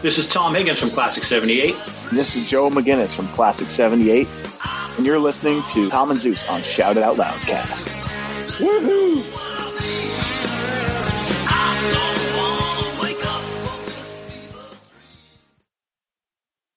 This 0.00 0.16
is 0.16 0.28
Tom 0.28 0.54
Higgins 0.54 0.78
from 0.78 0.90
Classic 0.90 1.24
78. 1.24 1.74
This 2.12 2.36
is 2.36 2.46
Joe 2.46 2.70
McGinnis 2.70 3.12
from 3.12 3.26
Classic 3.28 3.68
78. 3.68 4.28
And 4.96 5.04
you're 5.04 5.18
listening 5.18 5.60
to 5.70 5.90
Tom 5.90 6.12
and 6.12 6.20
Zeus 6.20 6.48
on 6.48 6.62
Shout 6.62 6.96
It 6.96 7.02
Out 7.02 7.16
Loud 7.16 7.36
cast. 7.40 7.88
Woohoo! 8.58 9.24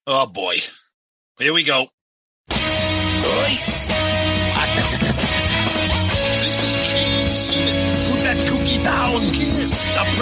Oh 0.08 0.28
boy. 0.34 0.56
Here 1.38 1.54
we 1.54 1.64
go. 1.64 1.86
This 2.50 3.71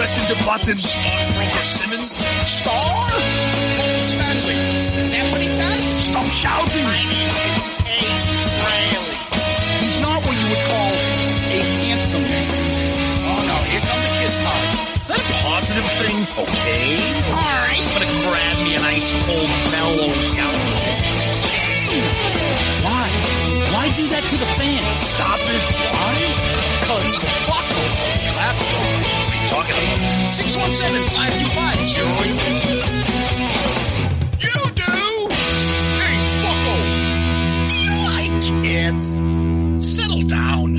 The 0.10 0.36
button. 0.46 0.78
Stockbroker 0.78 1.64
Simmons. 1.64 2.22
Star? 2.46 2.74
Paul 2.74 4.02
Stanley. 4.02 4.58
Is 5.02 5.10
that 5.10 5.26
what 5.32 5.42
he 5.42 5.48
does? 5.48 5.82
Stop 6.06 6.26
shouting. 6.34 6.86
My 6.86 7.02
name 7.10 7.34
Ace 7.90 8.30
Frehley. 8.62 9.18
He's 9.82 9.98
not 10.02 10.22
what 10.22 10.34
you 10.34 10.48
would 10.50 10.66
call 10.70 10.94
a 11.50 11.62
handsome 11.82 12.26
man. 12.26 12.46
Oh 13.26 13.42
no, 13.42 13.58
here 13.70 13.82
come 13.86 14.02
the 14.06 14.12
kiss 14.22 14.38
times. 14.38 14.82
Is 15.02 15.08
that 15.10 15.18
a 15.18 15.28
positive 15.46 15.90
thing? 15.98 16.18
Okay. 16.46 17.00
All 17.34 17.42
right. 17.42 17.82
I'm 17.82 17.90
gonna 17.94 18.14
grab 18.30 18.58
me 18.66 18.72
an 18.78 18.86
ice 18.86 19.10
cold 19.26 19.50
mellow 19.74 20.14
yellow. 20.14 20.70
Why? 22.86 23.08
Why 23.74 23.86
do 23.98 24.06
that 24.14 24.26
to 24.30 24.36
the 24.38 24.50
fans? 24.58 25.06
Stop 25.06 25.42
it. 25.42 25.64
Why? 25.90 26.14
Because 26.82 27.18
fuck 27.50 27.66
them. 27.66 27.94
That's 28.38 29.19
talking 29.50 29.74
about? 29.74 29.98
617-525-0850. 30.32 32.86
You 34.46 34.58
do? 34.78 34.94
Hey, 35.98 36.18
fucko. 36.42 36.76
Do 37.68 37.74
you 37.84 37.96
like 38.06 38.38
Kiss? 38.64 39.00
Settle 39.82 40.22
down. 40.28 40.70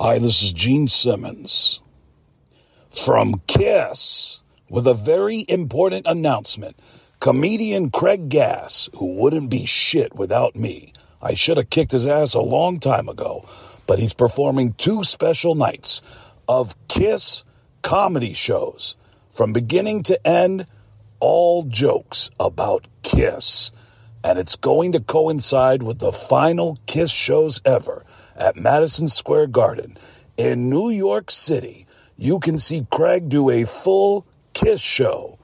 Hi, 0.00 0.18
this 0.18 0.42
is 0.42 0.52
Gene 0.54 0.88
Simmons 0.88 1.80
from 2.90 3.42
Kiss 3.46 4.40
with 4.70 4.86
a 4.86 4.94
very 4.94 5.44
important 5.48 6.06
announcement. 6.06 6.76
Comedian 7.20 7.90
Craig 7.90 8.30
Gass, 8.30 8.88
who 8.94 9.14
wouldn't 9.14 9.50
be 9.50 9.66
shit 9.66 10.14
without 10.14 10.56
me. 10.56 10.92
I 11.22 11.34
should 11.34 11.56
have 11.56 11.70
kicked 11.70 11.92
his 11.92 12.06
ass 12.06 12.34
a 12.34 12.40
long 12.40 12.80
time 12.80 13.08
ago, 13.08 13.48
but 13.86 13.98
he's 13.98 14.14
performing 14.14 14.72
two 14.72 15.04
special 15.04 15.54
nights 15.54 16.02
of 16.48 16.74
Kiss 16.88 17.44
comedy 17.82 18.34
shows. 18.34 18.96
From 19.30 19.52
beginning 19.52 20.02
to 20.04 20.26
end, 20.26 20.66
all 21.20 21.62
jokes 21.62 22.30
about 22.40 22.88
Kiss. 23.02 23.70
And 24.24 24.38
it's 24.38 24.56
going 24.56 24.92
to 24.92 25.00
coincide 25.00 25.82
with 25.82 26.00
the 26.00 26.12
final 26.12 26.78
Kiss 26.86 27.12
shows 27.12 27.62
ever 27.64 28.04
at 28.36 28.56
Madison 28.56 29.08
Square 29.08 29.48
Garden 29.48 29.96
in 30.36 30.68
New 30.68 30.90
York 30.90 31.30
City. 31.30 31.86
You 32.16 32.38
can 32.40 32.58
see 32.58 32.86
Craig 32.90 33.28
do 33.28 33.50
a 33.50 33.64
full 33.64 34.26
Kiss 34.52 34.80
show 34.80 35.38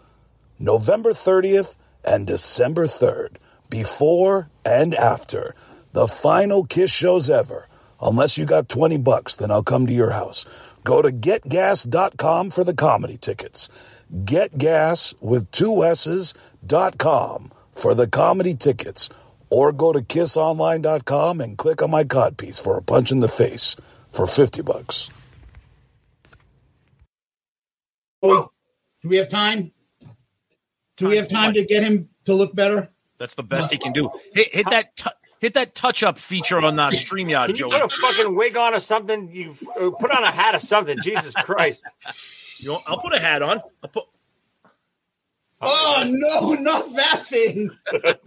November 0.59 1.11
30th 1.11 1.77
and 2.05 2.27
December 2.27 2.87
3rd, 2.87 3.37
before 3.71 4.49
and 4.65 4.95
after 4.95 5.55
the 5.93 6.09
final 6.09 6.65
Kiss 6.65 6.91
shows 6.91 7.29
ever. 7.31 7.69
Unless 8.01 8.39
you 8.39 8.47
got 8.47 8.69
20 8.69 8.99
bucks, 8.99 9.37
then 9.37 9.51
I'll 9.51 9.63
come 9.63 9.87
to 9.87 9.93
your 9.93 10.11
house. 10.11 10.45
Go 10.85 11.03
to 11.03 11.11
getgass.com 11.11 12.51
for 12.51 12.65
the 12.65 12.75
comedy 12.75 13.17
tickets. 13.17 13.69
Getgass 14.25 15.15
with 15.21 15.51
two 15.51 15.85
S's 15.85 16.35
dot 16.67 16.99
com 16.99 17.53
for 17.73 17.95
the 17.95 18.07
comedy 18.07 18.55
tickets. 18.55 19.11
Or 19.51 19.73
go 19.73 19.93
to 19.93 20.01
kissonline.com 20.01 21.41
and 21.41 21.59
click 21.59 21.83
on 21.83 21.91
my 21.91 22.05
codpiece 22.05 22.63
for 22.63 22.77
a 22.77 22.83
punch 22.83 23.11
in 23.11 23.21
the 23.21 23.29
face 23.29 23.77
for 24.11 24.27
50 24.27 24.63
bucks. 24.63 25.09
Oh, 28.23 28.51
do 29.03 29.09
we 29.09 29.17
have 29.17 29.29
time? 29.29 29.73
Do 30.97 31.09
we 31.09 31.17
have 31.17 31.29
time 31.29 31.55
to 31.55 31.65
get 31.65 31.83
him 31.83 32.09
to 32.25 32.35
look 32.35 32.55
better? 32.55 32.91
That's 33.19 33.35
the 33.35 33.43
best 33.43 33.71
he 33.73 33.79
can 33.79 33.93
do. 33.93 34.11
Hit, 34.33 34.55
hit 34.55 34.71
that 34.71 34.97
tu- 34.97 35.11
hit 35.41 35.55
that 35.55 35.75
touch 35.75 36.03
up 36.03 36.19
feature 36.19 36.59
on 36.61 36.79
uh, 36.79 36.91
StreamYard, 36.91 37.47
Can 37.47 37.51
you 37.57 37.71
Joey. 37.71 37.71
put 37.73 37.83
a 37.83 37.89
fucking 38.01 38.35
wig 38.37 38.57
on 38.57 38.75
or 38.75 38.81
something? 38.81 39.31
You 39.33 39.55
uh, 39.81 39.91
put 39.91 40.11
on 40.11 40.23
a 40.25 40.31
hat 40.31 40.55
or 40.55 40.61
something. 40.61 40.99
Jesus 41.03 41.35
Christ! 41.35 41.85
You 42.61 42.71
know, 42.71 42.83
I'll 42.89 42.99
put 42.99 43.15
a 43.15 43.21
hat 43.21 43.41
on. 43.41 43.63
I'll 43.85 43.89
put, 43.89 44.03
Oh 45.61 46.03
no, 46.05 46.55
not 46.55 46.93
that 46.97 47.27
thing. 47.29 47.71
that, 47.93 48.19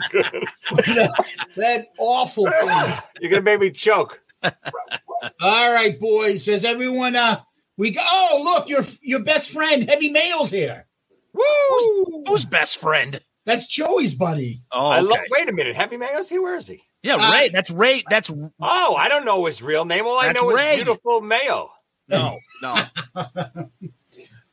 that 1.58 1.88
awful 1.98 2.46
thing. 2.50 2.94
You're 3.20 3.30
gonna 3.30 3.42
make 3.42 3.60
me 3.60 3.72
choke. 3.72 4.22
All 4.44 5.74
right, 5.74 6.00
boys. 6.00 6.46
Does 6.46 6.64
everyone 6.64 7.18
uh 7.18 7.42
we 7.76 7.92
go 7.92 8.02
oh 8.04 8.42
look, 8.44 8.70
your 8.70 8.86
your 9.02 9.20
best 9.20 9.50
friend, 9.50 9.90
Heavy 9.90 10.10
Mail's 10.12 10.50
here. 10.50 10.88
Woo! 11.34 12.24
who's 12.28 12.46
best 12.46 12.78
friend? 12.78 13.20
That's 13.46 13.66
Joey's 13.68 14.14
buddy. 14.16 14.62
Oh, 14.72 14.88
I 14.90 15.00
okay. 15.00 15.08
love. 15.08 15.20
Wait 15.32 15.50
a 15.50 15.54
minute, 15.54 15.76
Happy 15.76 15.98
Mayo's 15.98 16.30
here. 16.30 16.42
Where 16.42 16.56
is 16.56 16.68
he? 16.68 16.82
yeah, 17.04 17.16
Uh, 17.16 17.32
Ray. 17.32 17.50
That's 17.50 17.70
Ray. 17.72 18.04
That's 18.10 18.30
Oh, 18.30 18.96
I 18.96 19.08
don't 19.10 19.26
know 19.26 19.46
his 19.46 19.62
real 19.62 19.84
name. 19.86 20.06
All 20.06 20.18
I 20.20 20.28
That's 20.28 20.42
know 20.42 20.52
Ray. 20.52 20.72
is 20.78 20.84
beautiful 20.84 21.22
Mayo. 21.22 21.72
no, 22.08 22.38
no. 22.62 22.86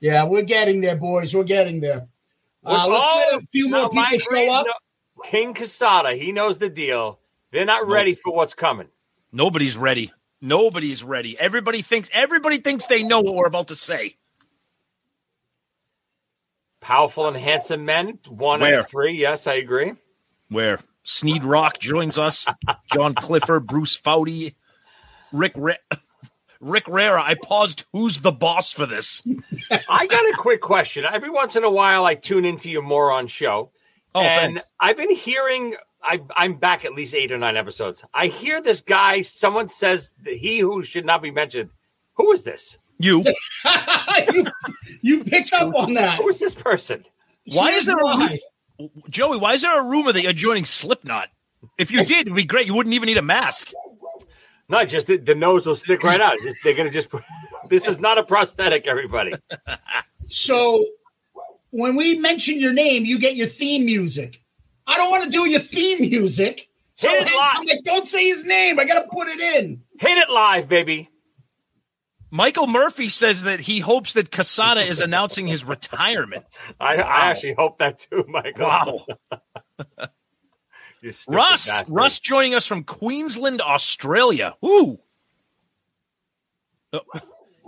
Yeah, 0.00 0.24
we're 0.24 0.42
getting 0.42 0.80
there, 0.80 0.96
boys. 0.96 1.34
We're 1.34 1.44
getting 1.44 1.80
there. 1.80 2.06
Uh, 2.64 2.86
let's 2.88 3.32
let 3.32 3.42
a 3.42 3.46
few 3.46 3.68
no, 3.68 3.90
more 3.90 3.90
people 4.04 4.18
show 4.20 4.50
up. 4.52 4.66
no- 4.66 4.72
King 5.24 5.52
Cassata, 5.54 6.16
he 6.20 6.30
knows 6.32 6.58
the 6.58 6.68
deal. 6.70 7.18
They're 7.50 7.64
not 7.64 7.88
ready 7.88 8.14
for 8.14 8.32
what's 8.32 8.54
coming. 8.54 8.88
Nobody's 9.32 9.76
ready. 9.76 10.12
Nobody's 10.40 11.02
ready. 11.02 11.36
Everybody 11.38 11.82
thinks. 11.82 12.08
Everybody 12.12 12.58
thinks 12.58 12.86
they 12.86 13.02
know 13.02 13.20
what 13.20 13.34
we're 13.34 13.46
about 13.48 13.68
to 13.68 13.74
say. 13.76 14.14
Powerful 16.80 17.26
and 17.28 17.36
handsome 17.36 17.84
men, 17.84 18.18
one 18.28 18.60
Where? 18.60 18.80
and 18.80 18.88
three. 18.88 19.12
Yes, 19.14 19.46
I 19.46 19.54
agree. 19.54 19.94
Where 20.48 20.78
Sneed 21.02 21.42
Rock 21.44 21.78
joins 21.78 22.18
us, 22.18 22.46
John 22.92 23.14
Clifford, 23.14 23.66
Bruce 23.66 23.96
Foudy, 24.00 24.54
Rick 25.32 25.52
Ra- 25.56 25.74
Rick 26.60 26.84
Rara. 26.88 27.22
I 27.22 27.34
paused. 27.34 27.84
Who's 27.92 28.20
the 28.20 28.32
boss 28.32 28.72
for 28.72 28.86
this? 28.86 29.22
I 29.88 30.06
got 30.06 30.24
a 30.24 30.34
quick 30.38 30.60
question. 30.60 31.04
Every 31.04 31.30
once 31.30 31.56
in 31.56 31.64
a 31.64 31.70
while, 31.70 32.04
I 32.06 32.14
tune 32.14 32.44
into 32.44 32.70
your 32.70 32.82
moron 32.82 33.26
show, 33.26 33.70
Oh, 34.14 34.20
and 34.22 34.54
thanks. 34.56 34.68
I've 34.80 34.96
been 34.96 35.14
hearing. 35.14 35.74
I, 36.02 36.20
I'm 36.36 36.54
back 36.54 36.84
at 36.84 36.94
least 36.94 37.12
eight 37.14 37.32
or 37.32 37.38
nine 37.38 37.56
episodes. 37.56 38.04
I 38.14 38.28
hear 38.28 38.62
this 38.62 38.80
guy. 38.80 39.22
Someone 39.22 39.68
says 39.68 40.14
that 40.24 40.34
he 40.36 40.60
who 40.60 40.84
should 40.84 41.04
not 41.04 41.22
be 41.22 41.32
mentioned. 41.32 41.70
Who 42.14 42.30
is 42.32 42.44
this? 42.44 42.78
You. 43.00 43.24
you, 44.32 44.46
you 45.02 45.24
picked 45.24 45.52
up 45.52 45.72
on 45.74 45.94
that. 45.94 46.18
Who 46.18 46.28
is 46.28 46.40
this 46.40 46.54
person? 46.54 47.04
Why 47.46 47.68
is 47.70 47.86
there 47.86 47.96
a 47.96 48.04
Why? 48.04 48.38
ru- 48.80 48.90
Joey? 49.08 49.36
Why 49.38 49.54
is 49.54 49.62
there 49.62 49.78
a 49.80 49.84
rumor 49.84 50.12
that 50.12 50.22
you're 50.22 50.32
joining 50.32 50.64
Slipknot? 50.64 51.28
If 51.78 51.90
you 51.92 52.04
did, 52.04 52.22
it'd 52.22 52.34
be 52.34 52.44
great. 52.44 52.66
You 52.66 52.74
wouldn't 52.74 52.94
even 52.94 53.06
need 53.06 53.16
a 53.16 53.22
mask. 53.22 53.70
Not 54.68 54.88
just 54.88 55.06
the, 55.06 55.16
the 55.16 55.34
nose 55.36 55.64
will 55.66 55.76
stick 55.76 56.02
right 56.02 56.20
out. 56.20 56.38
Just- 56.42 56.60
they're 56.64 56.74
gonna 56.74 56.90
just. 56.90 57.08
put- 57.08 57.22
This 57.68 57.86
is 57.86 58.00
not 58.00 58.18
a 58.18 58.22
prosthetic, 58.24 58.86
everybody. 58.86 59.34
So 60.30 60.84
when 61.70 61.96
we 61.96 62.18
mention 62.18 62.58
your 62.60 62.72
name, 62.74 63.04
you 63.06 63.18
get 63.18 63.34
your 63.36 63.46
theme 63.46 63.86
music. 63.86 64.40
I 64.86 64.96
don't 64.98 65.10
want 65.10 65.24
to 65.24 65.30
do 65.30 65.48
your 65.48 65.60
theme 65.60 66.00
music. 66.00 66.68
So 66.96 67.08
Hit 67.08 67.22
it 67.22 67.32
I'm 67.40 67.60
live. 67.60 67.66
like, 67.68 67.84
don't 67.84 68.06
say 68.06 68.26
his 68.28 68.44
name. 68.44 68.78
I 68.78 68.84
got 68.84 69.00
to 69.02 69.08
put 69.08 69.28
it 69.28 69.40
in. 69.40 69.80
Hit 69.98 70.18
it 70.18 70.28
live, 70.28 70.68
baby. 70.68 71.08
Michael 72.30 72.66
Murphy 72.66 73.08
says 73.08 73.44
that 73.44 73.60
he 73.60 73.80
hopes 73.80 74.12
that 74.14 74.30
Cassata 74.30 74.86
is 74.86 75.00
announcing 75.00 75.46
his 75.46 75.64
retirement. 75.64 76.44
I, 76.80 76.96
I 76.96 77.30
actually 77.30 77.54
hope 77.54 77.78
that 77.78 77.98
too, 78.00 78.24
Michael. 78.28 78.66
Wow. 78.66 79.06
You 81.00 81.12
Russ, 81.28 81.68
bastard. 81.68 81.94
Russ 81.94 82.18
joining 82.18 82.56
us 82.56 82.66
from 82.66 82.82
Queensland, 82.82 83.60
Australia. 83.60 84.56
Woo. 84.60 84.98
Uh, 86.92 86.98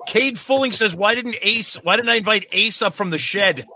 Cade 0.08 0.36
Fulling 0.36 0.72
says, 0.72 0.96
"Why 0.96 1.14
didn't 1.14 1.36
Ace? 1.40 1.76
Why 1.76 1.94
didn't 1.94 2.08
I 2.08 2.16
invite 2.16 2.46
Ace 2.50 2.82
up 2.82 2.92
from 2.94 3.10
the 3.10 3.18
shed?" 3.18 3.66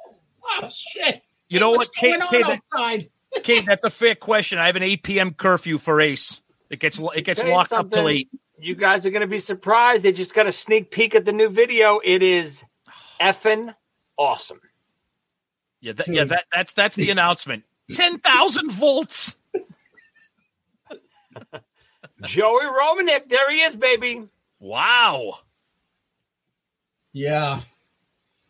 Oh 0.44 0.68
shit! 0.68 1.22
You 1.48 1.60
know 1.60 1.70
What's 1.70 1.88
what, 1.90 1.94
Cade? 1.94 2.20
Cade, 2.32 2.46
that- 2.46 3.42
Cade, 3.44 3.66
that's 3.66 3.84
a 3.84 3.90
fair 3.90 4.16
question. 4.16 4.58
I 4.58 4.66
have 4.66 4.74
an 4.74 4.82
8 4.82 5.02
p.m. 5.04 5.32
curfew 5.32 5.78
for 5.78 6.00
Ace. 6.00 6.42
It 6.68 6.80
gets 6.80 6.98
it 7.14 7.22
gets 7.22 7.40
Tell 7.40 7.50
you 7.50 7.54
locked 7.54 7.72
up 7.72 7.90
till 7.92 7.98
something. 7.98 8.16
eight. 8.16 8.28
You 8.64 8.74
guys 8.74 9.04
are 9.04 9.10
going 9.10 9.20
to 9.20 9.26
be 9.26 9.40
surprised. 9.40 10.02
They 10.02 10.12
just 10.12 10.32
got 10.32 10.46
a 10.46 10.52
sneak 10.52 10.90
peek 10.90 11.14
at 11.14 11.26
the 11.26 11.34
new 11.34 11.50
video. 11.50 12.00
It 12.02 12.22
is 12.22 12.64
effing 13.20 13.74
awesome. 14.16 14.60
Yeah, 15.82 15.92
that, 15.92 16.08
yeah, 16.08 16.24
that 16.24 16.46
that's 16.50 16.72
that's 16.72 16.96
the 16.96 17.10
announcement. 17.10 17.64
Ten 17.94 18.18
thousand 18.18 18.72
volts. 18.72 19.36
Joey 22.22 22.64
Romanek, 22.64 23.28
there 23.28 23.50
he 23.50 23.60
is, 23.60 23.76
baby. 23.76 24.26
Wow. 24.60 25.40
Yeah. 27.12 27.60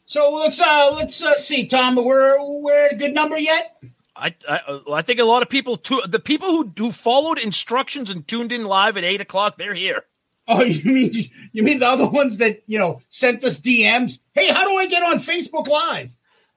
So 0.06 0.30
let's 0.34 0.60
uh 0.60 0.92
let's 0.94 1.20
uh, 1.20 1.36
see, 1.38 1.66
Tom. 1.66 1.96
We're 1.96 2.36
we're 2.40 2.86
at 2.86 2.92
a 2.92 2.96
good 2.96 3.14
number 3.14 3.36
yet. 3.36 3.82
I, 4.16 4.34
I 4.48 4.60
uh, 4.68 4.92
I 4.92 5.02
think 5.02 5.18
a 5.20 5.24
lot 5.24 5.42
of 5.42 5.48
people 5.48 5.76
too. 5.76 6.00
The 6.06 6.20
people 6.20 6.48
who 6.48 6.72
who 6.76 6.92
followed 6.92 7.38
instructions 7.38 8.10
and 8.10 8.26
tuned 8.26 8.52
in 8.52 8.64
live 8.64 8.96
at 8.96 9.04
eight 9.04 9.20
o'clock, 9.20 9.56
they're 9.58 9.74
here. 9.74 10.04
Oh, 10.46 10.62
you 10.62 10.84
mean 10.92 11.30
you 11.52 11.62
mean 11.62 11.78
the 11.80 11.88
other 11.88 12.06
ones 12.06 12.36
that 12.38 12.62
you 12.66 12.78
know 12.78 13.00
sent 13.10 13.42
us 13.44 13.58
DMs? 13.60 14.18
Hey, 14.32 14.48
how 14.52 14.64
do 14.68 14.76
I 14.76 14.86
get 14.86 15.02
on 15.02 15.18
Facebook 15.18 15.66
Live? 15.66 16.10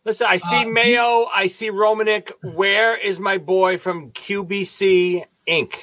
Listen, 0.06 0.28
I 0.30 0.38
see 0.38 0.64
Uh, 0.64 0.68
Mayo. 0.70 1.26
I 1.34 1.48
see 1.48 1.70
Romanek. 1.70 2.32
Where 2.42 2.96
is 2.96 3.20
my 3.20 3.38
boy 3.40 3.78
from 3.78 4.12
QBC 4.12 5.26
Inc.? 5.48 5.74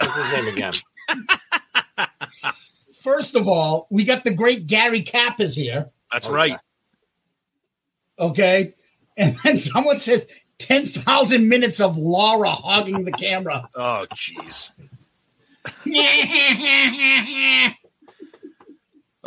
What's 0.00 0.14
his 0.16 0.32
name 0.32 0.48
again? 0.54 0.72
First 3.02 3.34
of 3.36 3.46
all, 3.48 3.86
we 3.90 4.04
got 4.04 4.24
the 4.24 4.32
great 4.32 4.66
Gary 4.66 5.02
Kappas 5.02 5.54
here. 5.54 5.90
That's 6.12 6.26
Oh, 6.26 6.32
right. 6.32 6.58
Okay, 8.18 8.74
and 9.16 9.36
then 9.44 9.58
someone 9.72 10.00
says 10.00 10.26
ten 10.58 10.86
thousand 10.88 11.48
minutes 11.48 11.80
of 11.80 11.96
Laura 11.98 12.50
hogging 12.50 13.04
the 13.04 13.12
camera. 13.12 13.68
Oh, 13.74 14.06
jeez. 14.14 14.70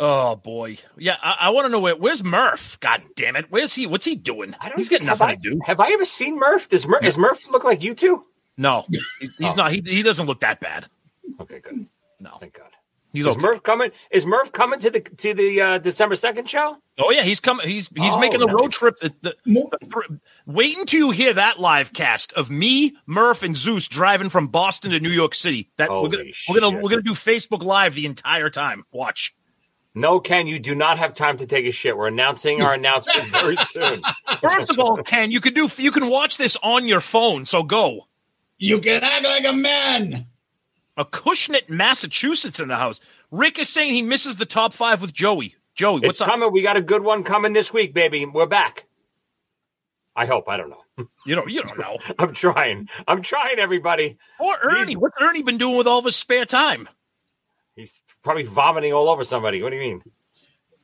Oh 0.02 0.34
boy. 0.36 0.78
Yeah, 0.96 1.16
I, 1.22 1.36
I 1.40 1.50
want 1.50 1.66
to 1.66 1.68
know 1.68 1.78
where. 1.80 1.94
Where's 1.94 2.24
Murph? 2.24 2.80
God 2.80 3.02
damn 3.16 3.36
it. 3.36 3.50
Where's 3.50 3.74
he? 3.74 3.86
What's 3.86 4.06
he 4.06 4.16
doing? 4.16 4.56
I 4.58 4.70
don't 4.70 4.78
He's 4.78 4.88
got 4.88 5.02
nothing 5.02 5.26
I, 5.26 5.34
to 5.34 5.40
do. 5.40 5.60
Have 5.66 5.78
I 5.78 5.90
ever 5.90 6.06
seen 6.06 6.38
Murph? 6.38 6.70
Does 6.70 6.86
Murph, 6.86 7.02
does 7.02 7.18
Murph 7.18 7.50
look 7.50 7.64
like 7.64 7.82
you 7.82 7.94
two? 7.94 8.24
No, 8.56 8.86
he's, 9.20 9.30
he's 9.36 9.52
Oh. 9.52 9.56
not. 9.56 9.72
He, 9.72 9.82
he 9.84 10.02
doesn't 10.02 10.26
look 10.26 10.40
that 10.40 10.58
bad. 10.60 10.86
Okay, 11.38 11.60
good. 11.60 11.84
No, 12.18 12.30
Thank 12.40 12.54
God. 12.54 12.69
He's 13.12 13.24
is 13.26 13.32
okay. 13.32 13.40
Murph 13.40 13.62
coming? 13.62 13.90
Is 14.10 14.24
Murph 14.26 14.52
coming 14.52 14.78
to 14.80 14.90
the 14.90 15.00
to 15.00 15.34
the 15.34 15.60
uh, 15.60 15.78
December 15.78 16.16
second 16.16 16.48
show? 16.48 16.76
Oh 16.98 17.10
yeah, 17.10 17.22
he's 17.22 17.40
coming. 17.40 17.66
He's 17.66 17.88
he's 17.96 18.12
Oh, 18.14 18.18
making 18.20 18.40
the 18.40 18.46
nice. 18.46 18.54
road 18.60 18.72
trip. 18.72 18.96
The, 18.96 19.14
the, 19.22 19.36
Mo- 19.46 19.68
the 19.70 19.86
thr- 19.86 20.14
wait 20.46 20.76
until 20.78 20.98
you 21.06 21.10
hear 21.10 21.32
that 21.32 21.58
live 21.58 21.92
cast 21.92 22.32
of 22.34 22.50
me, 22.50 22.96
Murph, 23.06 23.42
and 23.42 23.56
Zeus 23.56 23.88
driving 23.88 24.28
from 24.28 24.48
Boston 24.48 24.90
to 24.92 25.00
New 25.00 25.10
York 25.10 25.34
City. 25.34 25.70
That 25.76 25.90
we're 25.90 26.08
gonna 26.08 26.24
we're 26.48 26.60
gonna 26.60 26.76
we're 26.80 26.90
gonna 26.90 27.02
do 27.02 27.12
Facebook 27.14 27.62
Live 27.62 27.94
the 27.94 28.06
entire 28.06 28.50
time. 28.50 28.84
Watch. 28.92 29.34
No, 29.92 30.20
Ken, 30.20 30.46
you 30.46 30.60
do 30.60 30.76
not 30.76 30.98
have 30.98 31.14
time 31.14 31.36
to 31.38 31.46
take 31.46 31.66
a 31.66 31.72
shit. 31.72 31.96
We're 31.96 32.06
announcing 32.06 32.62
our 32.62 32.74
announcement 32.74 33.28
very 33.32 33.56
soon. 33.70 34.02
First 34.40 34.70
of 34.70 34.78
all, 34.78 34.96
Ken, 34.98 35.32
you 35.32 35.40
can 35.40 35.52
do 35.52 35.68
you 35.78 35.90
can 35.90 36.06
watch 36.08 36.36
this 36.36 36.56
on 36.62 36.86
your 36.86 37.00
phone. 37.00 37.44
So 37.44 37.64
go. 37.64 38.06
You 38.56 38.78
can 38.80 39.02
act 39.02 39.24
like 39.24 39.44
a 39.46 39.52
man. 39.52 40.26
Acushnet, 40.98 41.68
Massachusetts, 41.68 42.60
in 42.60 42.68
the 42.68 42.76
house. 42.76 43.00
Rick 43.30 43.58
is 43.58 43.68
saying 43.68 43.92
he 43.92 44.02
misses 44.02 44.36
the 44.36 44.46
top 44.46 44.72
five 44.72 45.00
with 45.00 45.12
Joey. 45.12 45.54
Joey, 45.74 45.98
It's 45.98 46.06
what's 46.06 46.20
up? 46.20 46.28
coming. 46.28 46.52
We 46.52 46.62
got 46.62 46.76
a 46.76 46.82
good 46.82 47.02
one 47.02 47.22
coming 47.24 47.52
this 47.52 47.72
week, 47.72 47.94
baby. 47.94 48.26
We're 48.26 48.46
back. 48.46 48.86
I 50.16 50.26
hope. 50.26 50.48
I 50.48 50.56
don't 50.56 50.70
know. 50.70 50.82
You 51.26 51.34
don't 51.34 51.50
you 51.50 51.62
don't 51.62 51.78
know. 51.78 51.98
I'm 52.18 52.34
trying. 52.34 52.88
I'm 53.06 53.22
trying, 53.22 53.58
everybody. 53.58 54.18
Or 54.38 54.52
Ernie. 54.62 54.86
He's- 54.88 54.96
What's 54.96 55.16
Ernie 55.20 55.42
been 55.42 55.58
doing 55.58 55.76
with 55.76 55.86
all 55.86 55.98
of 56.00 56.04
his 56.04 56.16
spare 56.16 56.44
time? 56.44 56.88
He's 57.76 57.98
probably 58.22 58.42
vomiting 58.42 58.92
all 58.92 59.08
over 59.08 59.22
somebody. 59.24 59.62
What 59.62 59.70
do 59.70 59.76
you 59.76 59.82
mean? 59.82 60.02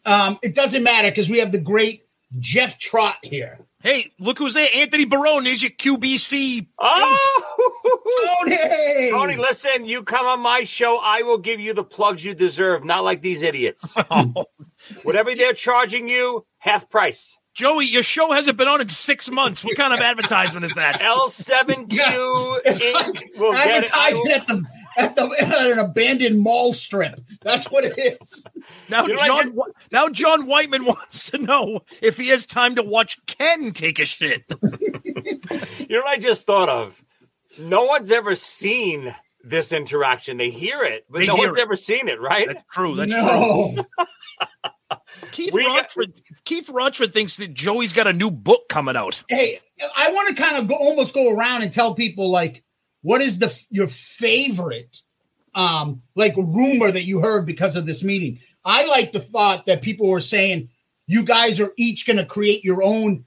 Um, 0.06 0.38
it 0.42 0.54
doesn't 0.54 0.82
matter 0.82 1.10
because 1.10 1.28
we 1.28 1.38
have 1.40 1.52
the 1.52 1.58
great 1.58 2.06
Jeff 2.38 2.78
Trot 2.78 3.16
here. 3.22 3.65
Hey, 3.86 4.10
look 4.18 4.38
who's 4.38 4.54
there. 4.54 4.68
Anthony 4.74 5.04
Barone 5.04 5.46
is 5.46 5.62
your 5.62 5.70
QBC. 5.70 6.66
Oh, 6.76 8.42
Tony! 8.42 9.10
Tony, 9.12 9.36
listen. 9.36 9.84
You 9.84 10.02
come 10.02 10.26
on 10.26 10.40
my 10.40 10.64
show, 10.64 10.98
I 11.00 11.22
will 11.22 11.38
give 11.38 11.60
you 11.60 11.72
the 11.72 11.84
plugs 11.84 12.24
you 12.24 12.34
deserve. 12.34 12.84
Not 12.84 13.04
like 13.04 13.22
these 13.22 13.42
idiots. 13.42 13.94
Oh. 14.10 14.46
Whatever 15.04 15.34
they're 15.36 15.52
charging 15.52 16.08
you, 16.08 16.44
half 16.58 16.88
price. 16.90 17.38
Joey, 17.54 17.86
your 17.86 18.02
show 18.02 18.32
hasn't 18.32 18.56
been 18.56 18.66
on 18.68 18.80
in 18.80 18.88
six 18.88 19.30
months. 19.30 19.64
What 19.64 19.76
kind 19.76 19.94
of 19.94 20.00
advertisement 20.10 20.64
is 20.64 20.72
that? 20.72 21.00
L7Q 21.00 22.62
Inc. 22.66 23.22
will 23.38 23.52
get 23.52 23.68
Advertising 23.68 24.22
will- 24.24 24.32
at 24.32 24.46
the 24.48 24.64
at 24.96 25.14
the 25.16 25.28
at 25.38 25.70
an 25.70 25.78
abandoned 25.78 26.40
mall 26.40 26.72
strip. 26.74 27.20
That's 27.42 27.66
what 27.70 27.84
it 27.84 27.98
is. 27.98 28.44
Now, 28.88 29.02
You 29.06 29.08
know 29.08 29.14
what 29.14 29.22
I 29.22 29.26
John. 29.44 29.54
Now, 29.92 30.08
John 30.08 30.46
Whiteman 30.46 30.84
wants 30.86 31.30
to 31.30 31.38
know 31.38 31.80
if 32.02 32.16
he 32.16 32.28
has 32.28 32.46
time 32.46 32.74
to 32.76 32.82
watch 32.82 33.18
Ken 33.26 33.72
take 33.72 33.98
a 33.98 34.04
shit. 34.04 34.44
You 34.62 35.88
know 35.88 35.98
what 36.02 36.06
I 36.08 36.18
just 36.18 36.46
thought 36.46 36.68
of? 36.68 37.00
No 37.58 37.84
one's 37.84 38.10
ever 38.10 38.34
seen 38.34 39.14
this 39.42 39.72
interaction. 39.72 40.36
They 40.36 40.50
hear 40.50 40.82
it, 40.82 41.04
but 41.08 41.20
They 41.20 41.26
no 41.26 41.36
one's 41.36 41.56
it. 41.56 41.60
ever 41.62 41.76
seen 41.76 42.08
it, 42.08 42.20
right? 42.20 42.48
That's 42.48 42.62
true. 42.72 42.94
That's 42.96 43.12
true. 43.14 43.84
Keith 45.32 45.52
We- 45.52 45.64
Rochford. 45.66 46.20
Keith 46.44 46.68
Rochford 46.68 47.12
thinks 47.12 47.36
that 47.36 47.54
Joey's 47.54 47.92
got 47.92 48.06
a 48.06 48.12
new 48.12 48.30
book 48.30 48.68
coming 48.68 48.96
out. 48.96 49.22
Hey, 49.28 49.60
I 49.96 50.12
want 50.12 50.28
to 50.28 50.34
kind 50.42 50.56
of 50.56 50.68
go 50.68 50.74
almost 50.74 51.14
go 51.14 51.30
around 51.30 51.62
and 51.62 51.72
tell 51.72 51.94
people 51.94 52.30
like 52.30 52.62
what 53.06 53.22
is 53.22 53.38
the 53.38 53.54
your 53.70 53.86
favorite 53.88 55.00
um 55.54 56.02
like 56.16 56.34
rumor 56.36 56.90
that 56.90 57.04
you 57.04 57.20
heard 57.20 57.46
because 57.46 57.76
of 57.76 57.86
this 57.86 58.02
meeting. 58.02 58.40
I 58.64 58.86
like 58.86 59.12
the 59.12 59.20
thought 59.20 59.66
that 59.66 59.80
people 59.82 60.08
were 60.08 60.20
saying 60.20 60.70
you 61.06 61.22
guys 61.22 61.60
are 61.60 61.72
each 61.76 62.04
going 62.06 62.16
to 62.16 62.26
create 62.26 62.64
your 62.64 62.82
own 62.82 63.24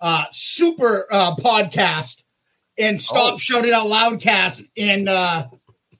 uh 0.00 0.26
super 0.32 1.06
uh 1.10 1.34
podcast 1.36 2.22
and 2.76 3.00
stop 3.00 3.34
Oh. 3.34 3.38
shout 3.38 3.64
it 3.64 3.72
out 3.72 3.86
loudcast 3.86 4.68
and 4.76 5.08
uh 5.08 5.46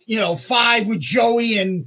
you 0.05 0.19
know 0.19 0.37
five 0.37 0.87
with 0.87 1.01
Joey 1.01 1.57
and 1.59 1.87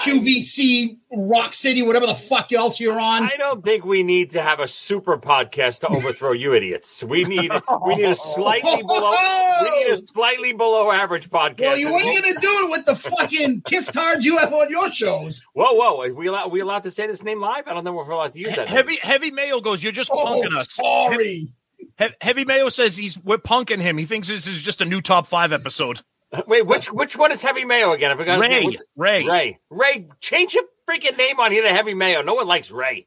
QVC 0.00 0.96
Rock 1.14 1.54
City 1.54 1.82
whatever 1.82 2.06
the 2.06 2.14
fuck 2.14 2.50
else 2.52 2.80
you're 2.80 2.98
on. 2.98 3.24
I 3.24 3.36
don't 3.36 3.62
think 3.64 3.84
we 3.84 4.02
need 4.02 4.30
to 4.30 4.42
have 4.42 4.58
a 4.60 4.66
super 4.66 5.16
podcast 5.18 5.80
to 5.80 5.88
overthrow 5.88 6.32
you 6.32 6.54
idiots. 6.54 7.02
We 7.04 7.24
need 7.24 7.52
we 7.86 7.96
need 7.96 8.04
a 8.06 8.14
slightly 8.14 8.82
below 8.82 9.14
we 9.62 9.70
need 9.84 9.90
a 9.92 10.06
slightly 10.06 10.52
below 10.52 10.90
average 10.90 11.30
podcast. 11.30 11.60
Well, 11.60 11.76
you 11.76 11.88
ain't 11.96 12.22
gonna 12.24 12.40
do 12.40 12.48
it 12.66 12.70
with 12.70 12.86
the 12.86 12.96
fucking 12.96 13.62
kiss 13.62 13.86
tards 13.86 14.24
you 14.24 14.38
have 14.38 14.52
on 14.52 14.70
your 14.70 14.90
shows. 14.92 15.42
Whoa, 15.52 15.72
whoa! 15.74 16.02
Are 16.02 16.12
we 16.14 16.26
allowed, 16.26 16.50
we 16.52 16.60
allowed 16.60 16.82
to 16.84 16.90
say 16.90 17.06
this 17.06 17.22
name 17.22 17.40
live? 17.40 17.68
I 17.68 17.74
don't 17.74 17.84
know 17.84 18.00
if 18.00 18.06
we're 18.06 18.12
allowed 18.14 18.32
to 18.34 18.38
use 18.40 18.50
that. 18.50 18.66
name. 18.68 18.76
Heavy 18.76 18.96
Heavy 18.96 19.30
Mayo 19.30 19.60
goes. 19.60 19.82
You're 19.82 19.92
just 19.92 20.10
Oh, 20.12 20.24
punking 20.42 20.56
us. 20.56 20.72
sorry. 20.74 21.52
He- 21.98 22.08
Heavy 22.20 22.44
Mayo 22.44 22.68
says 22.70 22.96
he's 22.96 23.18
we're 23.18 23.38
punking 23.38 23.78
him. 23.78 23.98
He 23.98 24.06
thinks 24.06 24.26
this 24.28 24.46
is 24.46 24.60
just 24.60 24.80
a 24.80 24.84
new 24.84 25.00
top 25.00 25.26
five 25.26 25.52
episode. 25.52 26.00
Wait, 26.46 26.66
which 26.66 26.90
which 26.92 27.16
one 27.16 27.30
is 27.32 27.42
Heavy 27.42 27.64
Mayo 27.64 27.92
again? 27.92 28.10
I 28.10 28.16
forgot. 28.16 28.34
his 28.36 28.42
Ray, 28.42 28.48
name. 28.48 28.64
What's- 28.64 28.82
Ray, 28.96 29.26
Ray, 29.26 29.58
Ray, 29.70 30.08
change 30.20 30.54
your 30.54 30.64
freaking 30.88 31.16
name 31.18 31.38
on 31.40 31.52
here 31.52 31.62
to 31.62 31.68
Heavy 31.70 31.94
Mayo. 31.94 32.22
No 32.22 32.34
one 32.34 32.46
likes 32.46 32.70
Ray. 32.70 33.06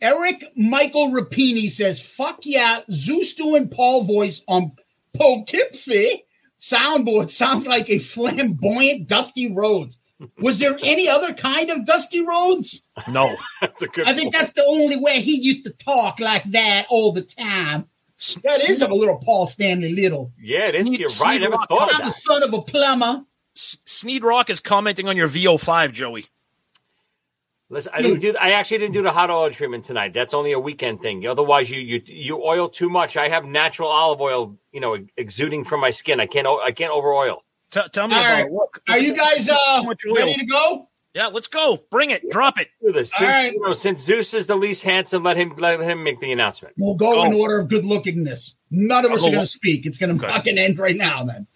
Eric 0.00 0.44
Michael 0.56 1.10
Rapini 1.10 1.70
says, 1.70 2.00
"Fuck 2.00 2.40
yeah, 2.42 2.80
Zeus 2.90 3.34
doing 3.34 3.68
Paul 3.68 4.04
voice 4.04 4.42
on 4.46 4.72
Poughkeepsie 5.16 6.24
soundboard 6.60 7.30
sounds 7.30 7.66
like 7.66 7.88
a 7.88 7.98
flamboyant 7.98 9.08
Dusty 9.08 9.50
Rhodes." 9.50 9.98
Was 10.38 10.58
there 10.58 10.78
any 10.82 11.08
other 11.08 11.34
kind 11.34 11.70
of 11.70 11.86
Dusty 11.86 12.20
Rhodes? 12.20 12.82
No, 13.08 13.34
That's 13.60 13.82
a 13.82 13.88
good. 13.88 14.06
I 14.06 14.14
think 14.14 14.32
that's 14.32 14.52
the 14.52 14.64
only 14.64 14.96
way 14.96 15.20
he 15.20 15.34
used 15.34 15.64
to 15.64 15.70
talk 15.70 16.20
like 16.20 16.44
that 16.52 16.86
all 16.88 17.12
the 17.12 17.22
time. 17.22 17.86
That 18.42 18.68
is 18.68 18.82
of 18.82 18.90
a 18.90 18.94
little 18.94 19.18
Paul 19.18 19.46
Stanley 19.46 19.92
Little. 19.94 20.32
Yeah, 20.40 20.68
it 20.68 20.74
is. 20.74 20.86
Sneed- 20.86 21.00
You're 21.00 21.08
right. 21.22 21.34
I 21.34 21.38
never 21.38 21.56
thought 21.68 21.90
of 21.90 21.90
that. 21.90 22.00
I'm 22.02 22.06
the 22.08 22.12
son 22.14 22.42
of 22.42 22.52
a 22.52 22.62
plumber. 22.62 23.22
Sneed 23.54 24.24
Rock 24.24 24.50
is 24.50 24.60
commenting 24.60 25.06
on 25.08 25.16
your 25.16 25.28
VO5, 25.28 25.92
Joey. 25.92 26.26
Listen, 27.70 27.92
I 27.94 28.02
didn't 28.02 28.20
do. 28.20 28.34
I 28.38 28.52
actually 28.52 28.78
didn't 28.78 28.92
do 28.94 29.02
the 29.02 29.10
hot 29.10 29.30
oil 29.30 29.50
treatment 29.50 29.84
tonight. 29.84 30.12
That's 30.12 30.34
only 30.34 30.52
a 30.52 30.58
weekend 30.58 31.00
thing. 31.00 31.26
Otherwise, 31.26 31.70
you 31.70 31.80
you 31.80 32.02
you 32.04 32.42
oil 32.42 32.68
too 32.68 32.90
much. 32.90 33.16
I 33.16 33.28
have 33.30 33.44
natural 33.46 33.88
olive 33.88 34.20
oil, 34.20 34.58
you 34.70 34.80
know, 34.80 34.98
exuding 35.16 35.64
from 35.64 35.80
my 35.80 35.90
skin. 35.90 36.20
I 36.20 36.26
can't. 36.26 36.46
I 36.46 36.72
can't 36.72 36.92
over 36.92 37.12
oil. 37.12 37.42
T- 37.70 37.80
tell 37.92 38.06
me 38.06 38.14
All 38.14 38.20
about 38.20 38.32
right. 38.32 38.46
it. 38.46 38.52
Look, 38.52 38.82
Are 38.88 38.98
you 38.98 39.14
guys 39.16 39.48
uh, 39.48 39.82
ready 40.14 40.34
to 40.34 40.44
go? 40.46 40.88
Yeah, 41.14 41.28
let's 41.28 41.46
go. 41.46 41.78
Bring 41.90 42.10
it. 42.10 42.28
Drop 42.30 42.58
it. 42.60 42.68
Do 42.84 42.90
this. 42.92 43.12
All 43.12 43.18
Since, 43.20 43.28
right. 43.28 43.52
you 43.52 43.60
know, 43.60 43.72
since 43.72 44.02
Zeus 44.02 44.34
is 44.34 44.48
the 44.48 44.56
least 44.56 44.82
handsome, 44.82 45.22
let 45.22 45.36
him 45.36 45.54
let 45.58 45.80
him 45.80 46.02
make 46.02 46.20
the 46.20 46.32
announcement. 46.32 46.74
We'll 46.76 46.96
go 46.96 47.22
in 47.24 47.32
order 47.34 47.60
of 47.60 47.68
good 47.68 47.84
lookingness. 47.84 48.54
None 48.72 49.04
of 49.04 49.12
us 49.12 49.20
I'll 49.20 49.26
are 49.26 49.30
go- 49.30 49.34
going 49.36 49.44
to 49.46 49.50
speak. 49.50 49.86
It's 49.86 49.96
going 49.98 50.16
to 50.18 50.24
Okay. 50.24 50.32
fucking 50.32 50.58
end 50.58 50.78
right 50.78 50.96
now, 50.96 51.24
then. 51.24 51.46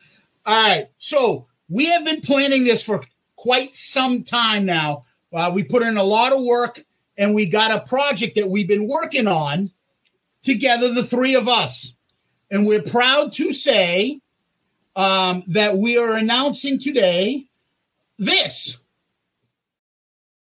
All 0.47 0.63
right. 0.69 0.87
So 0.99 1.49
we 1.69 1.87
have 1.87 2.05
been 2.05 2.21
planning 2.21 2.63
this 2.65 2.83
for 2.83 3.03
quite 3.35 3.75
some 3.77 4.23
time 4.23 4.65
now. 4.65 5.05
Uh, 5.35 5.51
we 5.53 5.65
put 5.65 5.83
in 5.83 5.97
a 5.97 6.05
lot 6.05 6.33
of 6.33 6.41
work 6.43 6.81
and 7.17 7.35
we 7.35 7.47
got 7.47 7.73
a 7.73 7.81
project 7.81 8.37
that 8.37 8.49
we've 8.49 8.69
been 8.69 8.87
working 8.87 9.27
on 9.27 9.73
together, 10.43 10.95
the 10.95 11.05
three 11.05 11.35
of 11.35 11.49
us. 11.49 11.93
And 12.51 12.65
we're 12.65 12.81
proud 12.83 13.35
to 13.35 13.53
say 13.53 14.21
um, 14.97 15.43
that 15.49 15.77
we 15.77 15.97
are 15.99 16.13
announcing 16.15 16.79
today 16.81 17.47
this. 18.19 18.79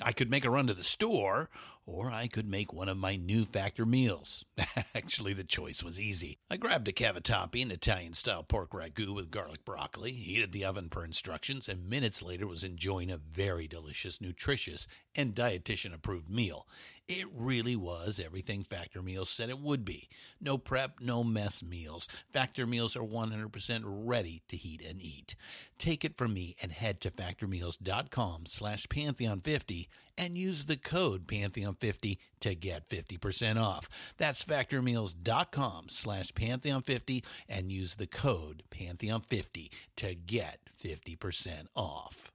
I 0.00 0.12
could 0.12 0.30
make 0.30 0.44
a 0.44 0.50
run 0.50 0.68
to 0.68 0.74
the 0.74 0.84
store, 0.84 1.50
or 1.84 2.10
I 2.10 2.28
could 2.28 2.48
make 2.48 2.72
one 2.72 2.88
of 2.88 2.96
my 2.96 3.16
new 3.16 3.44
factor 3.44 3.84
meals. 3.84 4.44
Actually, 4.94 5.32
the 5.32 5.42
choice 5.42 5.82
was 5.82 5.98
easy. 5.98 6.38
I 6.48 6.56
grabbed 6.56 6.86
a 6.86 6.92
cavatappi, 6.92 7.62
an 7.62 7.72
Italian 7.72 8.14
style 8.14 8.44
pork 8.44 8.70
ragu 8.70 9.12
with 9.12 9.30
garlic 9.30 9.64
broccoli, 9.64 10.12
heated 10.12 10.52
the 10.52 10.64
oven 10.64 10.88
per 10.88 11.04
instructions, 11.04 11.68
and 11.68 11.88
minutes 11.88 12.22
later 12.22 12.46
was 12.46 12.62
enjoying 12.62 13.10
a 13.10 13.16
very 13.16 13.66
delicious, 13.66 14.20
nutritious, 14.20 14.86
and 15.16 15.34
dietitian 15.34 15.92
approved 15.92 16.30
meal. 16.30 16.68
It 17.08 17.26
really 17.34 17.74
was 17.74 18.20
everything 18.22 18.62
Factor 18.62 19.00
Meals 19.00 19.30
said 19.30 19.48
it 19.48 19.58
would 19.58 19.82
be. 19.82 20.10
No 20.42 20.58
prep, 20.58 21.00
no 21.00 21.24
mess 21.24 21.62
meals. 21.62 22.06
Factor 22.34 22.66
Meals 22.66 22.96
are 22.96 23.02
100% 23.02 23.82
ready 23.86 24.42
to 24.48 24.58
heat 24.58 24.84
and 24.86 25.00
eat. 25.00 25.34
Take 25.78 26.04
it 26.04 26.18
from 26.18 26.34
me 26.34 26.54
and 26.60 26.70
head 26.70 27.00
to 27.00 27.10
factormeals.com 27.10 28.44
slash 28.44 28.86
pantheon50 28.88 29.88
and 30.18 30.36
use 30.36 30.66
the 30.66 30.76
code 30.76 31.26
pantheon50 31.26 32.18
to 32.40 32.54
get 32.54 32.86
50% 32.86 33.58
off. 33.58 33.88
That's 34.18 34.44
factormeals.com 34.44 35.86
slash 35.88 36.32
pantheon50 36.32 37.24
and 37.48 37.72
use 37.72 37.94
the 37.94 38.06
code 38.06 38.64
pantheon50 38.70 39.70
to 39.96 40.14
get 40.14 40.58
50% 40.78 41.68
off. 41.74 42.32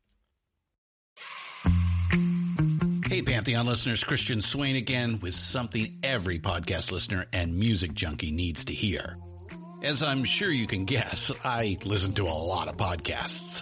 Hey, 3.13 3.21
Pantheon 3.21 3.67
listeners, 3.67 4.03
Christian 4.03 4.41
Swain 4.41 4.75
again 4.75 5.19
with 5.21 5.35
something 5.35 5.99
every 6.01 6.39
podcast 6.39 6.91
listener 6.91 7.27
and 7.31 7.55
music 7.55 7.93
junkie 7.93 8.31
needs 8.31 8.65
to 8.65 8.73
hear. 8.73 9.17
As 9.83 10.01
I'm 10.01 10.23
sure 10.23 10.49
you 10.49 10.65
can 10.65 10.85
guess, 10.85 11.31
I 11.45 11.77
listen 11.85 12.13
to 12.13 12.23
a 12.23 12.33
lot 12.33 12.69
of 12.69 12.77
podcasts. 12.77 13.61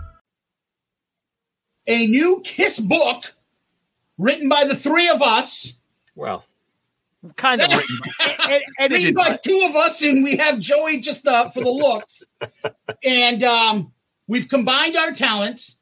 A 1.87 2.07
new 2.07 2.41
Kiss 2.43 2.79
book 2.79 3.33
written 4.17 4.47
by 4.49 4.65
the 4.65 4.75
three 4.75 5.09
of 5.09 5.21
us. 5.21 5.73
Well, 6.15 6.45
kind 7.35 7.61
of 7.61 7.69
written, 7.77 7.97
ed- 8.19 8.61
edited. 8.79 8.91
written 8.91 9.13
by 9.15 9.37
two 9.37 9.65
of 9.69 9.75
us, 9.75 10.01
and 10.01 10.23
we 10.23 10.37
have 10.37 10.59
Joey 10.59 11.01
just 11.01 11.25
uh, 11.25 11.49
for 11.51 11.61
the 11.61 11.69
looks. 11.69 12.23
and 13.03 13.43
um, 13.43 13.91
we've 14.27 14.47
combined 14.49 14.95
our 14.95 15.13
talents, 15.13 15.75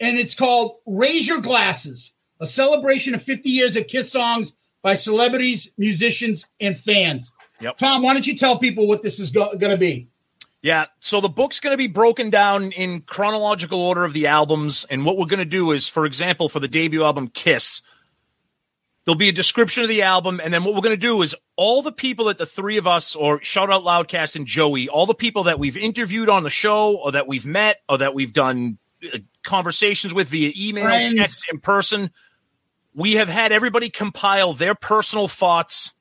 and 0.00 0.18
it's 0.18 0.34
called 0.34 0.76
Raise 0.86 1.26
Your 1.26 1.40
Glasses, 1.40 2.12
a 2.40 2.46
celebration 2.46 3.14
of 3.14 3.22
50 3.22 3.48
years 3.48 3.76
of 3.76 3.86
Kiss 3.86 4.10
songs 4.10 4.52
by 4.82 4.94
celebrities, 4.94 5.70
musicians, 5.78 6.46
and 6.60 6.78
fans. 6.78 7.32
Yep. 7.60 7.78
Tom, 7.78 8.02
why 8.02 8.12
don't 8.12 8.26
you 8.26 8.36
tell 8.36 8.58
people 8.58 8.86
what 8.86 9.02
this 9.02 9.18
is 9.18 9.30
go- 9.30 9.54
going 9.56 9.72
to 9.72 9.78
be? 9.78 10.08
Yeah, 10.66 10.86
so 10.98 11.20
the 11.20 11.28
book's 11.28 11.60
going 11.60 11.74
to 11.74 11.76
be 11.76 11.86
broken 11.86 12.28
down 12.28 12.72
in 12.72 13.02
chronological 13.02 13.80
order 13.80 14.04
of 14.04 14.12
the 14.12 14.26
albums, 14.26 14.84
and 14.90 15.06
what 15.06 15.16
we're 15.16 15.26
going 15.26 15.38
to 15.38 15.44
do 15.44 15.70
is, 15.70 15.86
for 15.86 16.04
example, 16.04 16.48
for 16.48 16.58
the 16.58 16.66
debut 16.66 17.04
album 17.04 17.28
Kiss, 17.28 17.82
there'll 19.04 19.16
be 19.16 19.28
a 19.28 19.32
description 19.32 19.84
of 19.84 19.88
the 19.88 20.02
album, 20.02 20.40
and 20.42 20.52
then 20.52 20.64
what 20.64 20.74
we're 20.74 20.80
going 20.80 20.96
to 20.96 21.00
do 21.00 21.22
is 21.22 21.36
all 21.54 21.82
the 21.82 21.92
people 21.92 22.24
that 22.24 22.38
the 22.38 22.46
three 22.46 22.78
of 22.78 22.86
us, 22.88 23.14
or 23.14 23.40
Shout 23.42 23.70
Out 23.70 23.84
Loudcast 23.84 24.34
and 24.34 24.44
Joey, 24.44 24.88
all 24.88 25.06
the 25.06 25.14
people 25.14 25.44
that 25.44 25.60
we've 25.60 25.76
interviewed 25.76 26.28
on 26.28 26.42
the 26.42 26.50
show, 26.50 26.96
or 26.96 27.12
that 27.12 27.28
we've 27.28 27.46
met, 27.46 27.82
or 27.88 27.98
that 27.98 28.12
we've 28.12 28.32
done 28.32 28.76
uh, 29.14 29.18
conversations 29.44 30.12
with 30.12 30.26
via 30.30 30.50
email, 30.56 30.86
Friends. 30.86 31.14
text, 31.14 31.44
in 31.48 31.60
person. 31.60 32.10
We 32.92 33.12
have 33.12 33.28
had 33.28 33.52
everybody 33.52 33.88
compile 33.88 34.52
their 34.52 34.74
personal 34.74 35.28
thoughts 35.28 35.92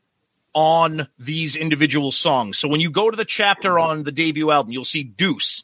on 0.56 1.08
these 1.20 1.56
individual 1.56 2.12
songs. 2.12 2.58
So 2.58 2.68
when 2.68 2.80
you 2.80 2.90
go 2.90 3.12
to 3.12 3.18
the 3.18 3.26
chapter 3.26 3.78
on 3.78 4.04
the 4.04 4.12
debut 4.12 4.50
album, 4.50 4.72
you'll 4.72 4.86
see 4.86 5.04
Deuce, 5.04 5.64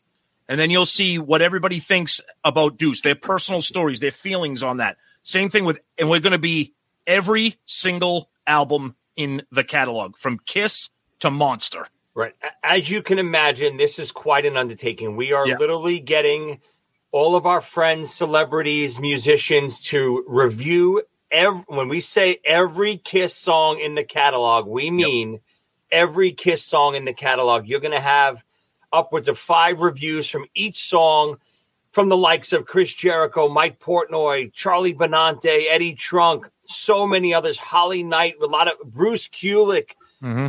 and 0.49 0.59
then 0.59 0.69
you'll 0.69 0.85
see 0.85 1.17
what 1.17 1.41
everybody 1.41 1.79
thinks 1.79 2.19
about 2.43 2.77
Deuce, 2.77 3.01
their 3.01 3.15
personal 3.15 3.61
stories, 3.61 4.01
their 4.01 4.11
feelings 4.11 4.61
on 4.61 4.77
that. 4.77 4.97
Same 5.23 5.49
thing 5.49 5.63
with, 5.63 5.79
and 5.97 6.09
we're 6.09 6.19
going 6.19 6.33
to 6.33 6.37
be 6.37 6.73
every 7.07 7.55
single 7.65 8.29
album 8.45 8.95
in 9.15 9.43
the 9.49 9.63
catalog 9.63 10.17
from 10.17 10.39
Kiss 10.45 10.89
to 11.19 11.31
Monster. 11.31 11.87
Right. 12.13 12.35
As 12.61 12.89
you 12.89 13.01
can 13.01 13.17
imagine, 13.17 13.77
this 13.77 13.97
is 13.97 14.11
quite 14.11 14.45
an 14.45 14.57
undertaking. 14.57 15.15
We 15.15 15.31
are 15.31 15.47
Yeah. 15.47 15.57
literally 15.57 15.99
getting 15.99 16.59
all 17.11 17.37
of 17.37 17.45
our 17.45 17.61
friends, 17.61 18.13
celebrities, 18.13 18.99
musicians 18.99 19.81
to 19.83 20.25
review 20.27 21.03
every 21.31 21.63
when 21.67 21.87
we 21.87 22.01
say 22.01 22.39
every 22.45 22.97
Kiss 22.97 23.35
song 23.35 23.79
in 23.79 23.95
the 23.95 24.03
catalog, 24.03 24.67
we 24.67 24.91
mean 24.91 25.39
every 25.91 26.31
Kiss 26.31 26.63
song 26.63 26.95
in 26.95 27.05
the 27.05 27.13
catalog. 27.13 27.67
You're 27.67 27.79
going 27.79 27.91
to 27.91 27.99
have 27.99 28.43
upwards 28.93 29.27
of 29.27 29.37
five 29.37 29.79
reviews 29.81 30.29
from 30.29 30.45
each 30.53 30.87
song 30.87 31.37
from 31.91 32.09
the 32.09 32.17
likes 32.17 32.53
of 32.53 32.65
Chris 32.65 32.93
Jericho, 32.93 33.49
Mike 33.49 33.79
Portnoy, 33.79 34.51
Charlie 34.53 34.93
Benante, 34.93 35.65
Eddie 35.69 35.95
Trunk, 35.95 36.47
so 36.65 37.05
many 37.05 37.33
others, 37.33 37.57
Holly 37.57 38.03
Knight, 38.03 38.35
a 38.41 38.45
lot 38.45 38.67
of 38.67 38.75
Bruce 38.85 39.27
Kulick. 39.27 39.91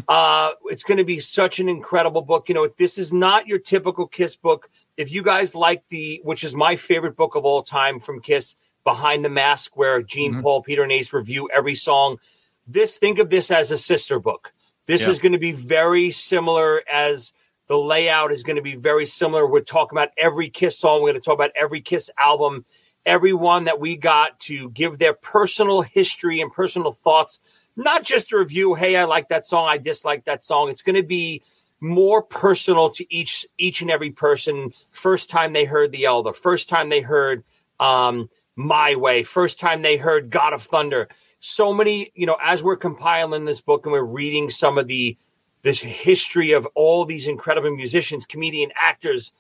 Uh, 0.07 0.51
it's 0.67 0.85
going 0.85 0.99
to 0.99 1.05
be 1.05 1.19
such 1.19 1.59
an 1.59 1.69
incredible 1.69 2.23
book. 2.23 2.49
You 2.49 2.55
know, 2.55 2.69
this 2.77 2.99
is 2.99 3.12
not 3.12 3.47
your 3.47 3.59
typical 3.59 4.07
Kiss 4.07 4.37
book. 4.37 4.69
If 4.97 5.11
you 5.11 5.23
guys 5.23 5.55
like 5.55 5.89
the, 5.89 6.21
which 6.23 6.45
is 6.45 6.55
my 6.55 6.77
favorite 6.77 7.17
book 7.17 7.35
of 7.35 7.45
all 7.45 7.62
time 7.62 7.99
from 7.99 8.21
Kiss, 8.21 8.55
Behind 8.85 9.25
the 9.25 9.29
Mask, 9.29 9.77
where 9.77 10.03
Gene, 10.03 10.43
Paul, 10.43 10.62
Peter, 10.62 10.83
and 10.83 10.93
Ace 10.93 11.12
review 11.12 11.49
every 11.53 11.75
song. 11.75 12.19
This, 12.67 12.97
think 12.97 13.19
of 13.19 13.31
this 13.31 13.51
as 13.51 13.71
a 13.71 13.79
sister 13.79 14.19
book. 14.19 14.53
This 14.87 15.03
Yeah. 15.03 15.11
is 15.11 15.19
going 15.19 15.33
to 15.33 15.39
be 15.39 15.53
very 15.53 16.11
similar 16.11 16.83
as 16.93 17.33
the 17.69 17.79
layout 17.79 18.33
is 18.33 18.43
going 18.43 18.57
to 18.57 18.62
be 18.62 18.75
very 18.75 19.07
similar. 19.07 19.47
We're 19.47 19.61
talking 19.61 19.97
about 19.97 20.11
every 20.19 20.51
Kiss 20.51 20.79
song. 20.79 21.03
We're 21.03 21.11
going 21.12 21.23
to 21.23 21.25
talk 21.25 21.35
about 21.35 21.53
every 21.55 21.81
Kiss 21.81 22.11
album, 22.23 22.65
everyone 23.07 23.65
that 23.65 23.81
we 23.81 23.97
got 23.97 24.39
to 24.41 24.69
give 24.71 24.99
their 24.99 25.15
personal 25.15 25.83
history 25.83 26.41
and 26.41 26.53
personal 26.53 26.93
thoughts, 26.93 27.39
not 27.77 28.03
just 28.05 28.33
a 28.33 28.39
review. 28.39 28.75
Hey, 28.75 28.97
I 28.97 29.05
like 29.05 29.29
that 29.29 29.47
song. 29.47 29.69
I 29.69 29.79
dislike 29.79 30.25
that 30.25 30.45
song. 30.45 30.69
It's 30.69 30.83
going 30.83 30.97
to 30.97 31.03
be 31.03 31.43
more 31.81 32.23
personal 32.23 32.91
to 32.91 33.15
each 33.15 33.47
each 33.59 33.81
and 33.81 33.91
every 33.91 34.11
person. 34.11 34.73
First 34.91 35.31
time 35.31 35.53
they 35.53 35.65
heard 35.65 35.91
the 35.93 36.05
Elder, 36.05 36.33
first 36.33 36.69
time 36.69 36.91
they 36.91 37.01
heard 37.01 37.43
um, 37.81 38.29
My 38.57 38.95
Way, 38.95 39.23
first 39.23 39.59
time 39.59 39.83
they 39.83 39.97
heard 39.97 40.31
God 40.31 40.53
of 40.53 40.63
Thunder. 40.63 41.09
So 41.41 41.73
many, 41.73 42.13
you 42.15 42.27
know, 42.27 42.37
as 42.43 42.63
we're 42.63 42.77
compiling 42.77 43.45
this 43.45 43.61
book 43.61 43.85
and 43.85 43.93
we're 43.93 44.03
reading 44.03 44.51
some 44.51 44.79
of 44.79 44.87
the 44.87 45.17
this 45.63 45.81
history 45.81 46.53
of 46.53 46.67
all 46.75 47.05
these 47.05 47.29
incredible 47.29 47.75
musicians, 47.75 48.27
comedian 48.27 48.73
actors, 48.77 49.33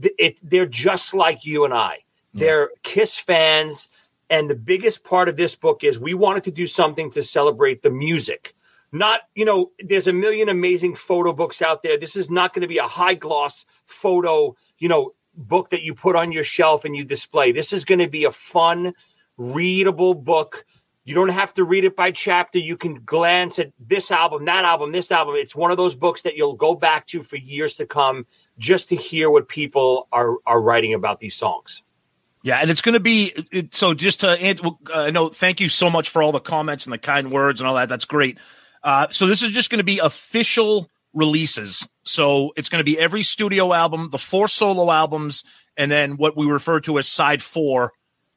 it, 0.00 0.38
they're 0.42 0.66
just 0.66 1.12
like 1.12 1.44
you 1.44 1.64
and 1.64 1.74
I. 1.74 1.98
They're 2.32 2.70
Kiss 2.82 3.18
fans. 3.18 3.88
And 4.28 4.50
the 4.50 4.54
biggest 4.54 5.04
part 5.04 5.28
of 5.28 5.36
this 5.36 5.54
book 5.54 5.84
is 5.84 5.98
we 5.98 6.14
wanted 6.14 6.44
to 6.44 6.50
do 6.50 6.66
something 6.66 7.10
to 7.12 7.22
celebrate 7.22 7.82
the 7.82 7.90
music. 7.90 8.54
Not, 8.92 9.22
you 9.34 9.44
know, 9.44 9.72
there's 9.78 10.06
a 10.06 10.12
million 10.12 10.48
amazing 10.48 10.94
photo 10.94 11.32
books 11.32 11.60
out 11.62 11.82
there. 11.82 11.98
This 11.98 12.16
is 12.16 12.30
not 12.30 12.54
going 12.54 12.62
to 12.62 12.68
be 12.68 12.78
a 12.78 12.88
high 12.88 13.14
gloss 13.14 13.64
photo, 13.84 14.56
you 14.78 14.88
know, 14.88 15.12
book 15.36 15.70
that 15.70 15.82
you 15.82 15.94
put 15.94 16.16
on 16.16 16.32
your 16.32 16.44
shelf 16.44 16.84
and 16.84 16.96
you 16.96 17.04
display. 17.04 17.52
This 17.52 17.72
is 17.72 17.84
going 17.84 17.98
to 17.98 18.08
be 18.08 18.24
a 18.24 18.30
fun, 18.30 18.94
readable 19.36 20.14
book. 20.14 20.64
You 21.04 21.14
don't 21.14 21.28
have 21.28 21.54
to 21.54 21.64
read 21.64 21.84
it 21.84 21.94
by 21.94 22.10
chapter. 22.10 22.58
You 22.58 22.76
can 22.76 23.04
glance 23.04 23.58
at 23.58 23.72
this 23.78 24.10
album, 24.10 24.44
that 24.46 24.64
album, 24.64 24.90
this 24.90 25.12
album. 25.12 25.36
It's 25.36 25.54
one 25.54 25.70
of 25.70 25.76
those 25.76 25.94
books 25.94 26.22
that 26.22 26.36
you'll 26.36 26.56
go 26.56 26.74
back 26.74 27.06
to 27.08 27.22
for 27.22 27.36
years 27.36 27.74
to 27.74 27.86
come 27.86 28.26
just 28.58 28.88
to 28.88 28.96
hear 28.96 29.30
what 29.30 29.48
people 29.48 30.08
are 30.12 30.36
are 30.46 30.60
writing 30.60 30.94
about 30.94 31.20
these 31.20 31.34
songs. 31.34 31.82
Yeah, 32.42 32.58
and 32.58 32.70
it's 32.70 32.80
going 32.80 32.94
to 32.94 33.00
be 33.00 33.34
so. 33.72 33.94
Just 33.94 34.20
to 34.20 34.76
uh, 34.92 35.10
no, 35.10 35.28
thank 35.28 35.60
you 35.60 35.68
so 35.68 35.90
much 35.90 36.10
for 36.10 36.22
all 36.22 36.32
the 36.32 36.40
comments 36.40 36.86
and 36.86 36.92
the 36.92 36.98
kind 36.98 37.30
words 37.30 37.60
and 37.60 37.68
all 37.68 37.74
that. 37.74 37.88
That's 37.88 38.04
great. 38.04 38.38
Uh, 38.82 39.08
so 39.10 39.26
this 39.26 39.42
is 39.42 39.50
just 39.50 39.70
going 39.70 39.78
to 39.78 39.84
be 39.84 39.98
official 39.98 40.88
releases. 41.12 41.88
So 42.06 42.52
it's 42.56 42.68
going 42.68 42.80
to 42.80 42.84
be 42.84 42.98
every 42.98 43.22
studio 43.22 43.72
album, 43.72 44.10
the 44.10 44.18
four 44.18 44.48
solo 44.48 44.90
albums, 44.90 45.44
and 45.76 45.90
then 45.90 46.16
what 46.16 46.36
we 46.36 46.46
refer 46.46 46.80
to 46.80 46.98
as 46.98 47.08
side 47.08 47.42
four 47.42 47.92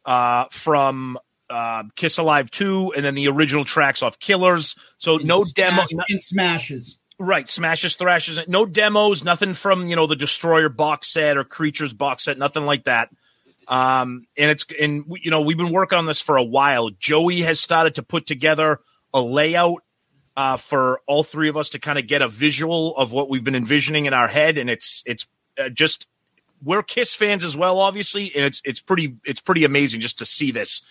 uh, 0.06 0.46
from 0.52 1.18
uh, 1.50 1.84
Kiss 1.96 2.18
Alive 2.18 2.50
two, 2.52 2.94
and 2.96 3.06
then 3.06 3.16
the 3.16 3.28
original 3.28 3.66
tracks 3.66 4.04
off 4.04 4.20
Killers. 4.20 4.76
So 4.98 5.18
no 5.18 5.44
demo, 5.44 5.86
Smash- 5.86 6.06
and 6.10 6.24
smashes. 6.24 7.00
Right, 7.22 7.50
smashes, 7.50 7.96
thrashes, 7.96 8.40
no 8.48 8.66
demos, 8.66 9.24
nothing 9.26 9.54
from 9.54 9.88
you 9.88 9.96
know 9.96 10.08
the 10.08 10.16
Destroyer 10.16 10.70
box 10.70 11.12
set 11.12 11.38
or 11.38 11.44
Creatures 11.44 11.94
box 11.94 12.24
set, 12.24 12.38
nothing 12.38 12.64
like 12.64 12.86
that. 12.86 13.10
Um, 13.68 14.26
and 14.38 14.50
it's 14.50 14.66
and 14.80 15.06
you 15.22 15.30
know 15.30 15.42
we've 15.42 15.58
been 15.58 15.72
working 15.72 15.98
on 15.98 16.06
this 16.06 16.22
for 16.22 16.38
a 16.38 16.44
while. 16.44 16.90
Joey 16.90 17.42
has 17.42 17.60
started 17.60 17.96
to 17.96 18.04
put 18.04 18.26
together 18.26 18.80
a 19.14 19.22
layout 19.22 19.84
uh, 20.38 20.58
for 20.58 21.02
all 21.08 21.24
three 21.24 21.50
of 21.50 21.58
us 21.58 21.70
to 21.70 21.80
kind 21.80 22.00
of 22.00 22.08
get 22.08 22.22
a 22.22 22.28
visual 22.28 22.96
of 22.98 23.12
what 23.12 23.30
we've 23.30 23.44
been 23.44 23.56
envisioning 23.56 24.06
in 24.06 24.14
our 24.14 24.28
head, 24.28 24.58
and 24.58 24.70
it's 24.70 25.04
it's 25.06 25.26
uh, 25.60 25.70
just 25.70 26.08
we're 26.64 26.84
Kiss 26.84 27.14
fans 27.14 27.44
as 27.44 27.56
well, 27.56 27.80
obviously, 27.80 28.32
and 28.36 28.46
it's 28.46 28.62
it's 28.66 28.80
pretty 28.80 29.18
it's 29.26 29.42
pretty 29.42 29.66
amazing 29.66 30.02
just 30.02 30.20
to 30.20 30.26
see 30.26 30.52
this 30.52 30.82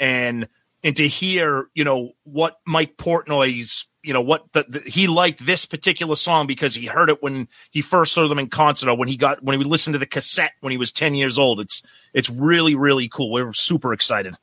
and 0.00 0.48
and 0.84 0.96
to 0.96 1.06
hear 1.06 1.68
you 1.74 1.84
know 1.84 2.12
what 2.24 2.60
Mike 2.66 2.96
Portnoy's 2.96 3.86
you 4.02 4.12
know 4.12 4.22
what 4.22 4.52
the, 4.52 4.64
the, 4.68 4.80
he 4.80 5.06
liked 5.06 5.44
this 5.44 5.66
particular 5.66 6.16
song 6.16 6.46
because 6.46 6.74
he 6.74 6.86
heard 6.86 7.10
it 7.10 7.22
when 7.22 7.48
he 7.70 7.82
first 7.82 8.12
saw 8.12 8.28
them 8.28 8.38
in 8.38 8.48
concert 8.48 8.88
or 8.88 8.96
when 8.96 9.08
he 9.08 9.16
got 9.16 9.42
when 9.42 9.54
he 9.54 9.58
would 9.58 9.66
listen 9.66 9.92
to 9.92 9.98
the 9.98 10.06
cassette 10.06 10.52
when 10.60 10.70
he 10.70 10.78
was 10.78 10.92
10 10.92 11.14
years 11.14 11.38
old. 11.38 11.60
It's 11.60 11.82
it's 12.14 12.30
really 12.30 12.74
really 12.74 13.08
cool. 13.08 13.30
We're 13.30 13.52
super 13.52 13.92
excited. 13.92 14.36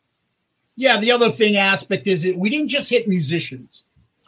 Yeah, 0.76 1.00
the 1.00 1.12
other 1.12 1.32
thing 1.32 1.56
aspect 1.56 2.06
is 2.06 2.24
that 2.24 2.38
we 2.38 2.50
didn't 2.50 2.68
just 2.68 2.90
hit 2.90 3.08
musicians. 3.08 3.84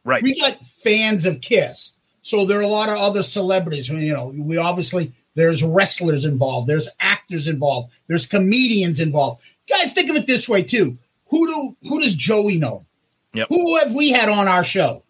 Right 0.08 0.24
We 0.24 0.40
got 0.40 0.58
fans 0.84 1.26
of 1.26 1.42
Kiss. 1.42 1.94
So 2.24 2.46
there 2.46 2.60
are 2.60 2.64
a 2.64 2.68
lot 2.68 2.90
of 2.90 2.98
other 2.98 3.24
celebrities. 3.24 3.90
You 3.90 4.14
know, 4.14 4.34
we 4.36 4.58
obviously 4.58 5.14
there's 5.36 5.64
wrestlers 5.64 6.26
involved, 6.26 6.68
there's 6.68 6.90
actors 7.00 7.48
involved, 7.48 7.94
there's 8.08 8.26
comedians 8.26 9.00
involved. 9.00 9.42
Guys, 9.70 9.94
think 9.94 10.10
of 10.10 10.16
it 10.16 10.26
this 10.26 10.50
way 10.50 10.64
too. 10.64 10.98
Who 11.30 11.48
do 11.48 11.78
who 11.88 12.02
does 12.02 12.16
Joey 12.16 12.58
know? 12.58 12.86
Yep. 13.34 13.50
Who 13.50 13.78
have 13.78 13.94
we 13.94 14.10
had 14.12 14.30
on 14.30 14.48
our 14.48 14.64
show? 14.64 15.04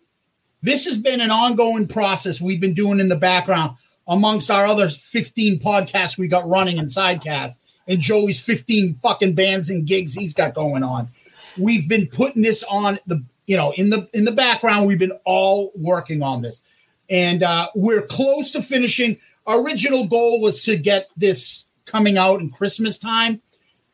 This 0.64 0.86
has 0.86 0.98
been 0.98 1.22
an 1.22 1.32
ongoing 1.32 1.88
process 1.88 2.42
we've 2.42 2.60
been 2.60 2.74
doing 2.74 3.00
in 3.00 3.10
the 3.10 3.16
background 3.16 3.78
amongst 4.08 4.50
our 4.50 4.66
other 4.66 4.90
15 4.90 5.60
podcasts 5.60 6.18
we 6.18 6.28
got 6.28 6.50
running 6.50 6.80
and 6.80 6.90
Sidecast 6.90 7.54
and 7.88 8.00
Joey's 8.00 8.40
15 8.40 9.00
fucking 9.02 9.34
bands 9.34 9.70
and 9.70 9.86
gigs 9.86 10.14
he's 10.14 10.34
got 10.34 10.56
going 10.56 10.84
on. 10.84 11.10
We've 11.58 11.88
been 11.88 12.08
putting 12.08 12.42
this 12.42 12.64
on 12.64 13.00
the 13.08 13.24
you 13.48 13.58
know 13.58 13.74
in 13.74 13.90
the 13.90 14.08
in 14.14 14.26
the 14.26 14.32
background 14.32 14.86
we've 14.86 15.00
been 15.00 15.18
all 15.26 15.72
working 15.76 16.22
on 16.22 16.42
this. 16.44 16.62
And 17.10 17.42
uh, 17.42 17.70
we're 17.74 18.02
close 18.02 18.52
to 18.52 18.62
finishing. 18.62 19.18
Our 19.46 19.62
original 19.62 20.08
goal 20.08 20.42
was 20.42 20.64
to 20.64 20.76
get 20.76 21.08
this 21.16 21.64
coming 21.86 22.18
out 22.18 22.42
in 22.42 22.52
Christmas 22.52 22.98
time 22.98 23.42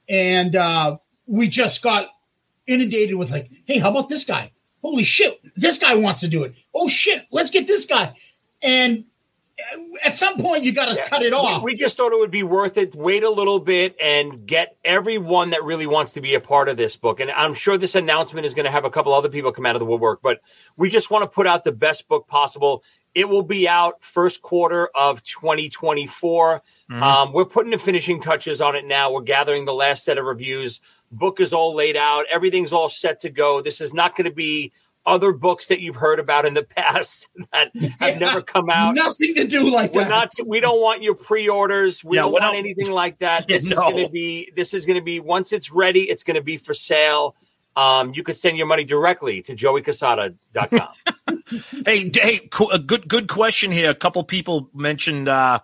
and 0.10 0.56
uh, 0.56 0.98
we 1.28 1.48
just 1.48 1.82
got 1.82 2.10
inundated 2.68 3.16
with 3.16 3.30
like, 3.30 3.50
hey, 3.66 3.80
how 3.80 3.92
about 3.92 4.10
this 4.10 4.26
guy? 4.26 4.52
Holy 4.82 5.04
shit, 5.04 5.40
this 5.56 5.78
guy 5.78 5.96
wants 5.96 6.22
to 6.22 6.28
do 6.28 6.44
it. 6.44 6.54
Oh 6.74 6.90
shit, 6.90 7.26
let's 7.32 7.50
get 7.50 7.68
this 7.68 7.86
guy. 7.86 8.16
And 8.62 9.06
at 10.04 10.18
some 10.18 10.38
point, 10.38 10.64
you 10.64 10.72
got 10.72 10.94
to 10.94 11.06
cut 11.06 11.24
it 11.24 11.34
off. 11.34 11.64
we 11.64 11.76
just 11.76 11.98
thought 11.98 12.12
it 12.12 12.20
would 12.20 12.32
be 12.32 12.44
worth 12.44 12.78
it. 12.78 12.96
Wait 12.96 13.24
a 13.24 13.30
little 13.30 13.60
bit 13.60 13.96
and 14.02 14.46
get 14.46 14.78
everyone 14.84 15.52
that 15.52 15.64
really 15.64 15.88
wants 15.88 16.14
to 16.14 16.22
be 16.22 16.34
a 16.34 16.40
part 16.40 16.70
of 16.70 16.78
this 16.78 16.96
book. 16.96 17.20
And 17.20 17.32
I'm 17.32 17.54
sure 17.54 17.78
this 17.78 17.96
announcement 17.96 18.46
is 18.46 18.54
going 18.54 18.66
to 18.66 18.72
have 18.72 18.86
a 18.86 18.90
couple 18.90 19.14
other 19.14 19.30
people 19.30 19.52
come 19.52 19.66
out 19.66 19.76
of 19.76 19.80
the 19.80 19.86
woodwork, 19.86 20.22
but 20.22 20.42
we 20.78 20.90
just 20.90 21.12
want 21.12 21.24
to 21.24 21.28
put 21.28 21.48
out 21.48 21.64
the 21.64 21.72
best 21.72 22.08
book 22.08 22.28
possible. 22.28 22.84
It 23.16 23.30
will 23.30 23.44
be 23.44 23.68
out 23.68 24.04
first 24.04 24.42
quarter 24.42 24.90
of 24.96 25.24
2024. 25.24 26.62
Um, 26.92 27.34
we're 27.34 27.46
putting 27.46 27.72
the 27.72 27.78
finishing 27.78 28.22
touches 28.22 28.62
on 28.62 28.76
it 28.76 28.86
now. 28.86 29.12
We're 29.12 29.22
gathering 29.22 29.66
the 29.66 29.74
last 29.74 30.04
set 30.04 30.18
of 30.18 30.26
reviews. 30.26 30.82
Book 31.12 31.40
is 31.40 31.54
all 31.54 31.74
laid 31.76 31.96
out. 31.96 32.26
Everything's 32.32 32.74
all 32.74 32.90
set 32.90 33.20
to 33.22 33.30
go. 33.30 33.62
This 33.62 33.82
is 33.82 33.94
not 33.94 34.16
going 34.16 34.26
to 34.26 34.36
be 34.36 34.72
other 35.06 35.34
books 35.34 35.68
that 35.68 35.80
you've 35.82 35.96
heard 35.98 36.20
about 36.20 36.46
in 36.46 36.54
the 36.54 36.64
past 36.78 37.28
that 37.52 37.72
have 38.00 38.20
never 38.20 38.42
come 38.42 38.70
out. 38.70 38.96
Nothing 38.96 39.36
to 39.36 39.44
do 39.46 39.70
like 39.70 39.94
We're 39.94 40.04
that. 40.04 40.10
not. 40.10 40.32
We 40.48 40.60
don't 40.62 40.80
want 40.82 41.04
your 41.04 41.16
pre-orders. 41.16 42.04
We 42.04 42.16
Yeah, 42.18 42.24
don't 42.24 42.32
we're 42.34 42.40
want 42.40 42.54
not- 42.54 42.60
anything 42.60 42.92
like 42.92 43.20
that. 43.20 43.46
Yeah, 43.50 43.58
This 43.60 43.66
no. 43.66 43.72
is 43.72 43.76
going 43.94 44.06
to 44.06 44.12
be. 44.12 44.52
This 44.56 44.74
is 44.74 44.86
going 44.86 44.98
to 45.00 45.04
be. 45.04 45.20
Once 45.20 45.52
it's 45.54 45.72
ready, 45.72 46.04
it's 46.10 46.24
going 46.24 46.36
to 46.36 46.42
be 46.44 46.58
for 46.58 46.74
sale. 46.74 47.36
um, 47.76 48.14
you 48.14 48.24
could 48.24 48.38
send 48.38 48.56
your 48.58 48.68
money 48.68 48.84
directly 48.84 49.42
to 49.42 49.56
joeycassata.com. 49.56 50.88
hey, 51.86 52.12
hey, 52.14 52.40
co- 52.52 52.70
a 52.70 52.80
good 52.80 53.08
good 53.08 53.28
question 53.28 53.72
here. 53.72 53.90
A 53.90 53.96
couple 53.96 54.24
people 54.24 54.70
mentioned, 54.74 55.28
uh, 55.28 55.60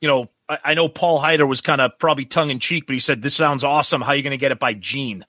you 0.00 0.08
know, 0.08 0.28
I, 0.48 0.58
I 0.64 0.74
know 0.74 0.88
Paul 0.88 1.20
Heider 1.22 1.46
was 1.48 1.60
kind 1.60 1.80
of 1.80 1.98
probably 1.98 2.24
tongue 2.24 2.50
in 2.50 2.58
cheek, 2.58 2.86
but 2.86 2.94
he 2.94 3.00
said 3.00 3.22
this 3.22 3.34
sounds 3.34 3.64
awesome. 3.64 4.00
How 4.00 4.08
are 4.12 4.16
you 4.16 4.22
going 4.22 4.32
to 4.32 4.36
get 4.36 4.52
it 4.52 4.58
by 4.58 4.74
Gene? 4.74 5.24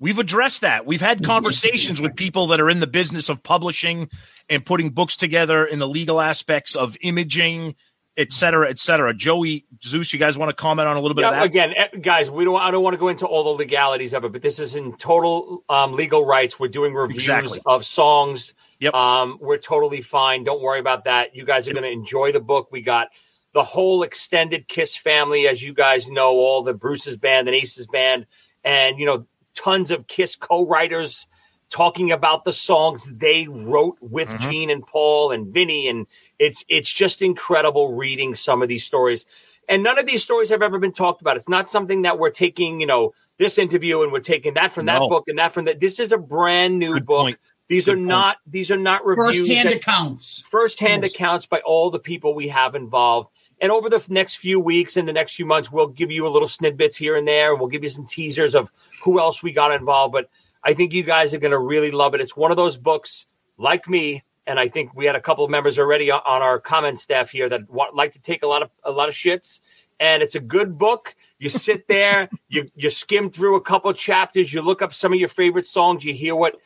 We've 0.00 0.18
addressed 0.18 0.62
that. 0.62 0.86
We've 0.86 1.00
had 1.00 1.22
conversations 1.22 2.00
with 2.00 2.16
people 2.16 2.48
that 2.48 2.60
are 2.60 2.70
in 2.70 2.80
the 2.80 2.86
business 2.86 3.28
of 3.28 3.42
publishing 3.42 4.08
and 4.48 4.64
putting 4.64 4.90
books 4.90 5.14
together 5.14 5.66
in 5.66 5.78
the 5.78 5.86
legal 5.86 6.22
aspects 6.22 6.74
of 6.74 6.96
imaging, 7.02 7.76
et 8.16 8.32
cetera, 8.32 8.70
et 8.70 8.78
cetera. 8.78 9.12
Joey 9.12 9.66
Zeus, 9.84 10.10
you 10.14 10.18
guys 10.18 10.38
want 10.38 10.48
to 10.48 10.54
comment 10.54 10.88
on 10.88 10.96
a 10.96 11.00
little 11.02 11.14
bit 11.14 11.26
of 11.26 11.34
that? 11.34 11.42
again, 11.42 11.74
eh, 11.76 11.88
guys, 12.00 12.30
we 12.30 12.44
don't. 12.46 12.58
I 12.58 12.70
don't 12.70 12.82
want 12.82 12.94
to 12.94 12.98
go 12.98 13.08
into 13.08 13.26
all 13.26 13.44
the 13.44 13.50
legalities 13.50 14.14
of 14.14 14.24
it, 14.24 14.32
but 14.32 14.40
this 14.40 14.58
is 14.58 14.74
in 14.74 14.96
total 14.96 15.64
um, 15.68 15.92
legal 15.92 16.24
rights. 16.24 16.58
We're 16.58 16.68
doing 16.68 16.94
reviews 16.94 17.24
Exactly. 17.24 17.60
of 17.66 17.84
songs. 17.84 18.54
Yep. 18.80 18.94
Um, 18.94 19.36
we're 19.38 19.58
totally 19.58 20.00
fine. 20.00 20.44
Don't 20.44 20.62
worry 20.62 20.80
about 20.80 21.04
that. 21.04 21.36
You 21.36 21.44
guys 21.44 21.68
are 21.68 21.74
going 21.74 21.84
to 21.84 21.90
enjoy 21.90 22.32
the 22.32 22.40
book. 22.40 22.68
We 22.72 22.80
got 22.80 23.08
the 23.52 23.64
whole 23.64 24.02
extended 24.02 24.66
Kiss 24.66 24.96
family, 24.96 25.46
as 25.46 25.62
you 25.62 25.74
guys 25.74 26.08
know, 26.08 26.30
all 26.30 26.62
the 26.62 26.72
Bruce's 26.72 27.18
band 27.18 27.48
and 27.48 27.54
Ace's 27.54 27.86
band, 27.86 28.26
and 28.64 28.98
you 28.98 29.04
know, 29.04 29.26
tons 29.54 29.90
of 29.90 30.06
Kiss 30.06 30.36
co-writers 30.36 31.26
talking 31.70 32.10
about 32.10 32.44
the 32.44 32.52
songs 32.52 33.10
they 33.16 33.46
wrote 33.48 33.96
with 34.00 34.28
Mm-hmm. 34.28 34.38
Gene 34.38 34.70
and 34.70 34.86
Paul 34.86 35.30
and 35.30 35.52
Vinny, 35.54 35.88
and 35.88 36.06
it's 36.38 36.64
it's 36.68 36.92
just 36.92 37.22
incredible 37.22 37.94
reading 37.94 38.34
some 38.34 38.62
of 38.62 38.68
these 38.68 38.84
stories. 38.84 39.24
And 39.68 39.84
none 39.84 39.98
of 40.00 40.06
these 40.06 40.22
stories 40.22 40.48
have 40.50 40.62
ever 40.62 40.80
been 40.80 40.92
talked 40.92 41.20
about. 41.20 41.36
It's 41.36 41.48
not 41.48 41.70
something 41.70 42.02
that 42.02 42.18
we're 42.18 42.30
taking, 42.30 42.80
you 42.80 42.86
know, 42.88 43.12
this 43.38 43.56
interview 43.56 44.02
and 44.02 44.10
we're 44.10 44.18
taking 44.18 44.54
that 44.54 44.72
from 44.72 44.86
that 44.86 44.98
No. 45.00 45.08
book 45.08 45.24
and 45.28 45.38
that 45.38 45.52
from 45.52 45.66
that. 45.66 45.78
This 45.78 46.00
is 46.00 46.10
a 46.10 46.18
brand 46.18 46.78
new 46.80 46.94
Good 46.94 47.06
book. 47.06 47.22
point. 47.24 47.38
These 47.68 47.84
Good 47.84 47.92
are 47.92 47.96
point. 47.96 48.06
not 48.08 48.36
these 48.48 48.70
are 48.72 48.76
not 48.76 49.06
reviews. 49.06 49.46
First 49.46 49.64
hand 49.64 49.74
accounts. 49.74 50.42
firsthand 50.50 51.02
Yes. 51.04 51.14
accounts 51.14 51.46
by 51.46 51.60
all 51.60 51.90
the 51.90 52.00
people 52.00 52.34
we 52.34 52.48
have 52.48 52.74
involved. 52.74 53.28
And 53.60 53.70
over 53.70 53.90
the 53.90 54.04
next 54.08 54.36
few 54.36 54.58
weeks 54.58 54.96
and 54.96 55.06
the 55.06 55.12
next 55.12 55.34
few 55.34 55.44
months, 55.44 55.70
we'll 55.70 55.88
give 55.88 56.10
you 56.10 56.26
a 56.26 56.30
little 56.30 56.48
snippets 56.48 56.96
here 56.96 57.16
and 57.16 57.28
there. 57.28 57.50
And 57.52 57.60
we'll 57.60 57.68
give 57.68 57.82
you 57.82 57.90
some 57.90 58.06
teasers 58.06 58.54
of 58.54 58.72
who 59.02 59.20
else 59.20 59.42
we 59.42 59.52
got 59.52 59.72
involved. 59.72 60.12
But 60.12 60.30
I 60.64 60.74
think 60.74 60.92
you 60.92 61.02
guys 61.02 61.34
are 61.34 61.38
going 61.38 61.50
to 61.50 61.58
really 61.58 61.90
love 61.90 62.14
it. 62.14 62.20
It's 62.20 62.36
one 62.36 62.50
of 62.50 62.56
those 62.56 62.78
books, 62.78 63.26
like 63.58 63.88
me, 63.88 64.24
and 64.46 64.58
I 64.58 64.68
think 64.68 64.94
we 64.94 65.06
had 65.06 65.14
a 65.14 65.20
couple 65.20 65.44
of 65.44 65.50
members 65.50 65.78
already 65.78 66.10
on- 66.10 66.22
on 66.26 66.42
our 66.42 66.58
comment 66.58 66.98
staff 66.98 67.30
here 67.30 67.48
that 67.48 67.68
want, 67.70 67.94
like 67.94 68.12
to 68.14 68.20
take 68.20 68.42
a 68.42 68.46
lot 68.46 68.62
of 68.62 68.70
a 68.82 68.90
lot 68.90 69.08
of 69.08 69.14
shits. 69.14 69.60
And 69.98 70.22
it's 70.22 70.34
a 70.34 70.40
good 70.40 70.78
book. 70.78 71.14
You 71.38 71.50
sit 71.50 71.86
there, 71.86 72.28
you 72.48 72.70
you 72.74 72.90
skim 72.90 73.30
through 73.30 73.56
a 73.56 73.60
couple 73.60 73.92
chapters, 73.92 74.52
you 74.52 74.62
look 74.62 74.82
up 74.82 74.94
some 74.94 75.12
of 75.12 75.20
your 75.20 75.28
favorite 75.28 75.66
songs, 75.66 76.04
you 76.04 76.14
hear 76.14 76.34
what 76.34 76.56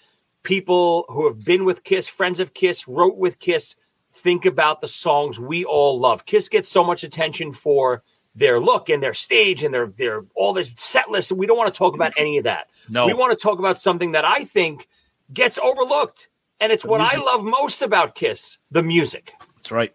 people 0.45 1.05
who 1.09 1.27
have 1.27 1.45
been 1.45 1.65
with 1.65 1.85
Kiss, 1.85 2.07
friends 2.07 2.39
of 2.39 2.55
Kiss, 2.55 2.87
wrote 2.87 3.17
with 3.17 3.39
Kiss, 3.39 3.77
think 4.25 4.47
about 4.47 4.81
the 4.81 4.89
songs 4.89 5.39
we 5.39 5.65
all 5.65 6.01
love. 6.01 6.25
Kiss 6.25 6.49
gets 6.49 6.69
so 6.71 6.83
much 6.83 7.05
attention 7.05 7.53
for 7.53 8.03
their 8.35 8.59
look 8.59 8.89
and 8.89 9.01
their 9.01 9.15
stage 9.15 9.63
and 9.63 9.73
their 9.73 9.87
their 9.87 10.25
all 10.35 10.53
this 10.53 10.73
set 10.77 11.11
list. 11.11 11.31
We 11.31 11.47
don't 11.47 11.59
want 11.59 11.73
to 11.73 11.79
talk 11.79 11.95
about 11.95 12.15
any 12.17 12.39
of 12.39 12.45
that. 12.45 12.69
No. 12.89 13.07
We 13.07 13.15
want 13.15 13.31
to 13.31 13.37
talk 13.37 13.61
about 13.61 13.79
something 13.79 14.13
that 14.13 14.25
I 14.25 14.45
think 14.45 14.89
gets 15.33 15.59
overlooked. 15.59 16.29
And 16.59 16.73
it's 16.73 16.85
what 16.85 17.01
I 17.01 17.17
love 17.17 17.45
most 17.45 17.83
about 17.83 18.15
Kiss, 18.15 18.59
the 18.71 18.83
music. 18.83 19.33
That's 19.57 19.71
right. 19.71 19.95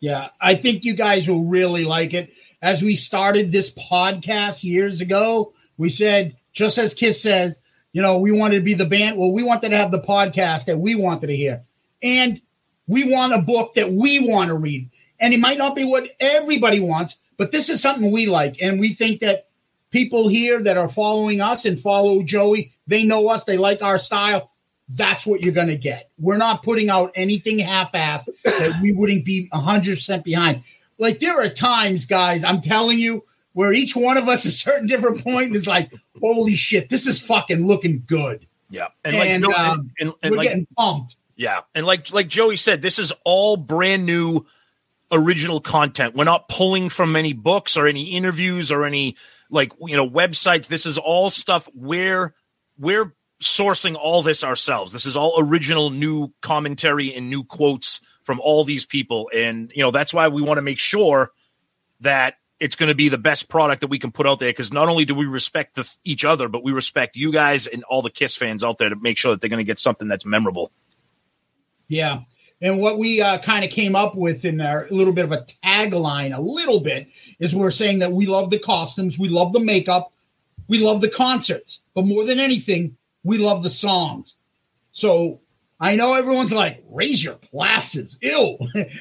Yeah, 0.00 0.28
I 0.40 0.56
think 0.56 0.84
you 0.84 0.94
guys 0.94 1.28
will 1.28 1.44
really 1.44 1.84
like 1.84 2.12
it. 2.12 2.32
As 2.60 2.82
we 2.82 2.96
started 2.96 3.50
this 3.50 3.70
podcast 3.70 4.62
years 4.62 5.00
ago, 5.00 5.54
we 5.78 5.90
said, 5.90 6.36
just 6.52 6.76
as 6.76 6.92
Kiss 6.92 7.22
says, 7.22 7.58
you 7.92 8.02
know, 8.02 8.18
we 8.18 8.32
wanted 8.32 8.56
to 8.56 8.62
be 8.62 8.74
the 8.74 8.84
band. 8.84 9.16
Well, 9.16 9.32
we 9.32 9.42
wanted 9.42 9.70
to 9.70 9.76
have 9.76 9.90
the 9.90 10.00
podcast 10.00 10.66
that 10.66 10.78
we 10.78 10.94
wanted 10.94 11.28
to 11.28 11.36
hear. 11.36 11.62
And 12.02 12.40
we 12.86 13.10
want 13.10 13.34
a 13.34 13.38
book 13.38 13.74
that 13.74 13.92
we 13.92 14.20
want 14.20 14.48
to 14.48 14.54
read. 14.54 14.90
And 15.20 15.32
it 15.32 15.40
might 15.40 15.58
not 15.58 15.76
be 15.76 15.84
what 15.84 16.10
everybody 16.18 16.80
wants, 16.80 17.16
but 17.36 17.52
this 17.52 17.68
is 17.68 17.80
something 17.80 18.10
we 18.10 18.26
like. 18.26 18.60
And 18.60 18.80
we 18.80 18.94
think 18.94 19.20
that 19.20 19.48
people 19.90 20.28
here 20.28 20.60
that 20.62 20.76
are 20.76 20.88
following 20.88 21.40
us 21.40 21.64
and 21.64 21.80
follow 21.80 22.22
Joey, 22.22 22.72
they 22.86 23.04
know 23.04 23.28
us, 23.28 23.44
they 23.44 23.56
like 23.56 23.82
our 23.82 23.98
style. 23.98 24.50
That's 24.88 25.24
what 25.24 25.40
you're 25.40 25.52
going 25.52 25.68
to 25.68 25.76
get. 25.76 26.10
We're 26.18 26.36
not 26.36 26.62
putting 26.62 26.90
out 26.90 27.12
anything 27.14 27.60
half 27.60 27.92
assed 27.92 28.28
that 28.44 28.80
we 28.82 28.92
wouldn't 28.92 29.24
be 29.24 29.48
100% 29.52 30.24
behind. 30.24 30.64
Like, 30.98 31.20
there 31.20 31.40
are 31.40 31.48
times, 31.48 32.04
guys, 32.04 32.44
I'm 32.44 32.60
telling 32.60 32.98
you, 32.98 33.24
where 33.54 33.72
each 33.72 33.94
one 33.94 34.16
of 34.16 34.28
us, 34.28 34.44
a 34.44 34.50
certain 34.50 34.86
different 34.86 35.22
point, 35.22 35.54
is 35.54 35.66
like, 35.66 35.92
holy 36.20 36.54
shit, 36.54 36.88
this 36.88 37.06
is 37.06 37.20
fucking 37.20 37.66
looking 37.66 38.02
good. 38.06 38.46
Yeah. 38.70 38.88
And, 39.04 39.16
like, 39.16 39.40
no, 39.40 39.52
um, 39.52 39.90
and, 39.98 40.08
and, 40.08 40.14
and 40.22 40.30
we're 40.30 40.36
like, 40.38 40.48
getting 40.48 40.66
pumped. 40.76 41.16
Yeah, 41.42 41.62
and 41.74 41.84
like 41.84 42.12
like 42.12 42.28
Joey 42.28 42.56
said, 42.56 42.82
this 42.82 43.00
is 43.00 43.12
all 43.24 43.56
brand 43.56 44.06
new, 44.06 44.46
original 45.10 45.60
content. 45.60 46.14
We're 46.14 46.22
not 46.22 46.48
pulling 46.48 46.88
from 46.88 47.16
any 47.16 47.32
books 47.32 47.76
or 47.76 47.88
any 47.88 48.10
interviews 48.10 48.70
or 48.70 48.84
any 48.84 49.16
like 49.50 49.72
you 49.80 49.96
know 49.96 50.08
websites. 50.08 50.68
This 50.68 50.86
is 50.86 50.98
all 50.98 51.30
stuff 51.30 51.68
we're 51.74 52.32
we're 52.78 53.12
sourcing 53.42 53.96
all 53.96 54.22
this 54.22 54.44
ourselves. 54.44 54.92
This 54.92 55.04
is 55.04 55.16
all 55.16 55.34
original, 55.36 55.90
new 55.90 56.32
commentary 56.42 57.12
and 57.12 57.28
new 57.28 57.42
quotes 57.42 58.00
from 58.22 58.38
all 58.38 58.62
these 58.62 58.86
people, 58.86 59.28
and 59.34 59.72
you 59.74 59.82
know 59.82 59.90
that's 59.90 60.14
why 60.14 60.28
we 60.28 60.42
want 60.42 60.58
to 60.58 60.62
make 60.62 60.78
sure 60.78 61.32
that 62.02 62.36
it's 62.60 62.76
going 62.76 62.88
to 62.88 62.94
be 62.94 63.08
the 63.08 63.18
best 63.18 63.48
product 63.48 63.80
that 63.80 63.88
we 63.88 63.98
can 63.98 64.12
put 64.12 64.28
out 64.28 64.38
there 64.38 64.50
because 64.50 64.72
not 64.72 64.88
only 64.88 65.04
do 65.04 65.16
we 65.16 65.26
respect 65.26 65.74
the, 65.74 65.96
each 66.04 66.24
other, 66.24 66.46
but 66.46 66.62
we 66.62 66.70
respect 66.70 67.16
you 67.16 67.32
guys 67.32 67.66
and 67.66 67.82
all 67.82 68.00
the 68.00 68.10
Kiss 68.10 68.36
fans 68.36 68.62
out 68.62 68.78
there 68.78 68.90
to 68.90 68.94
make 68.94 69.18
sure 69.18 69.32
that 69.32 69.40
they're 69.40 69.50
going 69.50 69.58
to 69.58 69.64
get 69.64 69.80
something 69.80 70.06
that's 70.06 70.24
memorable. 70.24 70.70
Yeah. 71.88 72.20
And 72.60 72.78
what 72.78 72.98
we 72.98 73.20
uh, 73.20 73.38
kind 73.40 73.64
of 73.64 73.70
came 73.70 73.96
up 73.96 74.14
with 74.14 74.44
in 74.44 74.60
our 74.60 74.86
a 74.86 74.92
little 74.92 75.12
bit 75.12 75.24
of 75.24 75.32
a 75.32 75.44
tagline, 75.64 76.36
a 76.36 76.40
little 76.40 76.78
bit, 76.78 77.08
is 77.40 77.54
we're 77.54 77.72
saying 77.72 77.98
that 77.98 78.12
we 78.12 78.26
love 78.26 78.50
the 78.50 78.58
costumes, 78.58 79.18
we 79.18 79.28
love 79.28 79.52
the 79.52 79.60
makeup, 79.60 80.12
we 80.68 80.78
love 80.78 81.00
the 81.00 81.10
concerts, 81.10 81.80
but 81.94 82.06
more 82.06 82.24
than 82.24 82.38
anything, 82.38 82.96
we 83.24 83.38
love 83.38 83.64
the 83.64 83.70
songs. 83.70 84.34
So 84.92 85.40
I 85.80 85.96
know 85.96 86.14
everyone's 86.14 86.52
like, 86.52 86.84
raise 86.88 87.22
your 87.22 87.38
glasses, 87.50 88.16
ew. 88.22 88.56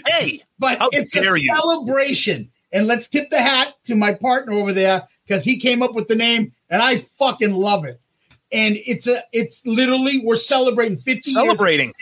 Hey, 0.07 0.43
but 0.59 0.79
how 0.79 0.89
it's 0.91 1.15
a 1.15 1.21
you. 1.21 1.53
celebration. 1.53 2.49
And 2.73 2.87
let's 2.87 3.07
tip 3.07 3.29
the 3.29 3.41
hat 3.41 3.75
to 3.85 3.95
my 3.95 4.13
partner 4.15 4.53
over 4.53 4.73
there 4.73 5.07
because 5.27 5.43
he 5.43 5.59
came 5.59 5.83
up 5.83 5.93
with 5.93 6.07
the 6.07 6.15
name, 6.15 6.51
and 6.69 6.81
I 6.81 7.05
fucking 7.19 7.51
love 7.51 7.85
it. 7.85 8.01
And 8.51 8.77
it's 8.85 9.05
a, 9.07 9.23
it's 9.31 9.61
literally 9.65 10.21
we're 10.25 10.35
celebrating 10.35 10.97
50 10.97 11.11
years 11.11 11.25
Celebrating. 11.25 11.93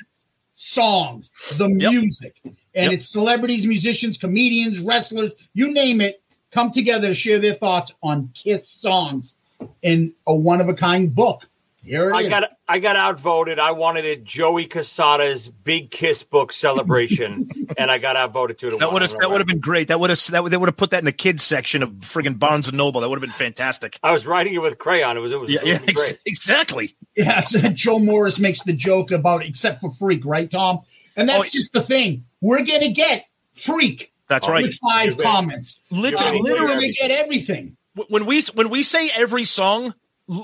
Songs, 0.60 1.30
the 1.58 1.70
Yep. 1.70 1.92
music, 1.92 2.36
and 2.44 2.56
Yep. 2.76 2.92
it's 2.92 3.10
celebrities, 3.10 3.66
musicians, 3.66 4.18
comedians, 4.18 4.80
wrestlers, 4.80 5.32
you 5.54 5.72
name 5.72 6.02
it, 6.02 6.22
come 6.52 6.72
together 6.72 7.08
to 7.08 7.14
share 7.14 7.40
their 7.40 7.54
thoughts 7.54 7.94
on 8.04 8.30
Kiss 8.34 8.70
songs 8.70 9.36
in 9.84 10.14
a 10.28 10.36
one 10.36 10.60
of 10.60 10.68
a 10.68 10.74
kind 10.74 11.16
book. 11.16 11.48
Here 11.84 12.10
it 12.10 12.14
I 12.16 12.22
is. 12.24 12.30
got 12.30 12.52
I 12.68 12.80
got 12.80 12.96
outvoted. 12.98 13.58
I 13.58 13.72
wanted 13.72 14.04
it 14.06 14.24
Joey 14.26 14.68
Cassata's 14.68 15.48
Big 15.50 15.92
Kiss 15.92 16.24
Book 16.24 16.52
celebration, 16.52 17.50
and 17.78 17.90
I 17.90 17.98
got 18.00 18.18
outvoted 18.18 18.60
to 18.60 18.72
the 18.72 18.78
That 18.78 18.92
would 18.92 19.02
have 19.02 19.12
that 19.20 19.30
would 19.32 19.40
have 19.40 19.48
been 19.48 19.60
great. 19.62 19.88
That 19.88 20.00
would 20.00 20.10
have 20.10 20.20
that 20.28 20.44
would, 20.44 20.52
they 20.52 20.58
would 20.58 20.68
have 20.68 20.76
put 20.78 20.92
that 20.92 21.00
in 21.00 21.06
the 21.06 21.12
kids 21.14 21.42
section 21.44 21.82
of 21.82 21.90
friggin' 22.02 22.38
Barnes 22.38 22.68
and 22.68 22.76
Noble. 22.78 23.02
That 23.02 23.10
would 23.10 23.16
have 23.18 23.22
been 23.22 23.32
fantastic. 23.32 23.98
I 24.04 24.12
was 24.12 24.28
writing 24.28 24.54
it 24.54 24.58
with 24.60 24.78
crayon. 24.78 25.16
It 25.18 25.22
was 25.22 25.32
it 25.32 25.40
was, 25.40 25.50
Yeah, 25.50 25.62
it 25.62 25.68
yeah, 25.68 25.80
ex- 25.88 25.94
great. 25.94 26.20
exactly. 26.26 26.96
Yeah, 27.16 27.44
so 27.46 27.60
Joe 27.70 28.00
Morris 28.00 28.40
makes 28.40 28.62
the 28.64 28.74
joke 28.74 29.12
about 29.12 29.44
except 29.46 29.82
for 29.82 29.92
freak, 29.92 30.26
right, 30.26 30.50
Tom? 30.52 30.80
And 31.16 31.28
that's 31.30 31.48
Oh, 31.48 31.50
just 31.50 31.74
the 31.74 31.82
thing. 31.82 32.26
We're 32.42 32.64
gonna 32.66 32.92
get 32.92 33.26
freak 33.54 34.12
That's 34.28 34.48
Oh, 34.48 34.52
right. 34.52 34.64
with 34.64 34.76
five 34.80 35.16
You're 35.16 35.24
comments. 35.24 35.80
Literally, 35.92 36.42
You're 36.44 36.56
We're 36.58 36.66
right. 36.66 36.74
gonna 36.74 36.92
get 36.92 37.12
everything. 37.12 37.78
when 38.10 38.26
we 38.26 38.42
when 38.54 38.70
we 38.70 38.84
say 38.84 39.10
every 39.16 39.46
song, 39.46 39.94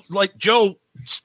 like 0.10 0.36
Joe, 0.38 0.69
s- 0.69 0.76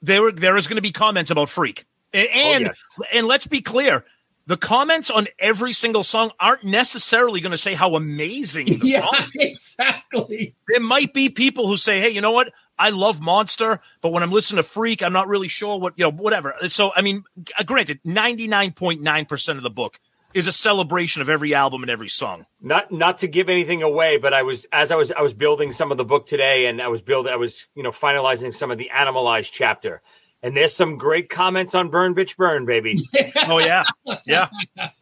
there 0.03 0.31
there 0.33 0.57
is 0.57 0.67
going 0.67 0.77
to 0.77 0.83
be 0.83 0.93
comments 0.93 1.31
about 1.31 1.49
Freak, 1.51 1.85
A- 2.15 2.29
oh, 2.29 2.53
and 2.55 2.65
yes. 2.67 2.77
and 3.13 3.27
let's 3.27 3.47
be 3.47 3.61
clear, 3.61 4.05
the 4.47 4.57
comments 4.57 5.11
on 5.11 5.27
every 5.39 5.73
single 5.73 6.05
song 6.05 6.31
aren't 6.41 6.65
necessarily 6.65 7.41
going 7.41 7.53
to 7.53 7.59
say 7.59 7.75
how 7.75 7.95
amazing 7.95 8.79
the 8.79 8.87
Yeah, 8.87 9.01
song. 9.03 9.31
exactly. 9.35 10.55
There 10.69 10.81
might 10.81 11.13
be 11.15 11.29
people 11.29 11.67
who 11.67 11.77
say, 11.77 12.01
"Hey, 12.01 12.11
you 12.11 12.21
know 12.21 12.33
what? 12.33 12.53
I 12.79 12.91
love 12.91 13.21
Monster, 13.21 13.81
but 14.01 14.11
when 14.11 14.23
I'm 14.23 14.33
listening 14.33 14.63
to 14.63 14.69
Freak, 14.69 15.03
I'm 15.03 15.13
not 15.13 15.29
really 15.29 15.49
sure 15.49 15.79
what 15.79 15.95
you 15.97 16.05
know, 16.05 16.11
whatever." 16.11 16.55
So, 16.69 16.93
I 16.95 17.03
mean, 17.03 17.25
granted, 17.67 18.01
ninety 18.05 18.49
nine 18.49 18.73
point 18.73 19.01
nine 19.03 19.25
percent 19.27 19.59
of 19.59 19.63
the 19.63 19.71
book 19.71 20.01
is 20.35 20.47
a 20.47 20.53
celebration 20.53 21.23
of 21.23 21.29
every 21.29 21.55
album 21.55 21.83
and 21.83 21.91
every 21.91 22.09
song. 22.09 22.47
Not 22.61 22.93
not 22.93 23.19
to 23.19 23.27
give 23.29 23.49
anything 23.49 23.83
away, 23.83 24.17
but 24.17 24.33
I 24.33 24.43
was 24.43 24.67
as 24.73 24.91
I 24.91 24.97
was 24.97 25.11
I 25.11 25.23
was 25.23 25.35
building 25.35 25.73
some 25.73 25.91
of 25.91 25.99
the 25.99 26.05
book 26.05 26.27
today, 26.27 26.67
and 26.67 26.81
I 26.81 26.89
was 26.89 27.01
building 27.01 27.33
I 27.33 27.37
was 27.37 27.67
you 27.75 27.83
know 27.83 27.91
finalizing 27.91 28.55
some 28.55 28.71
of 28.71 28.79
the 28.79 28.91
animalized 28.91 29.53
chapter, 29.53 30.03
and 30.43 30.57
there's 30.57 30.75
some 30.75 30.97
great 30.99 31.29
comments 31.31 31.75
on 31.75 31.91
Burn 31.91 32.15
Bitch 32.15 32.37
Burn, 32.37 32.65
baby. 32.67 33.09
Oh 33.49 33.59
yeah, 33.59 33.83
yeah, 34.27 34.49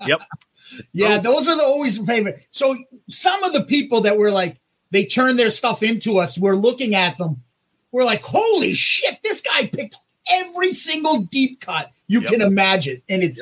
yep. 0.07 0.21
Yeah, 0.93 1.17
oh. 1.19 1.21
those 1.23 1.49
are 1.49 1.57
the 1.57 1.63
always 1.65 1.99
favorite. 1.99 2.43
So 2.51 2.77
some 3.09 3.43
of 3.43 3.53
the 3.53 3.63
people 3.65 4.03
that 4.03 4.17
were 4.19 4.31
like 4.31 4.59
they 4.91 5.05
turn 5.07 5.37
their 5.37 5.51
stuff 5.51 5.83
into 5.83 6.19
us, 6.19 6.39
we're 6.39 6.57
looking 6.57 6.95
at 6.95 7.19
them. 7.19 7.43
we're 7.93 8.05
like, 8.05 8.23
holy 8.23 8.73
shit, 8.75 9.19
this 9.23 9.41
guy 9.43 9.67
picked 9.67 9.97
every 10.27 10.73
single 10.73 11.23
deep 11.23 11.61
cut 11.61 11.91
you 12.07 12.21
Yep. 12.23 12.31
can 12.33 12.41
imagine. 12.43 13.03
And 13.09 13.23
it's 13.23 13.41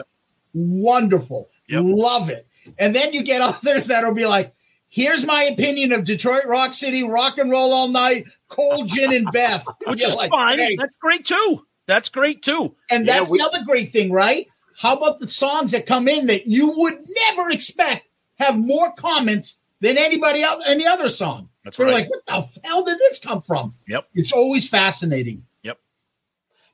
wonderful. 0.55 1.49
Yep. 1.68 1.83
Love 1.85 2.31
it. 2.31 2.46
And 2.79 2.94
then 2.94 3.12
you 3.12 3.22
get 3.22 3.40
others 3.42 3.87
that'll 3.87 4.14
be 4.14 4.26
like, 4.26 4.55
here's 4.88 5.24
my 5.26 5.44
opinion 5.44 5.92
of 5.92 6.05
Detroit 6.05 6.44
Rock 6.46 6.74
City, 6.74 7.02
rock 7.02 7.38
and 7.38 7.50
roll 7.50 7.72
all 7.72 7.88
night, 7.88 8.26
cold 8.48 8.88
gin 8.88 9.12
and 9.12 9.31
Beth. 9.33 9.64
Which 9.87 10.05
is 10.05 10.14
like, 10.14 10.31
fine. 10.31 10.59
hey. 10.59 10.76
That's 10.76 10.96
great 10.98 11.24
too. 11.26 11.66
That's 11.87 12.09
great 12.09 12.42
too. 12.42 12.74
And 12.90 13.07
Yeah, 13.07 13.20
that's 13.20 13.31
we- 13.31 13.38
the 13.38 13.44
other 13.44 13.64
great 13.64 13.92
thing, 13.92 14.11
right? 14.12 14.46
How 14.79 14.94
about 14.96 15.20
the 15.20 15.29
songs 15.29 15.72
that 15.72 15.87
come 15.87 16.07
in 16.07 16.26
that 16.26 16.46
you 16.46 16.70
would 16.76 16.98
never 17.31 17.50
expect 17.50 18.07
have 18.38 18.59
more 18.59 18.92
comments 18.92 19.57
than 19.81 19.96
anybody 19.96 20.42
else, 20.42 20.62
any 20.66 20.87
other 20.87 21.09
song? 21.09 21.48
That's 21.64 21.79
They're 21.79 21.87
right. 21.87 22.07
like, 22.07 22.11
what 22.11 22.52
the 22.52 22.61
hell 22.68 22.85
did 22.85 22.98
this 22.98 23.18
come 23.18 23.40
from? 23.40 23.72
Yep. 23.88 24.07
It's 24.14 24.33
always 24.33 24.68
fascinating. 24.68 25.45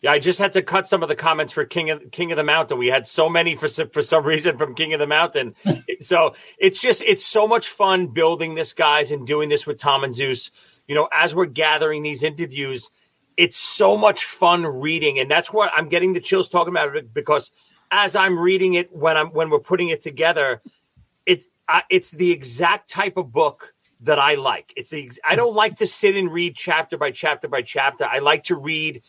Yeah, 0.03 0.11
I 0.11 0.19
just 0.19 0.41
had 0.41 0.53
to 0.55 0.63
cut 0.63 0.89
some 0.89 1.05
of 1.05 1.09
the 1.09 1.15
comments 1.15 1.53
for 1.53 1.65
King 1.65 1.91
of 1.91 2.11
King 2.11 2.33
of 2.33 2.37
the 2.37 2.43
Mountain. 2.43 2.77
We 2.77 2.89
had 2.89 3.07
so 3.07 3.29
many 3.29 3.55
for 3.55 3.69
some, 3.69 3.89
for 3.89 4.03
some 4.03 4.25
reason 4.27 4.59
from 4.59 4.75
King 4.75 4.93
of 4.93 4.99
the 4.99 5.07
Mountain. 5.07 5.55
so 6.01 6.35
it's 6.59 6.81
just 6.81 7.03
it's 7.07 7.25
so 7.25 7.47
much 7.47 7.69
fun 7.69 8.09
building 8.09 8.57
this, 8.57 8.73
guys, 8.73 9.13
and 9.13 9.27
doing 9.27 9.49
this 9.49 9.65
with 9.65 9.79
Tom 9.79 10.03
and 10.03 10.15
Zeus. 10.15 10.51
You 10.89 10.97
know, 10.97 11.09
as 11.13 11.37
we're 11.37 11.47
gathering 11.47 12.03
these 12.03 12.25
interviews, 12.25 12.91
it's 13.37 13.57
so 13.57 13.97
much 13.97 14.25
fun 14.25 14.67
reading, 14.67 15.21
and 15.21 15.31
that's 15.31 15.53
what 15.53 15.71
I'm 15.75 15.89
getting 15.89 16.13
the 16.13 16.21
chills 16.21 16.49
talking 16.49 16.73
about 16.73 16.97
it 16.97 17.15
because 17.15 17.53
as 17.93 18.17
I'm 18.17 18.37
reading 18.37 18.75
it 18.75 18.93
when 18.93 19.17
I'm 19.17 19.29
when 19.29 19.51
we're 19.51 19.61
putting 19.61 19.91
it 19.91 20.03
together, 20.03 20.63
it 21.27 21.45
I 21.69 21.85
it's 21.91 22.11
the 22.11 22.33
exact 22.33 22.91
type 22.91 23.17
of 23.17 23.31
book 23.31 23.73
that 24.01 24.19
I 24.19 24.35
like. 24.35 24.73
It's 24.75 24.91
the 24.91 25.13
I 25.25 25.37
don't 25.37 25.55
like 25.55 25.77
to 25.77 25.87
sit 25.87 26.17
and 26.17 26.33
read 26.33 26.57
chapter 26.57 26.97
by 26.97 27.13
chapter 27.13 27.47
by 27.47 27.63
chapter. 27.63 28.05
I 28.05 28.19
like 28.19 28.45
to 28.45 28.57
read 28.57 29.03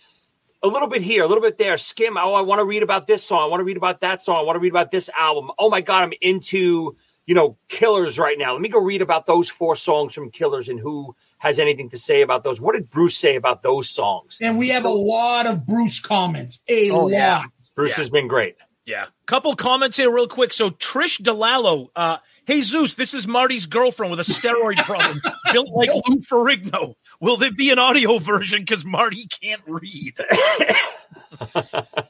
a 0.63 0.67
little 0.67 0.87
bit 0.87 1.01
here, 1.01 1.23
a 1.23 1.27
little 1.27 1.43
bit 1.43 1.57
there, 1.57 1.77
skim. 1.77 2.17
Oh, 2.17 2.33
I 2.33 2.41
want 2.41 2.59
to 2.59 2.65
read 2.65 2.83
about 2.83 3.05
this 3.05 3.23
song. 3.23 3.41
I 3.41 3.45
want 3.47 3.59
to 3.59 3.65
read 3.65 3.77
about 3.77 3.99
that 4.01 4.21
song. 4.21 4.37
I 4.37 4.41
want 4.43 4.55
to 4.55 4.59
read 4.59 4.71
about 4.71 4.91
this 4.91 5.09
album. 5.17 5.51
Oh 5.59 5.69
my 5.69 5.81
God, 5.81 6.03
I'm 6.03 6.13
into, 6.21 6.95
you 7.25 7.35
know, 7.35 7.57
Killers 7.67 8.17
right 8.17 8.37
now. 8.37 8.53
Let 8.53 8.61
me 8.61 8.69
go 8.69 8.79
read 8.79 9.01
about 9.01 9.27
those 9.27 9.49
four 9.49 9.75
songs 9.75 10.13
from 10.13 10.31
Killers 10.31 10.69
and 10.69 10.79
who 10.79 11.15
has 11.39 11.59
anything 11.59 11.89
to 11.89 11.97
say 11.97 12.21
about 12.21 12.43
those. 12.45 12.61
What 12.61 12.73
did 12.73 12.89
Bruce 12.89 13.17
say 13.17 13.35
about 13.35 13.61
those 13.61 13.89
songs? 13.89 14.37
And 14.41 14.57
we 14.57 14.69
have 14.69 14.85
a 14.85 14.89
lot 14.89 15.45
of 15.45 15.65
Bruce 15.67 15.99
comments. 15.99 16.59
A 16.69 16.89
Oh, 16.91 17.01
lot. 17.03 17.11
yeah. 17.11 17.43
Bruce 17.75 17.91
Yeah. 17.91 17.95
has 17.97 18.09
been 18.09 18.27
great. 18.29 18.55
Yeah. 18.85 19.05
Couple 19.25 19.55
comments 19.55 19.97
here, 19.97 20.09
real 20.13 20.27
quick. 20.27 20.53
So 20.53 20.69
Trish 20.69 21.21
DeLallo, 21.21 21.87
uh, 21.95 22.17
hey 22.45 22.61
Zeus, 22.61 22.93
this 22.95 23.13
is 23.13 23.27
Marty's 23.27 23.65
girlfriend 23.65 24.11
with 24.11 24.19
a 24.19 24.31
steroid 24.31 24.77
problem, 24.85 25.21
built 25.51 25.69
like 25.71 25.89
Lou 26.07 26.17
Ferrigno. 26.17 26.95
Will 27.19 27.37
there 27.37 27.51
be 27.51 27.71
an 27.71 27.79
audio 27.79 28.19
version 28.19 28.59
because 28.59 28.85
Marty 28.85 29.27
can't 29.27 29.61
read? 29.67 30.17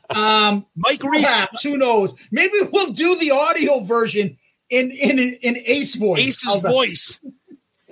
Um, 0.10 0.66
Mike 0.76 1.02
Reese, 1.04 1.24
perhaps, 1.24 1.64
who 1.64 1.78
knows? 1.78 2.14
Maybe 2.30 2.54
we'll 2.72 2.94
do 2.94 3.18
the 3.18 3.32
audio 3.32 3.80
version 3.80 4.38
in 4.70 4.92
in 4.92 5.18
in 5.18 5.58
Ace 5.66 5.96
voice. 5.96 6.20
Ace's 6.46 6.62
voice. 6.62 7.20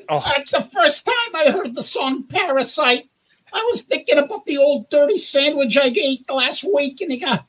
Oh, 0.10 0.20
That's 0.36 0.52
the 0.52 0.70
first 0.74 1.06
time 1.06 1.36
I 1.36 1.52
heard 1.52 1.74
the 1.74 1.84
song 1.84 2.24
Parasite. 2.24 3.10
I 3.54 3.68
was 3.72 3.82
thinking 3.82 4.18
about 4.18 4.46
the 4.46 4.58
old 4.58 4.90
dirty 4.90 5.18
sandwich 5.18 5.78
I 5.78 5.94
ate 5.96 6.30
last 6.30 6.64
week, 6.64 7.02
and 7.02 7.12
it 7.12 7.18
got 7.18 7.46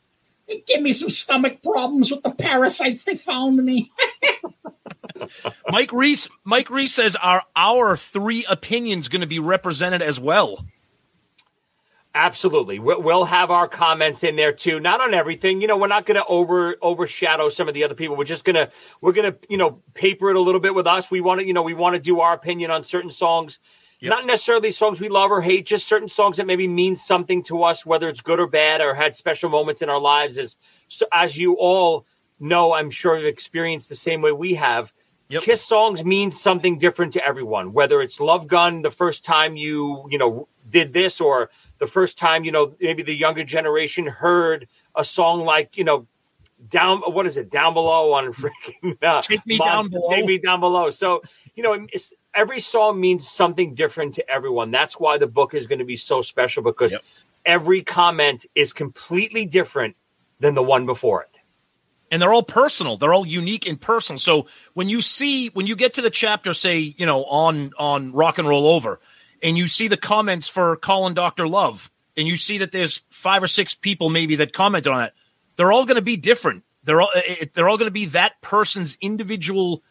it 0.53 0.67
gave 0.67 0.83
me 0.83 0.93
some 0.93 1.11
stomach 1.11 1.62
problems 1.62 2.11
with 2.11 2.23
the 2.23 2.31
parasites 2.31 3.05
they 3.05 3.17
found 3.17 3.57
me. 3.57 3.91
Mike 5.71 5.93
Reese. 5.93 6.29
Mike 6.45 6.71
Reese 6.71 6.95
says, 6.95 7.17
"Are 7.17 7.43
our 7.57 7.97
three 7.97 8.45
opinions 8.49 9.09
going 9.09 9.21
to 9.23 9.27
be 9.27 9.38
represented 9.38 10.03
as 10.03 10.21
well?" 10.21 10.65
Absolutely. 12.15 12.79
We'll, 12.79 13.01
we'll 13.01 13.25
have 13.25 13.51
our 13.51 13.67
comments 13.67 14.23
in 14.23 14.37
there 14.37 14.53
too. 14.53 14.81
Not 14.81 15.01
on 15.01 15.15
everything. 15.15 15.62
You 15.62 15.67
know, 15.67 15.79
we're 15.79 15.87
not 15.87 16.05
going 16.05 16.17
to 16.17 16.27
over 16.27 16.77
overshadow 16.83 17.49
some 17.49 17.69
of 17.69 17.75
the 17.75 17.85
other 17.85 17.95
people. 17.95 18.17
We're 18.17 18.25
just 18.25 18.45
going 18.45 18.57
to 18.57 18.71
we're 19.01 19.12
going 19.12 19.33
to, 19.33 19.38
you 19.49 19.57
know, 19.57 19.81
paper 19.95 20.29
it 20.29 20.37
a 20.37 20.41
little 20.41 20.61
bit 20.61 20.75
with 20.75 20.87
us. 20.87 21.11
We 21.11 21.23
want 21.23 21.41
to, 21.41 21.47
you 21.47 21.55
know, 21.55 21.62
we 21.62 21.73
want 21.73 21.95
to 21.95 22.01
do 22.01 22.21
our 22.21 22.35
opinion 22.35 22.71
on 22.71 22.85
certain 22.85 23.11
songs. 23.11 23.59
Not 24.11 24.27
necessarily 24.27 24.73
songs 24.73 25.01
we 25.01 25.09
love 25.09 25.31
or 25.31 25.41
hate, 25.41 25.67
just 25.67 25.87
certain 25.87 26.09
songs 26.09 26.37
that 26.38 26.47
maybe 26.47 26.67
mean 26.67 26.97
something 26.97 27.43
to 27.45 27.62
us, 27.62 27.87
whether 27.87 28.09
it's 28.09 28.21
good 28.21 28.41
or 28.41 28.47
bad 28.47 28.81
or 28.81 28.95
had 28.95 29.15
special 29.15 29.49
moments 29.49 29.81
in 29.81 29.88
our 29.88 30.01
lives. 30.01 30.38
As 30.38 30.57
so, 30.88 31.07
as 31.12 31.38
you 31.38 31.55
all 31.55 32.07
know, 32.41 32.73
I'm 32.73 32.91
sure 32.91 33.17
you've 33.17 33.27
experienced 33.27 33.88
the 33.88 33.97
same 33.97 34.21
way 34.21 34.33
we 34.33 34.55
have. 34.55 34.93
Kiss 35.45 35.62
songs 35.65 36.05
mean 36.05 36.31
something 36.31 36.79
different 36.79 37.12
to 37.15 37.25
everyone. 37.25 37.73
Whether 37.73 38.03
it's 38.03 38.21
Love 38.21 38.49
Gun, 38.49 38.83
the 38.83 38.91
first 38.91 39.25
time 39.25 39.57
you 39.57 40.07
you 40.11 40.19
know 40.19 40.49
did 40.69 40.93
this, 40.93 41.21
or 41.21 41.51
the 41.79 41.87
first 41.87 42.19
time 42.19 42.45
you 42.45 42.53
know 42.53 42.75
maybe 42.81 43.03
the 43.03 43.15
younger 43.15 43.45
generation 43.45 44.07
heard 44.07 44.69
a 44.97 45.05
song 45.05 45.45
like 45.45 45.77
you 45.77 45.85
know 45.85 46.07
down 46.69 47.01
what 47.01 47.27
is 47.27 47.37
it 47.37 47.51
down 47.51 47.73
below 47.75 48.12
on 48.12 48.33
freaking 48.33 49.03
uh, 49.03 49.23
Take 49.23 49.47
Me 49.47 49.57
Monster- 49.57 49.91
Down 49.91 49.91
Below. 49.91 50.11
Take 50.17 50.27
me 50.27 50.38
down 50.38 50.61
below. 50.61 50.91
So 50.91 51.23
you 51.55 51.62
know 51.62 51.87
it's, 51.93 52.12
every 52.35 52.61
song 52.61 53.01
means 53.01 53.29
something 53.29 53.75
different 53.75 54.14
to 54.16 54.31
everyone. 54.31 54.71
That's 54.71 54.99
why 55.01 55.18
the 55.18 55.27
book 55.27 55.55
is 55.55 55.66
going 55.66 55.81
to 55.81 55.85
be 55.85 55.97
so 55.97 56.23
special 56.23 56.62
because 56.62 56.97
every 57.45 57.83
comment 57.83 58.47
is 58.55 58.73
completely 58.73 59.47
different 59.47 59.97
than 60.40 60.55
the 60.55 60.62
one 60.62 60.87
before 60.87 61.23
it. 61.23 61.29
and 62.11 62.21
they're 62.21 62.33
all 62.33 62.42
personal. 62.42 62.97
They're 62.99 63.14
all 63.14 63.27
unique 63.27 63.66
and 63.66 63.81
personal. 63.81 64.18
So 64.18 64.47
when 64.75 64.88
you 64.88 65.01
see 65.01 65.49
when 65.49 65.66
you 65.66 65.75
get 65.75 65.95
to 65.95 66.03
the 66.03 66.11
chapter, 66.11 66.53
say 66.55 66.95
you 66.99 67.07
know 67.07 67.25
on 67.25 67.73
on 67.79 68.12
Rock 68.12 68.38
and 68.38 68.47
Roll 68.49 68.66
Over, 68.66 69.01
and 69.42 69.57
you 69.57 69.66
see 69.66 69.88
the 69.88 69.97
comments 69.97 70.47
for 70.47 70.77
Calling 70.77 71.14
Doctor 71.14 71.49
Love, 71.49 71.90
and 72.16 72.29
you 72.29 72.37
see 72.37 72.59
that 72.59 72.71
there's 72.71 72.99
five 73.09 73.42
or 73.42 73.47
six 73.49 73.75
people 73.75 74.11
maybe 74.11 74.37
that 74.37 74.53
commented 74.53 74.92
on 74.92 75.05
it, 75.05 75.14
they're 75.57 75.73
all 75.73 75.87
going 75.87 75.97
to 75.97 76.03
be 76.03 76.16
different. 76.16 76.64
They're 76.85 77.01
all 77.01 77.11
they're 77.55 77.68
all 77.68 77.79
going 77.79 77.88
to 77.88 77.92
be 77.92 78.07
that 78.07 78.40
person's 78.42 78.99
individual 79.01 79.83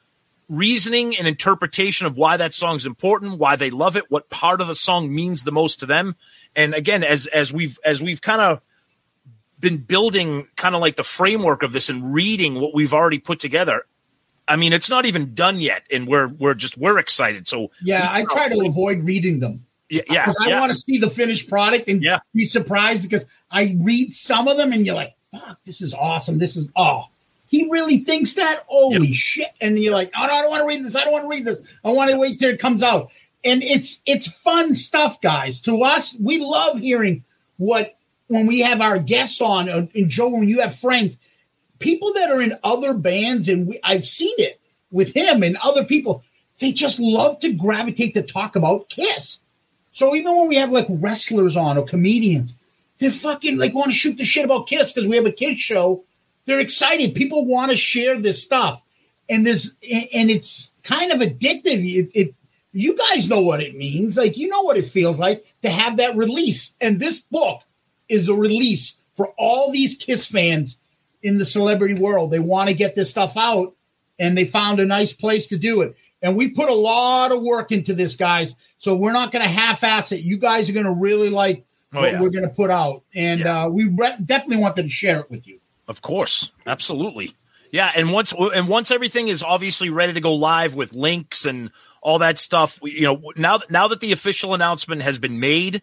reasoning 0.51 1.17
and 1.17 1.27
interpretation 1.27 2.05
of 2.05 2.17
why 2.17 2.35
that 2.37 2.53
song's 2.53 2.85
important, 2.85 3.39
why 3.39 3.55
they 3.55 3.69
love 3.69 3.95
it, 3.95 4.11
what 4.11 4.29
part 4.29 4.59
of 4.59 4.67
the 4.67 4.75
song 4.75 5.13
means 5.13 5.43
the 5.43 5.51
most 5.51 5.79
to 5.79 5.85
them. 5.85 6.15
And 6.55 6.73
again, 6.73 7.03
as 7.03 7.25
as 7.27 7.53
we've 7.53 7.79
as 7.85 8.01
we've 8.01 8.21
kind 8.21 8.41
of 8.41 8.61
been 9.59 9.77
building 9.77 10.47
kind 10.57 10.75
of 10.75 10.81
like 10.81 10.97
the 10.97 11.03
framework 11.03 11.63
of 11.63 11.71
this 11.71 11.87
and 11.87 12.13
reading 12.13 12.55
what 12.59 12.73
we've 12.73 12.93
already 12.93 13.19
put 13.19 13.39
together. 13.39 13.85
I 14.47 14.57
mean, 14.57 14.73
it's 14.73 14.89
not 14.89 15.05
even 15.05 15.33
done 15.33 15.59
yet, 15.59 15.83
and 15.89 16.05
we're 16.07 16.27
we're 16.27 16.55
just 16.55 16.77
we're 16.77 16.97
excited. 16.97 17.47
So 17.47 17.71
Yeah, 17.81 18.09
I 18.11 18.25
try 18.25 18.49
to 18.49 18.59
avoid 18.65 19.03
reading 19.03 19.39
them. 19.39 19.65
yeah, 19.89 20.01
yeah, 20.09 20.25
Because 20.25 20.37
I 20.41 20.49
yeah. 20.49 20.59
want 20.59 20.73
to 20.73 20.77
see 20.77 20.97
the 20.97 21.09
finished 21.09 21.47
product 21.47 21.87
and 21.87 22.03
Yeah. 22.03 22.19
be 22.33 22.43
surprised 22.43 23.03
because 23.03 23.25
I 23.51 23.77
read 23.79 24.13
some 24.13 24.47
of 24.49 24.57
them 24.57 24.73
and 24.73 24.85
you're 24.85 24.95
like, 24.95 25.13
fuck, 25.31 25.59
this 25.65 25.81
is 25.81 25.93
awesome. 25.93 26.37
This 26.39 26.57
is 26.57 26.67
oh. 26.75 27.05
He 27.51 27.67
really 27.69 27.99
thinks 27.99 28.35
that? 28.35 28.63
Holy 28.67 29.13
shit. 29.13 29.49
And 29.59 29.77
you're 29.77 29.93
like, 29.93 30.13
oh 30.17 30.25
no, 30.25 30.33
I 30.33 30.41
don't 30.41 30.51
want 30.51 30.61
to 30.61 30.67
read 30.67 30.85
this. 30.85 30.95
I 30.95 31.03
don't 31.03 31.11
want 31.11 31.25
to 31.25 31.29
read 31.29 31.43
this. 31.43 31.59
I 31.83 31.89
want 31.89 32.09
to 32.09 32.17
wait 32.17 32.39
till 32.39 32.49
it 32.49 32.61
comes 32.61 32.81
out. 32.81 33.11
And 33.43 33.61
it's 33.61 33.99
it's 34.05 34.27
fun 34.27 34.73
stuff, 34.73 35.19
guys. 35.19 35.59
To 35.63 35.83
us, 35.83 36.15
we 36.17 36.39
love 36.39 36.79
hearing 36.79 37.25
what 37.57 37.97
when 38.27 38.47
we 38.47 38.61
have 38.61 38.79
our 38.79 38.99
guests 38.99 39.41
on 39.41 39.67
uh, 39.67 39.85
and 39.93 40.09
Joe, 40.09 40.29
when 40.29 40.47
you 40.47 40.61
have 40.61 40.77
friends, 40.79 41.17
people 41.77 42.13
that 42.13 42.31
are 42.31 42.41
in 42.41 42.57
other 42.63 42.93
bands, 42.93 43.49
and 43.49 43.67
we, 43.67 43.81
I've 43.83 44.07
seen 44.07 44.35
it 44.37 44.57
with 44.89 45.13
him 45.13 45.43
and 45.43 45.57
other 45.57 45.83
people, 45.83 46.23
they 46.59 46.71
just 46.71 46.99
love 46.99 47.41
to 47.41 47.51
gravitate 47.51 48.13
to 48.13 48.21
talk 48.21 48.55
about 48.55 48.87
Kiss. 48.87 49.39
So 49.91 50.15
even 50.15 50.37
when 50.37 50.47
we 50.47 50.55
have 50.55 50.71
like 50.71 50.87
wrestlers 50.87 51.57
on 51.57 51.77
or 51.77 51.85
comedians, 51.85 52.55
they're 52.99 53.11
fucking 53.11 53.57
like 53.57 53.73
want 53.73 53.91
to 53.91 53.97
shoot 53.97 54.15
the 54.15 54.23
shit 54.23 54.45
about 54.45 54.67
Kiss 54.67 54.93
because 54.93 55.09
we 55.09 55.17
have 55.17 55.25
a 55.25 55.33
Kiss 55.33 55.57
show. 55.57 56.05
They're 56.45 56.59
excited. 56.59 57.15
People 57.15 57.45
want 57.45 57.71
to 57.71 57.77
share 57.77 58.19
this 58.19 58.43
stuff, 58.43 58.81
and 59.29 59.45
there's 59.45 59.71
and 59.81 60.29
it's 60.29 60.71
kind 60.83 61.11
of 61.11 61.19
addictive. 61.19 61.85
It, 61.87 62.11
it 62.13 62.35
you 62.73 62.95
guys 62.97 63.29
know 63.29 63.41
what 63.41 63.61
it 63.61 63.75
means. 63.75 64.17
Like 64.17 64.37
you 64.37 64.47
know 64.47 64.61
what 64.61 64.77
it 64.77 64.89
feels 64.89 65.19
like 65.19 65.45
to 65.61 65.69
have 65.69 65.97
that 65.97 66.15
release. 66.15 66.71
And 66.81 66.99
this 66.99 67.19
book 67.19 67.61
is 68.09 68.27
a 68.27 68.33
release 68.33 68.93
for 69.15 69.27
all 69.37 69.71
these 69.71 69.95
Kiss 69.95 70.25
fans 70.25 70.77
in 71.21 71.37
the 71.37 71.45
celebrity 71.45 71.93
world. 71.95 72.31
They 72.31 72.39
want 72.39 72.69
to 72.69 72.73
get 72.73 72.95
this 72.95 73.11
stuff 73.11 73.37
out, 73.37 73.75
and 74.17 74.37
they 74.37 74.45
found 74.45 74.79
a 74.79 74.85
nice 74.85 75.13
place 75.13 75.47
to 75.47 75.57
do 75.57 75.81
it. 75.81 75.95
And 76.23 76.35
we 76.35 76.51
put 76.51 76.69
a 76.69 76.73
lot 76.73 77.31
of 77.31 77.41
work 77.41 77.71
into 77.71 77.93
this, 77.93 78.15
guys. 78.15 78.53
So 78.77 78.95
we're 78.95 79.11
not 79.11 79.31
going 79.31 79.43
to 79.43 79.51
half-ass 79.51 80.11
it. 80.11 80.21
You 80.21 80.37
guys 80.37 80.69
are 80.69 80.73
going 80.73 80.85
to 80.85 80.91
really 80.91 81.29
like 81.29 81.65
Oh, 81.93 81.99
what 81.99 82.11
yeah. 82.13 82.21
we're 82.21 82.29
going 82.29 82.47
to 82.47 82.49
put 82.55 82.69
out, 82.69 83.03
and 83.13 83.45
uh, 83.45 83.67
we 83.69 83.83
re- 83.85 84.15
definitely 84.25 84.57
wanted 84.63 84.83
to 84.83 84.89
share 84.89 85.19
it 85.19 85.29
with 85.29 85.45
you. 85.45 85.59
Of 85.91 86.01
course, 86.01 86.53
absolutely. 86.65 87.35
Yeah, 87.69 87.91
and 87.93 88.13
once 88.13 88.33
and 88.33 88.69
once 88.69 88.91
everything 88.91 89.27
is 89.27 89.43
obviously 89.43 89.89
ready 89.89 90.13
to 90.13 90.21
go 90.21 90.33
live 90.33 90.73
with 90.73 90.93
links 90.93 91.45
and 91.45 91.69
all 92.01 92.19
that 92.19 92.39
stuff, 92.39 92.79
you 92.81 93.01
know, 93.01 93.21
now 93.35 93.59
now 93.69 93.89
that 93.89 93.99
the 93.99 94.13
official 94.13 94.53
announcement 94.53 95.01
has 95.01 95.19
been 95.19 95.41
made, 95.41 95.81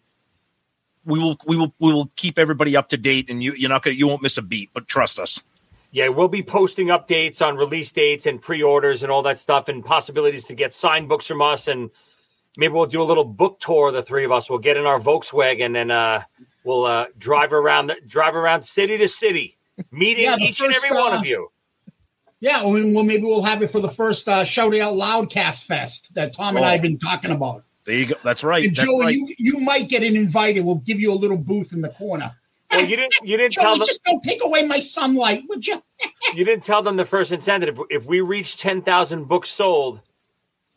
we 1.05 1.19
will 1.19 1.37
we 1.45 1.55
will 1.55 1.75
we 1.79 1.93
will 1.93 2.11
keep 2.15 2.39
everybody 2.39 2.75
up 2.75 2.89
to 2.89 2.97
date, 2.97 3.29
and 3.29 3.43
you 3.43 3.53
you're 3.53 3.69
not 3.69 3.83
gonna 3.83 3.95
you 3.95 4.07
won't 4.07 4.23
miss 4.23 4.39
a 4.39 4.41
beat. 4.41 4.71
But 4.73 4.87
trust 4.87 5.19
us. 5.19 5.43
Yeah, 5.91 6.07
we'll 6.07 6.27
be 6.27 6.41
posting 6.41 6.87
updates 6.87 7.39
on 7.45 7.55
release 7.55 7.91
dates 7.91 8.25
and 8.25 8.41
pre-orders 8.41 9.03
and 9.03 9.11
all 9.11 9.21
that 9.21 9.37
stuff, 9.37 9.67
and 9.67 9.85
possibilities 9.85 10.45
to 10.45 10.55
get 10.55 10.73
signed 10.73 11.07
books 11.07 11.27
from 11.27 11.43
us, 11.43 11.67
and 11.67 11.91
maybe 12.57 12.73
we'll 12.73 12.87
do 12.87 13.03
a 13.03 13.03
little 13.03 13.25
book 13.25 13.59
tour. 13.59 13.91
The 13.91 14.01
three 14.01 14.25
of 14.25 14.31
us. 14.31 14.49
We'll 14.49 14.57
get 14.57 14.75
in 14.75 14.87
our 14.87 14.99
Volkswagen 14.99 15.79
and 15.79 15.91
uh, 15.91 16.21
we'll 16.63 16.85
uh, 16.85 17.05
drive 17.15 17.53
around 17.53 17.87
the, 17.87 17.97
drive 18.07 18.35
around 18.35 18.63
city 18.63 18.97
to 18.97 19.07
city, 19.07 19.58
meeting 19.91 20.25
Yeah, 20.25 20.35
the 20.35 20.43
each 20.43 20.61
and 20.61 20.73
first, 20.73 20.85
every 20.85 20.97
one 20.97 21.13
uh, 21.13 21.19
of 21.19 21.25
you. 21.25 21.51
Yeah, 22.39 22.63
well, 22.63 22.93
well, 22.93 23.03
maybe 23.03 23.23
we'll 23.23 23.43
have 23.43 23.61
it 23.61 23.67
for 23.67 23.81
the 23.81 23.89
first 23.89 24.27
uh, 24.29 24.45
Shout 24.45 24.73
It 24.73 24.79
Out 24.79 24.95
Loud 24.95 25.29
Cast 25.29 25.65
Fest 25.65 26.07
that 26.13 26.33
Tom 26.33 26.55
and 26.55 26.65
I 26.65 26.73
have 26.73 26.81
been 26.81 26.97
talking 26.97 27.31
about. 27.31 27.63
There 27.83 27.95
you 27.95 28.05
go. 28.07 28.15
That's 28.23 28.43
right. 28.43 28.65
And 28.67 28.75
That's 28.75 28.87
Joey, 28.87 29.05
right. 29.05 29.15
you, 29.15 29.35
you 29.37 29.57
might 29.57 29.89
get 29.89 30.03
an 30.03 30.15
invited. 30.15 30.63
We'll 30.63 30.75
give 30.75 30.99
you 30.99 31.11
a 31.11 31.15
little 31.15 31.37
booth 31.37 31.73
in 31.73 31.81
the 31.81 31.89
corner. 31.89 32.33
Well, 32.71 32.85
you 32.85 32.95
didn't 32.95 33.13
you 33.23 33.35
didn't 33.35 33.53
Joey, 33.53 33.63
tell 33.63 33.77
them 33.77 33.87
just 33.87 34.03
don't 34.03 34.23
take 34.23 34.43
away 34.43 34.63
my 34.63 34.79
sunlight, 34.79 35.43
would 35.49 35.65
you? 35.65 35.81
you 36.35 36.45
didn't 36.45 36.63
tell 36.63 36.83
them 36.83 36.97
the 36.97 37.05
first 37.05 37.31
incentive. 37.31 37.79
If, 37.79 37.85
if 37.89 38.05
we 38.05 38.21
reach 38.21 38.57
ten 38.57 38.83
thousand 38.83 39.27
books 39.27 39.49
sold, 39.49 40.01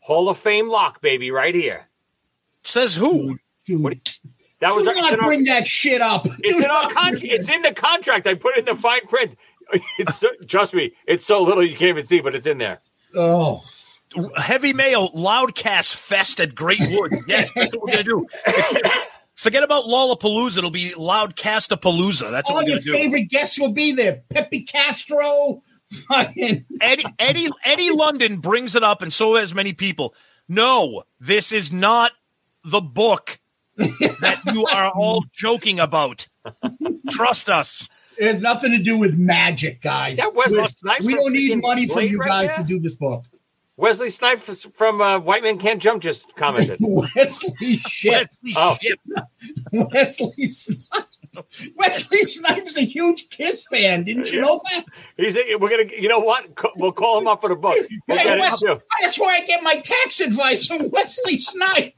Hall 0.00 0.28
of 0.28 0.38
Fame 0.38 0.70
lock, 0.70 1.02
baby, 1.02 1.30
right 1.30 1.54
here. 1.54 1.88
Says 2.62 2.94
who? 2.94 3.38
That 4.62 4.74
was 4.74 4.84
Do 4.84 4.90
it's 4.90 4.98
not 4.98 5.12
in 5.12 5.20
our- 5.20 5.26
bring 5.26 5.44
that 5.44 5.66
shit 5.68 6.00
up. 6.00 6.24
It's 6.38 6.58
Do 6.58 6.64
in 6.64 6.70
our 6.70 6.84
not 6.84 6.92
contract. 6.94 7.24
It's 7.24 7.48
in 7.50 7.60
the 7.62 7.74
contract. 7.74 8.26
I 8.26 8.34
put 8.34 8.56
it 8.56 8.60
in 8.60 8.64
the 8.74 8.80
fine 8.80 9.06
print. 9.06 9.36
It's 9.98 10.16
so, 10.16 10.28
trust 10.48 10.72
me, 10.74 10.92
it's 11.06 11.24
so 11.26 11.42
little 11.42 11.62
you 11.64 11.70
can't 11.76 11.90
even 11.90 12.04
see, 12.04 12.20
but 12.20 12.34
it's 12.34 12.46
in 12.46 12.58
there. 12.58 12.80
Oh, 13.14 13.62
Heavy 14.36 14.72
Mayo 14.74 15.08
Loudcast 15.08 15.94
Fest 15.94 16.40
at 16.40 16.54
Great 16.54 16.80
Woods. 16.90 17.16
Yes, 17.26 17.50
that's 17.54 17.74
what 17.74 17.84
we're 17.86 17.92
gonna 17.92 18.04
do. 18.04 18.26
Forget 19.34 19.62
about 19.62 19.84
Lollapalooza. 19.84 20.58
It'll 20.58 20.70
be 20.70 20.90
Loudcastapalooza. 20.90 22.30
That's 22.30 22.50
what 22.50 22.58
All 22.58 22.64
we're 22.64 22.68
your 22.70 22.78
gonna 22.80 22.82
do. 22.82 22.92
favorite 22.92 23.30
guests 23.30 23.58
will 23.58 23.72
be 23.72 23.92
there. 23.92 24.22
Pepe 24.30 24.62
Castro. 24.64 25.62
Eddie 26.10 27.04
Eddie 27.18 27.48
Eddie 27.64 27.90
London 27.90 28.38
brings 28.38 28.74
it 28.74 28.82
up, 28.82 29.02
and 29.02 29.12
so 29.12 29.36
has 29.36 29.54
many 29.54 29.72
people. 29.72 30.14
No, 30.48 31.04
this 31.20 31.52
is 31.52 31.72
not 31.72 32.12
the 32.64 32.80
book 32.80 33.38
that 33.76 34.40
you 34.52 34.66
are 34.66 34.90
all 34.92 35.24
joking 35.32 35.80
about. 35.80 36.28
Trust 37.10 37.48
us. 37.48 37.88
It 38.18 38.32
has 38.34 38.42
nothing 38.42 38.72
to 38.72 38.78
do 38.78 38.98
with 38.98 39.14
magic, 39.14 39.82
guys. 39.82 40.18
That 40.18 40.34
Wesley 40.34 40.60
we 40.60 40.68
Snipes 40.68 41.06
we 41.06 41.14
don't 41.14 41.32
need 41.32 41.60
money 41.62 41.88
from 41.88 42.02
you 42.04 42.18
right 42.18 42.28
guys 42.28 42.48
there? 42.50 42.58
to 42.58 42.64
do 42.64 42.78
this 42.78 42.94
book. 42.94 43.24
Wesley 43.76 44.10
Snipes 44.10 44.66
from 44.74 45.00
uh, 45.00 45.18
White 45.18 45.42
Man 45.42 45.58
Can't 45.58 45.80
Jump 45.82 46.02
just 46.02 46.26
commented. 46.36 46.78
Wesley 46.82 47.78
shit. 47.88 48.28
Wesley 48.42 48.54
Oh. 48.54 48.76
Ship. 48.80 48.98
Wesley 49.72 50.48
Snipes. 50.48 51.08
Wesley 51.76 52.24
Snipes 52.24 52.72
is 52.72 52.76
a 52.76 52.82
huge 52.84 53.30
Kiss 53.30 53.64
fan. 53.72 54.04
Didn't 54.04 54.30
you 54.30 54.42
know 54.42 54.60
that? 54.70 54.84
He's 55.16 55.34
we're 55.58 55.70
gonna 55.70 55.84
you 55.98 56.08
know 56.08 56.18
what? 56.20 56.46
We'll 56.76 56.92
call 56.92 57.18
him 57.18 57.26
up 57.26 57.40
for 57.40 57.48
the 57.48 57.56
book. 57.56 57.78
We'll 58.06 58.18
Hey, 58.18 58.38
Wes- 58.38 58.62
that's 59.00 59.18
where 59.18 59.30
I 59.34 59.40
get 59.46 59.62
my 59.62 59.80
tax 59.80 60.20
advice 60.20 60.66
from 60.66 60.90
Wesley 60.90 61.38
Snipes. 61.38 61.96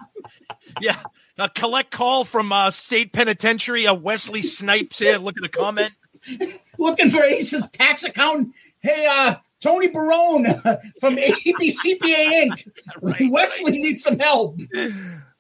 Yeah. 0.81 0.97
A 1.37 1.49
collect 1.49 1.91
call 1.91 2.25
from 2.25 2.53
uh, 2.53 2.71
state 2.71 3.13
penitentiary. 3.13 3.87
Uh, 3.87 3.95
Wesley 3.95 4.43
Snipes 4.43 5.01
here. 5.01 5.19
Look 5.19 5.37
at 5.37 5.43
the 5.43 5.49
comment. 5.49 5.93
Looking 6.79 7.11
for 7.11 7.25
Ace's 7.25 7.67
tax 7.73 8.05
accountant. 8.05 8.55
Hey, 8.81 9.07
uh, 9.07 9.37
Tony 9.61 9.89
Barone 9.89 10.45
from 11.01 11.17
ABCPA 11.17 12.01
Inc. 12.03 12.69
right, 13.03 13.31
Wesley 13.31 13.73
needs 13.73 14.05
some 14.05 14.19
help. 14.19 14.61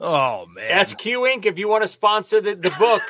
Oh 0.00 0.46
man. 0.46 0.84
SQ 0.84 0.98
Inc. 0.98 1.46
If 1.46 1.58
you 1.58 1.68
want 1.68 1.82
to 1.82 1.88
sponsor 1.88 2.40
the, 2.40 2.56
the 2.56 2.70
book, 2.78 3.02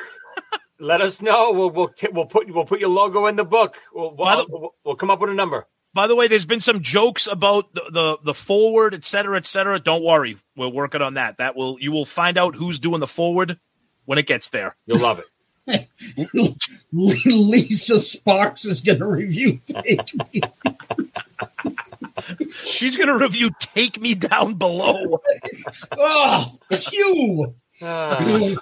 let 0.79 1.01
us 1.01 1.21
know. 1.21 1.53
We'll 1.53 1.71
we'll 1.71 1.87
t- 1.87 2.09
we'll 2.11 2.25
put 2.27 2.53
we'll 2.53 2.65
put 2.65 2.79
your 2.79 2.89
logo 2.89 3.25
in 3.25 3.35
the 3.35 3.45
book. 3.45 3.77
We'll 3.93 4.15
we'll, 4.15 4.45
we'll, 4.49 4.75
we'll 4.83 4.95
come 4.95 5.09
up 5.09 5.21
with 5.21 5.31
a 5.31 5.33
number. 5.33 5.65
By 5.95 6.07
the 6.07 6.15
way, 6.15 6.27
there's 6.27 6.45
been 6.45 6.59
some 6.59 6.81
jokes 6.81 7.25
about 7.25 7.73
the, 7.73 7.83
the 7.89 8.17
the 8.21 8.33
forward, 8.33 8.93
et 8.93 9.05
cetera, 9.05 9.37
et 9.37 9.45
cetera. 9.45 9.79
Don't 9.79 10.03
worry, 10.03 10.37
we're 10.57 10.67
working 10.67 11.01
on 11.01 11.13
that. 11.13 11.37
That 11.37 11.55
will 11.55 11.77
you 11.79 11.93
will 11.93 12.05
find 12.05 12.37
out 12.37 12.53
who's 12.53 12.81
doing 12.81 12.99
the 12.99 13.07
forward 13.07 13.57
when 14.03 14.17
it 14.17 14.27
gets 14.27 14.49
there. 14.49 14.75
You'll 14.85 14.99
love 14.99 15.19
it. 15.67 15.87
Lisa 16.91 17.99
Sparks 17.99 18.65
is 18.65 18.81
going 18.81 18.99
to 18.99 19.05
review 19.05 19.61
Take 19.67 20.13
Me. 20.33 20.41
She's 22.65 22.97
gonna 22.97 23.17
review 23.17 23.51
"Take 23.59 24.01
Me 24.01 24.15
Down 24.15 24.55
Below." 24.55 25.21
Oh, 25.97 26.59
you. 26.91 27.55
Ah. 27.81 28.55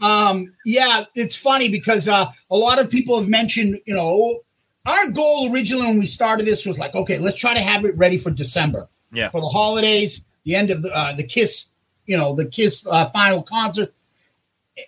um, 0.00 0.52
yeah, 0.64 1.04
it's 1.14 1.36
funny 1.36 1.68
because 1.68 2.08
uh, 2.08 2.26
a 2.50 2.56
lot 2.56 2.78
of 2.80 2.90
people 2.90 3.18
have 3.18 3.28
mentioned, 3.28 3.80
you 3.86 3.94
know, 3.94 4.40
our 4.86 5.10
goal 5.10 5.52
originally 5.52 5.86
when 5.86 5.98
we 5.98 6.06
started 6.06 6.46
this 6.46 6.64
was 6.64 6.78
like, 6.78 6.94
okay, 6.94 7.18
let's 7.18 7.38
try 7.38 7.54
to 7.54 7.60
have 7.60 7.84
it 7.84 7.96
ready 7.96 8.18
for 8.18 8.30
December 8.30 8.88
Yeah. 9.12 9.28
for 9.30 9.40
the 9.40 9.48
holidays, 9.48 10.22
the 10.44 10.54
end 10.54 10.70
of 10.70 10.82
the 10.82 10.94
uh, 10.94 11.14
the 11.14 11.24
Kiss, 11.24 11.66
you 12.06 12.16
know, 12.16 12.34
the 12.34 12.44
Kiss 12.46 12.86
uh, 12.86 13.10
final 13.10 13.42
concert. 13.42 13.92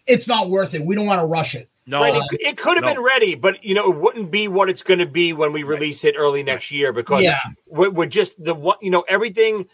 It's 0.06 0.28
not 0.28 0.50
worth 0.50 0.74
it. 0.74 0.84
We 0.84 0.94
don't 0.94 1.06
want 1.06 1.20
to 1.20 1.26
rush 1.26 1.54
it. 1.54 1.68
No, 1.87 2.02
Right, 2.02 2.14
it, 2.32 2.40
it 2.42 2.56
could 2.58 2.76
have 2.76 2.84
No. 2.84 2.92
been 2.92 3.02
ready, 3.02 3.34
but 3.34 3.64
you 3.64 3.74
know, 3.74 3.90
it 3.90 3.96
wouldn't 3.96 4.30
be 4.30 4.46
what 4.46 4.68
it's 4.68 4.82
going 4.82 4.98
to 4.98 5.06
be 5.06 5.32
when 5.32 5.52
we 5.54 5.62
release 5.62 6.04
it 6.04 6.16
early 6.18 6.42
next 6.42 6.70
year 6.70 6.92
because 6.92 7.22
Yeah. 7.22 7.40
we're, 7.66 7.88
we're 7.88 8.04
just 8.06 8.42
the 8.44 8.54
one. 8.54 8.76
You 8.82 8.90
know, 8.90 9.04
everything. 9.08 9.66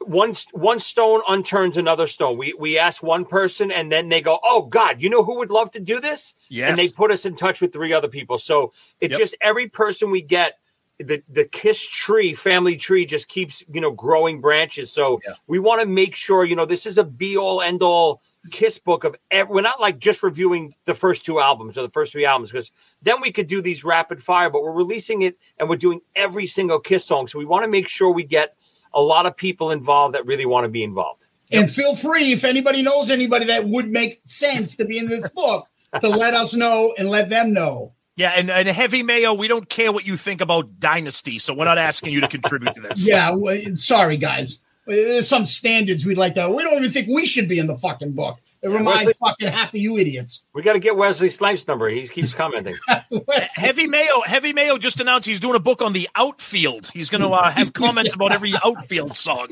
One 0.00 0.34
one 0.52 0.78
stone 0.78 1.20
unturns 1.28 1.76
another 1.76 2.06
stone. 2.06 2.38
We 2.38 2.54
we 2.58 2.78
ask 2.78 3.02
one 3.02 3.24
person, 3.26 3.70
and 3.70 3.92
then 3.92 4.08
they 4.08 4.22
go, 4.22 4.40
"Oh 4.42 4.62
God, 4.62 5.02
you 5.02 5.10
know 5.10 5.22
who 5.22 5.38
would 5.38 5.50
love 5.50 5.70
to 5.72 5.80
do 5.80 6.00
this?" 6.00 6.34
Yes. 6.48 6.70
And 6.70 6.78
they 6.78 6.88
put 6.88 7.10
us 7.10 7.26
in 7.26 7.36
touch 7.36 7.60
with 7.60 7.72
three 7.72 7.92
other 7.92 8.08
people. 8.08 8.38
So 8.38 8.72
it's 9.00 9.12
Yep. 9.12 9.18
just 9.18 9.36
every 9.42 9.68
person 9.68 10.10
we 10.10 10.22
get. 10.22 10.54
The, 11.02 11.22
the 11.30 11.46
kiss 11.46 11.80
tree 11.80 12.34
family 12.34 12.76
tree 12.76 13.06
just 13.06 13.26
keeps 13.26 13.64
you 13.72 13.80
know 13.80 13.90
growing 13.90 14.42
branches 14.42 14.92
so 14.92 15.18
we 15.46 15.58
want 15.58 15.80
to 15.80 15.86
make 15.86 16.14
sure 16.14 16.44
you 16.44 16.54
know 16.54 16.66
this 16.66 16.84
is 16.84 16.98
a 16.98 17.04
be 17.04 17.38
all 17.38 17.62
end 17.62 17.82
all 17.82 18.20
kiss 18.50 18.78
book 18.78 19.04
of 19.04 19.16
ev- 19.30 19.48
we're 19.48 19.62
not 19.62 19.80
like 19.80 19.98
just 19.98 20.22
reviewing 20.22 20.74
the 20.84 20.94
first 20.94 21.24
two 21.24 21.40
albums 21.40 21.78
or 21.78 21.82
the 21.82 21.88
first 21.88 22.12
three 22.12 22.26
albums 22.26 22.50
because 22.50 22.70
then 23.00 23.18
we 23.22 23.32
could 23.32 23.46
do 23.46 23.62
these 23.62 23.82
rapid 23.82 24.22
fire 24.22 24.50
but 24.50 24.62
we're 24.62 24.72
releasing 24.72 25.22
it 25.22 25.38
and 25.58 25.70
we're 25.70 25.76
doing 25.76 26.02
every 26.16 26.46
single 26.46 26.78
kiss 26.78 27.02
song 27.02 27.26
so 27.26 27.38
we 27.38 27.46
want 27.46 27.64
to 27.64 27.68
make 27.68 27.88
sure 27.88 28.10
we 28.10 28.22
get 28.22 28.56
a 28.92 29.00
lot 29.00 29.26
of 29.26 29.36
people 29.36 29.70
involved 29.70 30.14
that 30.14 30.26
really 30.26 30.46
want 30.46 30.64
to 30.64 30.68
be 30.68 30.82
involved 30.82 31.26
And 31.50 31.72
feel 31.72 31.96
free 31.96 32.32
if 32.32 32.44
anybody 32.44 32.82
knows 32.82 33.10
anybody 33.10 33.46
that 33.46 33.68
would 33.68 33.90
make 33.90 34.20
sense 34.26 34.76
to 34.76 34.84
be 34.84 34.98
in 34.98 35.08
this 35.08 35.28
book 35.30 35.66
to 36.00 36.08
let 36.08 36.34
us 36.34 36.54
know 36.54 36.94
and 36.96 37.08
let 37.08 37.28
them 37.28 37.52
know. 37.52 37.92
Yeah, 38.16 38.32
and, 38.36 38.50
and 38.50 38.68
heavy 38.68 39.02
mayo, 39.02 39.32
we 39.34 39.48
don't 39.48 39.68
care 39.68 39.92
what 39.92 40.06
you 40.06 40.16
think 40.16 40.40
about 40.40 40.78
Dynasty, 40.78 41.38
so 41.38 41.54
we're 41.54 41.64
not 41.64 41.78
asking 41.78 42.12
you 42.12 42.20
to 42.20 42.28
contribute 42.28 42.74
to 42.74 42.80
this. 42.80 43.08
Yeah, 43.08 43.30
w- 43.30 43.76
sorry 43.76 44.16
guys. 44.18 44.58
Uh, 44.86 44.92
there's 44.92 45.28
some 45.28 45.46
standards 45.46 46.04
we'd 46.04 46.18
like 46.18 46.34
to. 46.34 46.48
We 46.50 46.62
don't 46.62 46.76
even 46.76 46.92
think 46.92 47.08
we 47.08 47.24
should 47.26 47.48
be 47.48 47.58
in 47.58 47.66
the 47.66 47.78
fucking 47.78 48.12
book. 48.12 48.38
It 48.62 48.68
reminds 48.68 49.00
Wesley- 49.06 49.14
fucking 49.14 49.48
half 49.48 49.70
of 49.70 49.80
you 49.80 49.96
idiots. 49.98 50.44
we 50.54 50.62
got 50.62 50.74
to 50.74 50.78
get 50.78 50.94
wesley 50.96 51.30
snipes 51.30 51.66
number 51.66 51.88
he 51.88 52.06
keeps 52.08 52.34
commenting 52.34 52.76
Heavy 53.54 53.86
Mayo, 53.86 54.20
Heavy 54.26 54.52
Mayo 54.52 54.76
just 54.76 55.00
announced 55.00 55.26
he's 55.26 55.40
doing 55.40 55.56
a 55.56 55.60
book 55.60 55.80
on 55.82 55.92
the 55.94 56.08
outfield. 56.14 56.90
He's 56.92 57.08
going 57.08 57.22
to 57.22 57.28
uh, 57.30 57.50
have 57.50 57.72
comments 57.84 58.14
about 58.14 58.32
every 58.32 58.54
outfield 58.64 59.16
song. 59.16 59.48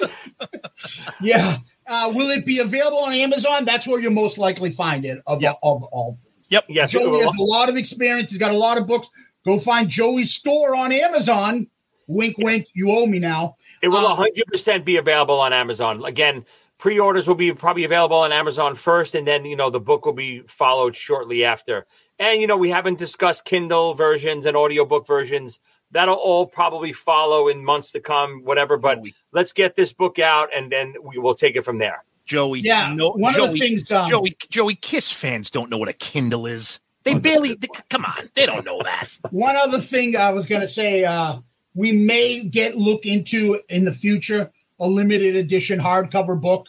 Yeah. 1.20 1.58
Uh, 1.86 2.12
will 2.14 2.30
it 2.30 2.44
be 2.46 2.58
available 2.60 2.98
on 2.98 3.12
Amazon? 3.12 3.64
That's 3.64 3.86
where 3.86 4.00
you'll 4.00 4.12
most 4.12 4.38
likely 4.38 4.70
find 4.72 5.04
it. 5.04 5.22
Of 5.26 5.42
of 5.44 5.82
all. 5.84 6.18
Yep. 6.48 6.64
yes 6.68 6.90
Joey 6.92 7.20
has 7.20 7.32
a 7.38 7.42
lot 7.42 7.68
of 7.68 7.76
experience. 7.76 8.30
He's 8.30 8.38
got 8.38 8.50
a 8.52 8.56
lot 8.56 8.78
of 8.78 8.86
books. 8.86 9.08
Go 9.44 9.58
find 9.58 9.88
Joey's 9.88 10.32
store 10.32 10.74
on 10.74 10.92
Amazon. 10.92 11.66
Wink, 12.06 12.36
wink. 12.38 12.66
You 12.74 12.90
owe 12.90 13.06
me 13.06 13.18
now. 13.18 13.56
It 13.82 13.88
will 13.88 14.06
Um, 14.06 14.18
100% 14.52 14.84
be 14.84 14.96
available 14.96 15.40
on 15.40 15.52
Amazon. 15.52 16.04
Again, 16.04 16.44
pre-orders 16.82 17.28
will 17.28 17.36
be 17.36 17.52
probably 17.52 17.84
available 17.84 18.16
on 18.16 18.32
Amazon 18.32 18.74
first, 18.74 19.14
and 19.14 19.24
then 19.24 19.44
you 19.44 19.54
know 19.54 19.70
the 19.70 19.78
book 19.78 20.04
will 20.04 20.12
be 20.12 20.40
followed 20.48 20.96
shortly 20.96 21.44
after. 21.44 21.86
And 22.18 22.40
you 22.40 22.48
know 22.48 22.56
we 22.56 22.70
haven't 22.70 22.98
discussed 22.98 23.44
Kindle 23.44 23.94
versions 23.94 24.46
and 24.46 24.56
audiobook 24.56 25.06
versions. 25.06 25.60
That'll 25.92 26.16
all 26.16 26.44
probably 26.44 26.92
follow 26.92 27.46
in 27.46 27.64
months 27.64 27.92
to 27.92 28.00
come, 28.00 28.42
whatever. 28.42 28.78
But 28.78 28.98
let's 29.30 29.52
get 29.52 29.76
this 29.76 29.92
book 29.92 30.18
out, 30.18 30.48
and 30.52 30.72
then 30.72 30.94
we 31.04 31.18
will 31.18 31.36
take 31.36 31.54
it 31.54 31.64
from 31.64 31.78
there. 31.78 32.02
Joey, 32.24 32.60
Yeah, 32.60 32.92
no, 32.92 33.10
one 33.10 33.32
of 33.36 33.42
the 33.42 33.46
Joey, 33.46 33.60
things, 33.60 33.90
um, 33.92 34.08
Joey, 34.08 34.36
Joey, 34.50 34.74
Kiss 34.74 35.12
fans 35.12 35.50
don't 35.50 35.70
know 35.70 35.78
what 35.78 35.88
a 35.88 35.92
Kindle 35.92 36.46
is. 36.46 36.80
They 37.04 37.14
barely, 37.14 37.54
they- 37.54 37.68
come 37.90 38.04
on, 38.04 38.28
they 38.34 38.46
don't 38.46 38.64
know 38.64 38.80
that. 38.82 39.18
One 39.30 39.54
other 39.56 39.80
thing 39.80 40.16
I 40.16 40.30
was 40.30 40.46
going 40.46 40.62
to 40.62 40.68
say, 40.68 41.04
uh, 41.04 41.38
we 41.74 41.92
may 41.92 42.40
get 42.40 42.76
look 42.76 43.06
into 43.06 43.60
in 43.68 43.84
the 43.84 43.92
future 43.92 44.50
a 44.82 44.86
limited 44.86 45.36
edition 45.36 45.78
hardcover 45.78 46.38
book, 46.38 46.68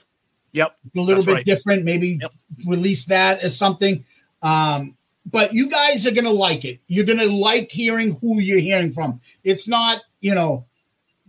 Yep, 0.54 0.78
a 0.96 1.00
little 1.00 1.24
bit 1.24 1.34
right. 1.34 1.46
different. 1.46 1.84
Maybe 1.84 2.20
release 2.66 3.06
that 3.06 3.40
as 3.40 3.58
something. 3.58 4.06
Um, 4.44 4.96
but 5.26 5.54
you 5.54 5.68
guys 5.68 6.06
are 6.06 6.12
going 6.12 6.26
to 6.26 6.32
like 6.32 6.64
it. 6.64 6.80
You're 6.88 7.06
going 7.06 7.18
to 7.18 7.32
like 7.32 7.72
hearing 7.72 8.18
who 8.22 8.40
you're 8.40 8.60
hearing 8.60 8.94
from. 8.94 9.20
It's 9.44 9.68
not, 9.68 10.02
you 10.22 10.36
know, 10.36 10.66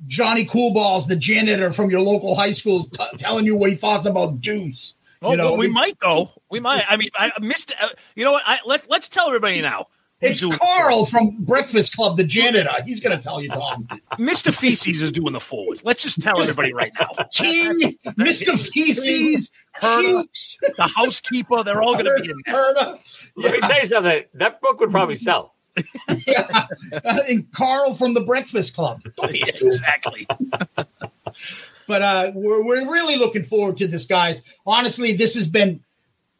Johnny 0.09 0.45
Coolballs, 0.45 1.07
the 1.07 1.17
janitor 1.17 1.73
from 1.73 1.91
your 1.91 2.01
local 2.01 2.35
high 2.35 2.53
school, 2.53 2.85
t- 2.85 3.17
telling 3.17 3.47
you 3.47 3.57
what 3.57 3.71
he 3.71 3.77
thought 3.77 4.05
about 4.05 4.43
Deuce. 4.43 4.93
Oh, 5.23 5.31
you 5.31 5.39
know, 5.39 5.53
well, 5.53 5.57
we 5.57 5.69
might 5.69 5.99
though. 6.03 6.33
We 6.51 6.61
might. 6.61 6.85
I 6.87 6.99
mean, 6.99 7.09
I 7.15 7.33
missed. 7.41 7.73
Uh, 7.81 7.89
you 8.15 8.25
know 8.25 8.33
what? 8.33 8.43
I, 8.47 8.59
let 8.67 8.91
Let's 8.91 9.09
tell 9.09 9.29
everybody 9.29 9.63
now. 9.63 9.87
It's 10.25 10.41
doing 10.41 10.59
Carl 10.59 11.07
from 11.07 11.37
Breakfast 11.45 11.95
Club, 11.97 12.17
the 12.17 12.25
janitor. 12.25 12.71
He's 12.85 13.01
going 13.01 13.17
to 13.17 13.23
tell 13.23 13.41
you, 13.41 13.49
Tom. 13.51 13.87
Mr. 14.15 14.53
Feces 14.55 15.03
is 15.03 15.13
doing 15.13 15.33
the 15.33 15.41
forward. 15.41 15.81
Let's 15.85 16.03
just 16.03 16.21
tell 16.21 16.41
everybody 16.41 16.73
right 16.73 16.93
now. 16.99 17.25
King, 17.33 17.97
Mr. 18.07 18.59
Feces, 18.59 19.51
Herder, 19.73 20.25
Cukes, 20.25 20.57
the 20.77 20.87
housekeeper, 20.97 21.63
they're 21.63 21.83
all 21.83 21.95
going 21.95 22.07
to 22.07 22.23
be 22.23 22.31
in 22.31 22.37
there. 22.47 22.55
Herder, 22.55 22.99
Let 23.37 23.53
me 23.53 23.61
tell 23.61 23.81
you 23.81 23.87
something. 23.87 24.25
That 24.35 24.61
book 24.61 24.81
would 24.81 24.91
probably 24.91 25.17
sell. 25.17 25.55
yeah, 26.27 26.67
and 27.05 27.51
Carl 27.53 27.95
from 27.95 28.15
the 28.15 28.21
Breakfast 28.21 28.75
Club. 28.75 29.03
Don't 29.17 29.33
be 29.33 29.43
a 29.43 29.47
fool. 29.59 29.67
exactly. 29.67 30.27
But 31.87 32.03
uh, 32.03 32.31
we're 32.35 32.63
we're 32.65 32.91
really 32.91 33.17
looking 33.17 33.43
forward 33.43 33.77
to 33.79 33.87
this, 33.89 34.07
guys. 34.07 34.41
Honestly, 34.67 35.15
this 35.17 35.35
has 35.35 35.47
been 35.49 35.83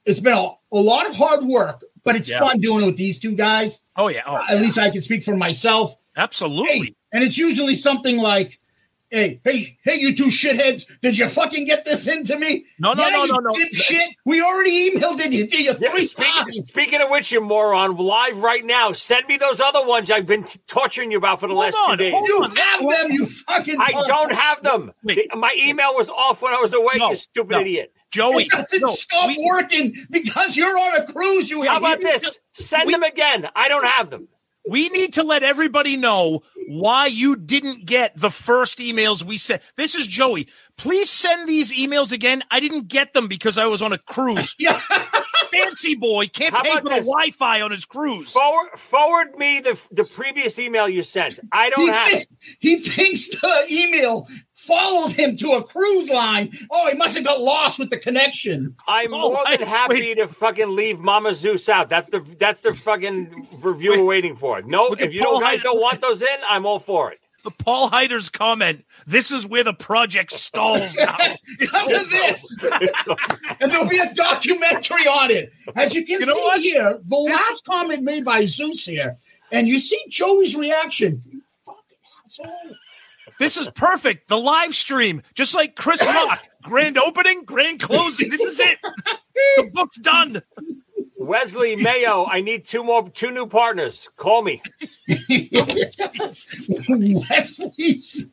it's 0.07 0.21
been 0.21 0.35
a, 0.35 0.51
a 0.73 0.79
lot 0.79 1.09
of 1.09 1.15
hard 1.17 1.45
work, 1.45 1.83
but 2.05 2.17
it's 2.17 2.29
Yeah. 2.29 2.41
fun 2.41 2.61
doing 2.61 2.83
it 2.85 2.87
with 2.87 2.97
these 2.97 3.19
two 3.19 3.33
guys. 3.33 3.81
Oh 3.97 4.09
yeah. 4.09 4.23
Oh, 4.27 4.41
At 4.49 4.61
least 4.61 4.79
I 4.79 4.91
can 4.91 5.01
speak 5.01 5.25
for 5.25 5.37
myself. 5.37 5.97
absolutely. 6.17 6.79
Hey, 6.87 6.95
And 7.13 7.25
it's 7.25 7.39
usually 7.39 7.77
something 7.77 8.17
like, 8.19 8.59
"Hey, 9.11 9.41
hey, 9.45 9.79
hey, 9.85 9.97
you 10.01 10.17
two 10.17 10.27
shitheads! 10.27 10.85
Did 11.01 11.17
you 11.17 11.29
fucking 11.29 11.65
get 11.65 11.85
this 11.85 12.09
into 12.09 12.37
me? 12.37 12.65
No, 12.81 12.93
no, 12.93 13.07
Yeah, 13.07 13.17
no, 13.17 13.25
no, 13.27 13.37
no. 13.39 13.51
dipshit! 13.53 14.09
We 14.25 14.43
already 14.43 14.91
emailed 14.91 15.21
it 15.21 15.31
you, 15.33 15.45
you 15.51 15.77
Yeah, 15.79 15.91
three 15.91 16.05
speaking, 16.07 16.33
times. 16.33 16.57
speaking 16.67 17.01
of 17.01 17.11
which, 17.11 17.31
you 17.31 17.41
moron, 17.41 17.97
live 17.97 18.39
right 18.43 18.65
now. 18.65 18.91
Send 18.93 19.29
me 19.29 19.37
those 19.37 19.61
other 19.61 19.87
ones 19.87 20.11
I've 20.11 20.27
been 20.27 20.43
t- 20.43 20.59
torturing 20.67 21.13
you 21.13 21.19
about 21.19 21.39
for 21.39 21.47
the 21.47 21.55
Hold 21.55 21.67
last 21.67 21.77
on, 21.89 21.99
two 21.99 22.05
days. 22.05 22.13
You 22.25 22.43
on. 22.43 22.57
have 22.57 22.81
them, 22.89 23.13
you 23.13 23.27
fucking. 23.27 23.77
I 23.81 23.93
don't 23.93 24.33
have 24.33 24.63
them. 24.65 24.93
Wait. 25.05 25.33
My 25.37 25.55
email 25.57 25.95
was 25.95 26.11
off 26.11 26.43
when 26.43 26.53
I 26.53 26.59
was 26.59 26.73
away, 26.75 26.95
No, 26.97 27.11
you 27.11 27.17
stupid 27.17 27.53
no. 27.53 27.61
idiot. 27.61 27.93
Joey, 28.15 28.45
It 28.45 28.51
doesn't 28.51 28.81
no, 28.81 28.95
stop 28.95 29.27
we- 29.29 29.45
working 29.45 30.07
because 30.11 30.57
you're 30.57 30.79
on 30.79 30.95
a 30.95 31.13
cruise. 31.13 31.51
You 31.51 31.63
How 31.65 31.79
about 31.79 32.01
idiot. 32.01 32.23
this? 32.23 32.39
Send 32.53 32.87
we- 32.87 32.93
them 32.93 33.03
again. 33.03 33.49
I 33.57 33.69
don't 33.69 33.85
have 33.85 34.11
them. 34.11 34.29
We 34.67 34.89
need 34.89 35.13
to 35.15 35.25
let 35.25 35.43
everybody 35.43 35.99
know 35.99 36.41
why 36.69 37.05
you 37.07 37.37
didn't 37.37 37.85
get 37.85 38.17
the 38.17 38.31
first 38.31 38.79
emails 38.79 39.23
we 39.23 39.37
sent. 39.37 39.61
This 39.77 39.95
is 39.95 40.07
Joey. 40.07 40.49
Please 40.79 41.11
send 41.11 41.47
these 41.47 41.71
emails 41.71 42.13
again. 42.13 42.43
I 42.51 42.61
didn't 42.61 42.89
get 42.89 43.13
them 43.13 43.29
because 43.29 43.59
I 43.59 43.67
was 43.67 43.83
on 43.83 43.93
a 43.93 43.99
cruise. 43.99 44.55
Yeah. 44.59 44.81
Fancy 45.53 45.95
boy 45.95 46.27
can't 46.29 46.53
How 46.55 46.63
pay 46.63 46.73
for 46.79 46.83
the? 46.85 46.91
Wi-Fi 46.97 47.61
on 47.61 47.71
his 47.71 47.85
cruise. 47.85 48.31
Forward, 48.31 48.71
forward 48.77 49.37
me 49.37 49.61
the 49.61 49.79
the 49.93 50.03
previous 50.05 50.59
email 50.59 50.89
you 50.89 51.03
sent. 51.03 51.39
I 51.53 51.71
don't 51.71 51.83
he, 51.83 51.89
have 51.89 52.09
thi- 52.09 52.17
it. 52.17 52.29
he 52.59 52.77
thinks 52.81 53.29
the 53.29 53.67
email 53.71 54.27
follows 54.67 55.13
him 55.13 55.37
to 55.39 55.53
a 55.53 55.63
cruise 55.65 56.09
line. 56.11 56.57
Oh, 56.71 56.89
he 56.91 56.97
must 56.97 57.15
have 57.17 57.25
got 57.25 57.41
lost 57.41 57.79
with 57.79 57.91
the 57.91 57.99
connection. 57.99 58.75
I'm 58.89 59.13
Oh, 59.15 59.31
more 59.33 59.45
than 59.49 59.67
happy 59.67 60.01
wait. 60.01 60.15
to 60.17 60.29
fucking 60.29 60.75
leave 60.75 60.99
Mama 61.01 61.35
Zeus 61.35 61.69
out. 61.69 61.89
That's 61.89 62.09
the 62.09 62.21
that's 62.39 62.61
the 62.61 62.75
fucking 62.75 63.49
review 63.63 63.93
we're 63.93 64.05
waiting 64.05 64.37
for. 64.37 64.63
No, 64.63 64.85
Look 64.89 65.01
if 65.01 65.13
you 65.15 65.23
Paul 65.23 65.33
don't 65.35 65.43
guys 65.43 65.59
Hyde. 65.59 65.63
don't 65.65 65.81
want 65.81 66.01
those 66.01 66.23
in, 66.23 66.29
I'm 66.49 66.67
all 66.67 66.79
for 66.79 67.13
it. 67.13 67.21
The 67.45 67.51
Paul 67.51 67.91
Heider's 67.91 68.31
comment. 68.31 68.87
This 69.07 69.31
is 69.31 69.47
where 69.47 69.63
the 69.63 69.75
project 69.75 70.33
stalls 70.33 70.95
now. 70.97 71.15
Because 71.59 71.93
of 71.93 72.09
this. 72.09 72.57
and 73.61 73.71
there'll 73.71 73.87
be 73.87 73.99
a 73.99 74.15
documentary 74.15 75.07
on 75.07 75.31
it. 75.31 75.53
As 75.77 75.95
you 75.95 76.07
can 76.07 76.21
You 76.21 76.27
see 76.27 76.33
what? 76.33 76.61
here, 76.63 76.99
the 77.07 77.17
last 77.17 77.67
comment 77.67 78.03
made 78.03 78.25
by 78.25 78.47
Zeus 78.47 78.87
here, 78.87 79.19
and 79.53 79.69
you 79.69 79.79
see 79.79 80.03
Joey's 80.09 80.57
reaction. 80.57 81.21
You 81.31 81.43
fucking 81.67 81.99
asshole. 82.27 82.77
This 83.39 83.57
is 83.57 83.71
perfect. 83.71 84.29
The 84.29 84.39
live 84.39 84.75
stream, 84.75 85.23
just 85.35 85.55
like 85.55 85.77
Chris 85.77 86.03
Rock. 86.07 86.47
Grand 86.63 86.99
opening, 86.99 87.45
grand 87.45 87.81
closing. 87.81 88.29
This 88.31 88.41
is 88.43 88.61
it. 88.61 88.79
The 89.57 89.71
book's 89.73 89.99
done. 89.99 90.43
Wesley 91.17 91.77
Mayo, 91.77 92.27
I 92.27 92.43
need 92.43 92.67
two 92.67 92.85
more 92.85 93.09
two 93.09 93.31
new 93.31 93.47
partners. 93.47 94.11
Call 94.17 94.43
me. 94.43 94.61
Wesley 95.09 95.91
Snipes. 98.01 98.25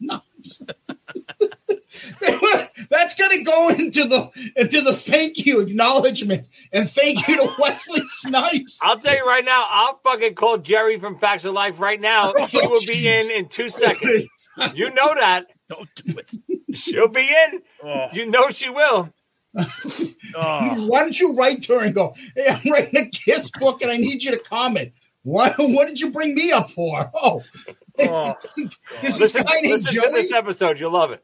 That's 2.90 3.16
gonna 3.16 3.44
go 3.44 3.70
into 3.70 4.08
the 4.08 4.30
into 4.56 4.82
the 4.82 4.96
thank 4.96 5.46
you 5.46 5.62
acknowledgement 5.62 6.48
and 6.72 6.90
thank 6.90 7.28
you 7.28 7.38
to 7.38 7.56
Wesley 7.60 8.04
Snipes. 8.20 8.80
I'll 8.82 9.00
tell 9.00 9.16
you 9.16 9.26
right 9.26 9.46
now, 9.46 9.66
I'll 9.70 10.00
fucking 10.04 10.36
call 10.36 10.58
Geri 10.58 11.00
from 11.00 11.18
Facts 11.18 11.46
of 11.46 11.54
Life 11.54 11.80
right 11.80 12.00
now. 12.00 12.34
Oh, 12.38 12.48
she 12.48 12.66
will 12.66 12.82
be 12.86 13.08
in 13.08 13.32
in 13.32 13.48
two 13.48 13.70
seconds. 13.70 14.28
You 14.74 14.94
know 14.94 15.14
that. 15.16 15.48
Don't 15.70 15.90
do 15.96 16.18
it. 16.18 16.32
She'll 16.78 17.08
be 17.08 17.22
in. 17.28 17.62
Oh, 17.84 18.08
You 18.12 18.26
know 18.26 18.50
she 18.50 18.70
will. 18.70 19.10
oh. 19.58 20.86
Why 20.88 21.00
don't 21.00 21.18
you 21.20 21.34
write 21.36 21.64
to 21.64 21.74
her 21.74 21.82
and 21.86 21.94
go, 21.96 22.14
Hey, 22.36 22.48
I'm 22.50 22.72
writing 22.72 22.98
a 23.02 23.10
kiss 23.10 23.50
book 23.60 23.82
and 23.82 23.92
I 23.92 23.98
need 23.98 24.24
you 24.24 24.32
to 24.32 24.40
comment. 24.40 24.92
What 25.24 25.56
what 25.58 25.88
did 25.88 26.00
you 26.00 26.12
bring 26.12 26.34
me 26.36 26.52
up 26.52 26.72
for? 26.72 27.10
Oh, 27.16 27.44
Oh. 28.00 28.36
this 29.02 29.20
Listen, 29.20 29.44
guy 29.44 29.56
named 29.62 29.68
listen 29.74 29.94
to 29.94 30.02
Joey. 30.02 30.12
this 30.14 30.32
episode. 30.32 30.80
You'll 30.80 30.94
love 30.94 31.12
it. 31.12 31.24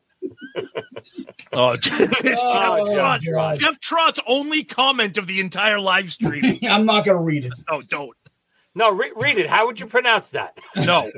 Oh, 1.53 1.75
Jeff, 1.77 2.11
Oh, 2.43 2.93
Trot. 2.93 3.57
Jeff 3.57 3.79
Trot's 3.79 4.19
only 4.27 4.63
comment 4.63 5.17
of 5.17 5.25
the 5.27 5.39
entire 5.39 5.79
live 5.79 6.11
stream. 6.11 6.59
I'm 6.69 6.85
not 6.85 7.05
gonna 7.05 7.21
read 7.21 7.45
it. 7.45 7.53
Oh, 7.69 7.81
don't. 7.81 8.15
No, 8.77 8.91
re- 8.91 9.11
read 9.15 9.37
it. 9.39 9.49
How 9.49 9.65
would 9.65 9.79
you 9.79 9.87
pronounce 9.87 10.29
that? 10.31 10.57
No. 10.75 11.11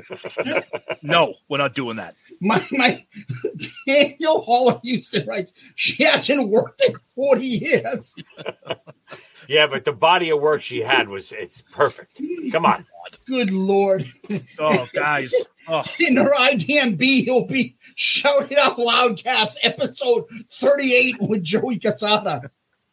No, 1.02 1.34
we're 1.48 1.58
not 1.58 1.74
doing 1.74 1.96
that. 1.96 2.14
My 2.40 2.66
my 2.70 3.04
Daniel 3.86 4.40
Haller 4.42 4.80
Houston 4.82 5.26
writes, 5.26 5.52
she 5.74 6.02
hasn't 6.04 6.48
worked 6.48 6.82
in 6.82 6.94
40 7.14 7.46
years. 7.46 8.14
Yeah, 9.48 9.66
but 9.66 9.84
the 9.84 9.92
body 9.92 10.30
of 10.30 10.40
work 10.40 10.62
she 10.62 10.80
had 10.80 11.08
was 11.08 11.32
it's 11.32 11.62
perfect. 11.72 12.20
Come 12.52 12.64
on. 12.66 12.86
Good 13.26 13.50
lord. 13.50 14.10
Oh, 14.58 14.86
guys. 14.92 15.34
Oh, 15.66 15.82
In 15.98 16.16
her 16.16 16.32
IDMB, 16.32 17.24
he'll 17.24 17.46
be 17.46 17.76
shouting 17.94 18.56
out 18.58 18.76
loudcast 18.76 19.56
episode 19.62 20.24
38 20.52 21.20
with 21.20 21.42
Joey 21.42 21.78
Cassata. 21.78 22.50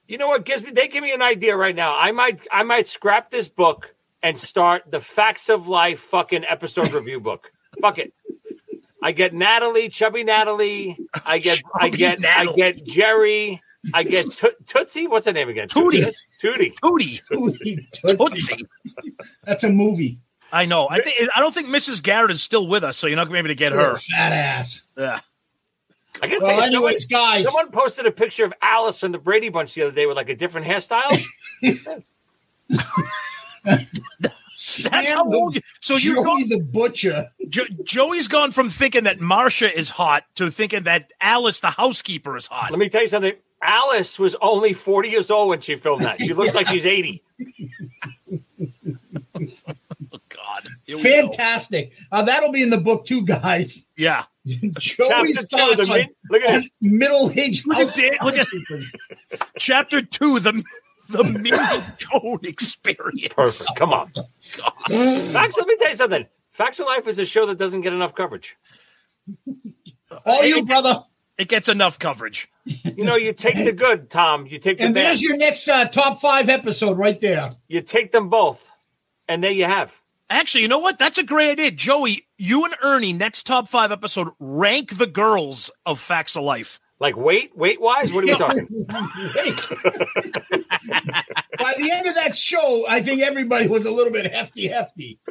You 0.07 0.17
know 0.17 0.27
what 0.29 0.45
gives 0.45 0.63
me 0.63 0.71
they 0.71 0.87
give 0.87 1.03
me 1.03 1.11
an 1.11 1.21
idea 1.21 1.55
right 1.55 1.75
now. 1.75 1.95
I 1.97 2.11
might 2.11 2.39
I 2.51 2.63
might 2.63 2.87
scrap 2.87 3.29
this 3.29 3.47
book 3.49 3.93
and 4.23 4.37
start 4.37 4.83
the 4.89 4.99
Facts 5.01 5.49
of 5.49 5.67
Life 5.67 5.99
fucking 5.99 6.43
episode 6.47 6.91
review 6.93 7.19
book. 7.19 7.51
Fuck 7.81 7.97
it. 7.99 8.13
I 9.01 9.11
get 9.11 9.33
Natalie, 9.33 9.89
chubby 9.89 10.23
Natalie. 10.23 10.97
I 11.25 11.37
get 11.37 11.61
I 11.75 11.89
Chubby 11.89 11.97
get 11.97 12.25
I 12.25 12.45
get 12.55 12.83
Geri. 12.85 13.61
I 13.93 14.03
get 14.03 14.31
Toot- 14.31 14.65
Tootsie. 14.67 15.07
What's 15.07 15.27
her 15.27 15.33
name 15.33 15.49
again? 15.49 15.67
Tootie. 15.69 16.11
Tootie. 16.43 16.73
Tootie. 16.79 17.21
Tootsie. 17.31 17.87
Tootsie. 17.93 18.65
That's 19.45 19.63
a 19.63 19.69
movie. 19.69 20.19
I 20.51 20.65
know. 20.65 20.87
I 20.89 21.01
think 21.01 21.29
I 21.35 21.39
don't 21.41 21.53
think 21.53 21.67
Mrs. 21.67 22.01
Garrett 22.01 22.31
is 22.31 22.41
still 22.41 22.67
with 22.67 22.83
us, 22.83 22.97
so 22.97 23.05
you're 23.07 23.15
not 23.17 23.27
going 23.29 23.37
to 23.37 23.43
be 23.43 23.49
able 23.51 23.55
to 23.55 23.55
get 23.55 23.71
her. 23.73 23.97
Fat 23.99 24.33
ass. 24.33 24.81
Yeah. 24.97 25.19
I 26.21 26.27
can 26.27 26.41
Well, 26.41 26.49
tell 26.49 26.69
you, 26.71 26.77
anyways, 26.77 27.05
guys. 27.05 27.45
someone 27.45 27.69
posted 27.71 28.07
a 28.07 28.11
picture 28.11 28.43
of 28.45 28.53
Alice 28.61 28.97
from 28.99 29.11
the 29.11 29.19
Brady 29.19 29.49
Bunch 29.49 29.75
the 29.75 29.83
other 29.83 29.91
day 29.91 30.07
with 30.07 30.17
like 30.17 30.29
a 30.29 30.35
different 30.35 30.65
hairstyle. 30.65 31.23
That's 34.89 35.11
how 35.11 35.31
old. 35.31 35.55
You, 35.55 35.61
so 35.81 35.95
you've 35.97 36.15
Joey 36.15 36.23
gone. 36.23 36.49
the 36.49 36.59
Butcher. 36.59 37.29
Jo- 37.47 37.65
Joey's 37.83 38.27
gone 38.27 38.51
from 38.51 38.69
thinking 38.71 39.03
that 39.03 39.19
Marsha 39.19 39.71
is 39.71 39.89
hot 39.89 40.23
to 40.35 40.49
thinking 40.49 40.83
that 40.83 41.11
Alice, 41.21 41.59
the 41.59 41.69
housekeeper, 41.69 42.35
is 42.35 42.47
hot. 42.47 42.71
Let 42.71 42.79
me 42.79 42.89
tell 42.89 43.03
you 43.03 43.07
something. 43.07 43.33
Alice 43.61 44.17
was 44.17 44.35
only 44.41 44.73
40 44.73 45.09
years 45.09 45.29
old 45.29 45.49
when 45.49 45.61
she 45.61 45.75
filmed 45.75 46.05
that. 46.05 46.19
She 46.19 46.33
looks 46.33 46.53
like 46.55 46.67
she's 46.67 46.85
80. 46.87 47.23
God. 50.29 50.67
Here. 50.85 50.97
Fantastic. 50.99 51.91
Uh, 52.11 52.23
that'll 52.23 52.51
be 52.51 52.61
in 52.63 52.69
the 52.69 52.77
book 52.77 53.05
too, 53.05 53.23
guys. 53.25 53.83
Yeah. 53.95 54.23
Joey's 54.45 54.73
Chapter 54.79 55.33
two, 55.35 55.45
thoughts 55.57 55.77
the 55.77 55.87
mid- 55.87 56.09
look 56.29 56.41
at 56.43 56.51
this. 56.61 56.69
middle-aged 56.81 57.67
Look 57.67 57.77
at 57.77 57.95
that, 57.95 58.23
look 58.23 58.37
at- 58.37 58.47
Chapter 59.59 60.01
two, 60.01 60.39
the 60.39 60.63
the 61.09 61.23
Mindy 61.23 61.85
Cohn 62.11 62.39
experience. 62.43 63.33
Perfect. 63.33 63.69
Come 63.75 63.93
on. 63.93 64.11
God. 64.13 64.73
Facts, 65.33 65.57
let 65.57 65.67
me 65.67 65.77
tell 65.77 65.89
you 65.89 65.95
something. 65.95 66.25
Facts 66.51 66.79
of 66.79 66.87
Life 66.87 67.07
is 67.07 67.19
a 67.19 67.25
show 67.25 67.45
that 67.47 67.57
doesn't 67.57 67.81
get 67.81 67.93
enough 67.93 68.15
coverage. 68.15 68.55
All 70.25 70.43
you, 70.43 70.65
brother. 70.65 71.03
It 71.37 71.49
gets 71.49 71.69
enough 71.69 71.99
coverage. 71.99 72.49
You 72.65 73.03
know, 73.05 73.15
you 73.15 73.31
take 73.33 73.63
the 73.63 73.71
good, 73.71 74.09
Tom. 74.09 74.47
You 74.47 74.57
take 74.57 74.79
the 74.79 74.85
And 74.85 74.93
bad. 74.95 75.05
there's 75.05 75.21
your 75.21 75.37
next 75.37 75.67
uh, 75.67 75.85
top 75.87 76.19
five 76.19 76.49
episode 76.49 76.97
right 76.97 77.19
there. 77.21 77.51
You 77.67 77.81
take 77.81 78.11
them 78.11 78.29
both, 78.29 78.67
and 79.27 79.43
there 79.43 79.51
you 79.51 79.65
have. 79.65 79.95
Actually, 80.29 80.63
you 80.63 80.67
know 80.67 80.79
what? 80.79 80.97
That's 80.97 81.17
a 81.19 81.23
great 81.23 81.51
idea. 81.51 81.71
Joey, 81.71 82.27
you 82.37 82.65
and 82.65 82.75
Ernie, 82.83 83.13
next 83.13 83.45
top 83.45 83.69
five 83.69 83.91
episode, 83.91 84.29
rank 84.39 84.97
the 84.97 85.05
girls 85.07 85.69
of 85.85 85.99
Facts 85.99 86.35
of 86.35 86.43
Life. 86.43 86.79
Like 86.99 87.15
weight, 87.15 87.55
weight 87.55 87.79
wise, 87.79 88.11
what 88.11 88.23
are 88.23 88.27
we 88.27 88.35
talking? 88.35 88.67
By 91.59 91.75
the 91.77 91.91
end 91.91 92.07
of 92.07 92.15
that 92.15 92.35
show, 92.35 92.87
I 92.89 93.03
think 93.03 93.21
everybody 93.21 93.67
was 93.67 93.85
a 93.85 93.91
little 93.91 94.11
bit 94.11 94.31
hefty, 94.31 94.67
hefty. 94.67 95.19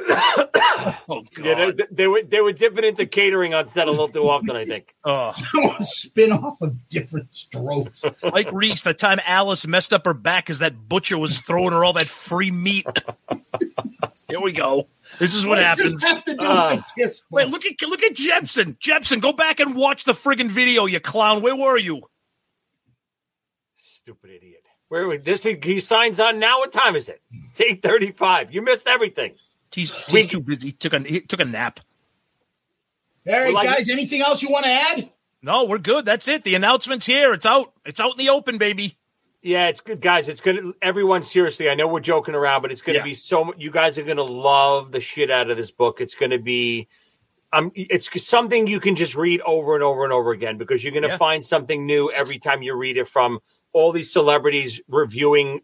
Oh, 1.09 1.23
God. 1.35 1.45
Yeah, 1.45 1.71
they, 1.71 1.85
they 1.91 2.07
were 2.09 2.23
they 2.23 2.41
were 2.41 2.53
dipping 2.53 2.85
into 2.85 3.07
catering 3.07 3.55
on 3.55 3.69
set 3.69 3.87
a 3.87 3.91
little 3.91 4.09
too 4.09 4.29
often. 4.29 4.51
I 4.57 4.65
think. 4.65 4.95
Oh. 5.05 5.33
Spin 5.81 6.33
off 6.33 6.61
of 6.61 6.89
Diff'rent 6.89 7.33
Strokes. 7.35 8.05
Like 8.23 8.51
Reese, 8.53 8.83
the 8.83 8.93
time 8.93 9.21
Alice 9.25 9.67
messed 9.67 9.93
up 9.93 10.05
her 10.05 10.15
back 10.15 10.47
because 10.47 10.59
that 10.59 10.89
butcher 10.89 11.17
was 11.17 11.39
throwing 11.39 11.71
her 11.71 11.85
all 11.85 11.93
that 11.95 12.09
free 12.09 12.51
meat. 12.51 12.87
Here 14.37 14.45
we 14.45 14.53
go. 14.53 14.89
This 15.19 15.35
is 15.35 15.47
what, 15.47 15.57
What 15.57 15.65
happens. 15.65 15.93
this 15.95 16.09
have 16.11 16.23
to 16.27 16.37
do 16.37 16.45
Uh, 16.45 16.77
with 16.77 16.85
Kiss? 16.99 17.23
wait, 17.31 17.49
look 17.49 17.65
at 17.65 17.81
look 17.89 18.03
at 18.03 18.15
Jepson. 18.15 18.77
Jepson, 18.79 19.21
go 19.21 19.33
back 19.33 19.61
and 19.61 19.75
watch 19.75 20.05
the 20.05 20.13
friggin' 20.13 20.49
video, 20.49 20.85
you 20.85 21.01
clown. 21.01 21.41
Where 21.41 21.57
were 21.57 21.79
you? 21.79 22.03
Stupid 23.79 24.31
idiot. 24.31 24.63
Where 24.89 25.05
are 25.05 25.09
we? 25.09 25.17
This 25.17 25.43
he, 25.43 25.59
he 25.63 25.81
signs 25.81 26.21
on 26.21 26.39
now. 26.39 26.59
What 26.59 26.73
time 26.73 26.97
is 26.97 27.09
it? 27.09 27.23
It's 27.49 27.61
eight 27.63 27.83
thirty-five. 27.83 28.53
You 28.53 28.61
missed 28.61 28.87
everything. 28.87 29.35
He's, 29.73 29.91
he's 29.91 30.13
We- 30.13 30.27
too 30.27 30.41
busy. 30.41 30.69
He 30.69 30.73
took 30.73 30.93
a 30.93 31.01
he 31.01 31.21
took 31.23 31.41
a 31.41 31.45
nap. 31.47 31.81
All 33.27 33.33
right, 33.33 33.47
Well, 33.55 33.57
I- 33.59 33.65
guys. 33.65 33.89
Anything 33.89 34.21
else 34.21 34.43
you 34.43 34.51
want 34.51 34.67
to 34.67 34.71
add? 34.71 35.09
No, 35.43 35.65
we're 35.65 35.79
good. 35.79 36.05
That's 36.05 36.29
it. 36.29 36.45
The 36.45 36.55
announcement's 36.57 37.07
here. 37.07 37.33
It's 37.33 37.47
out. 37.47 37.73
It's 37.87 38.01
out 38.01 38.13
in 38.13 38.19
the 38.19 38.29
open, 38.31 38.59
baby. 38.59 38.99
Yeah, 39.47 39.69
it's 39.69 39.81
good, 39.81 40.01
guys. 40.01 40.27
It's 40.27 40.41
gonna. 40.41 40.73
Everyone, 40.83 41.23
seriously, 41.23 41.71
I 41.71 41.77
know 41.77 41.87
we're 41.87 42.01
joking 42.01 42.35
around, 42.35 42.63
but 42.63 42.73
it's 42.73 42.83
gonna 42.83 42.99
Yeah. 42.99 43.05
be 43.05 43.15
so. 43.15 43.55
You 43.57 43.71
guys 43.71 43.97
are 43.97 44.03
gonna 44.03 44.25
love 44.25 44.91
the 44.91 45.01
shit 45.01 45.31
out 45.31 45.51
of 45.51 45.57
this 45.57 45.71
book. 45.71 46.01
It's 46.01 46.17
gonna 46.17 46.41
be. 46.41 46.89
Um, 47.53 47.71
it's 47.77 48.11
something 48.27 48.67
you 48.67 48.81
can 48.81 48.97
just 48.97 49.15
read 49.15 49.41
over 49.43 49.75
and 49.75 49.85
over 49.85 50.03
and 50.03 50.13
over 50.13 50.33
again 50.33 50.59
because 50.59 50.83
you're 50.83 50.93
gonna 50.93 51.07
Yeah. 51.07 51.17
find 51.17 51.47
something 51.47 51.87
new 51.87 52.11
every 52.11 52.41
time 52.41 52.61
you 52.61 52.75
read 52.75 52.97
it 52.97 53.07
from 53.07 53.39
all 53.73 53.93
these 53.93 54.11
celebrities 54.13 54.81
reviewing 54.89 55.61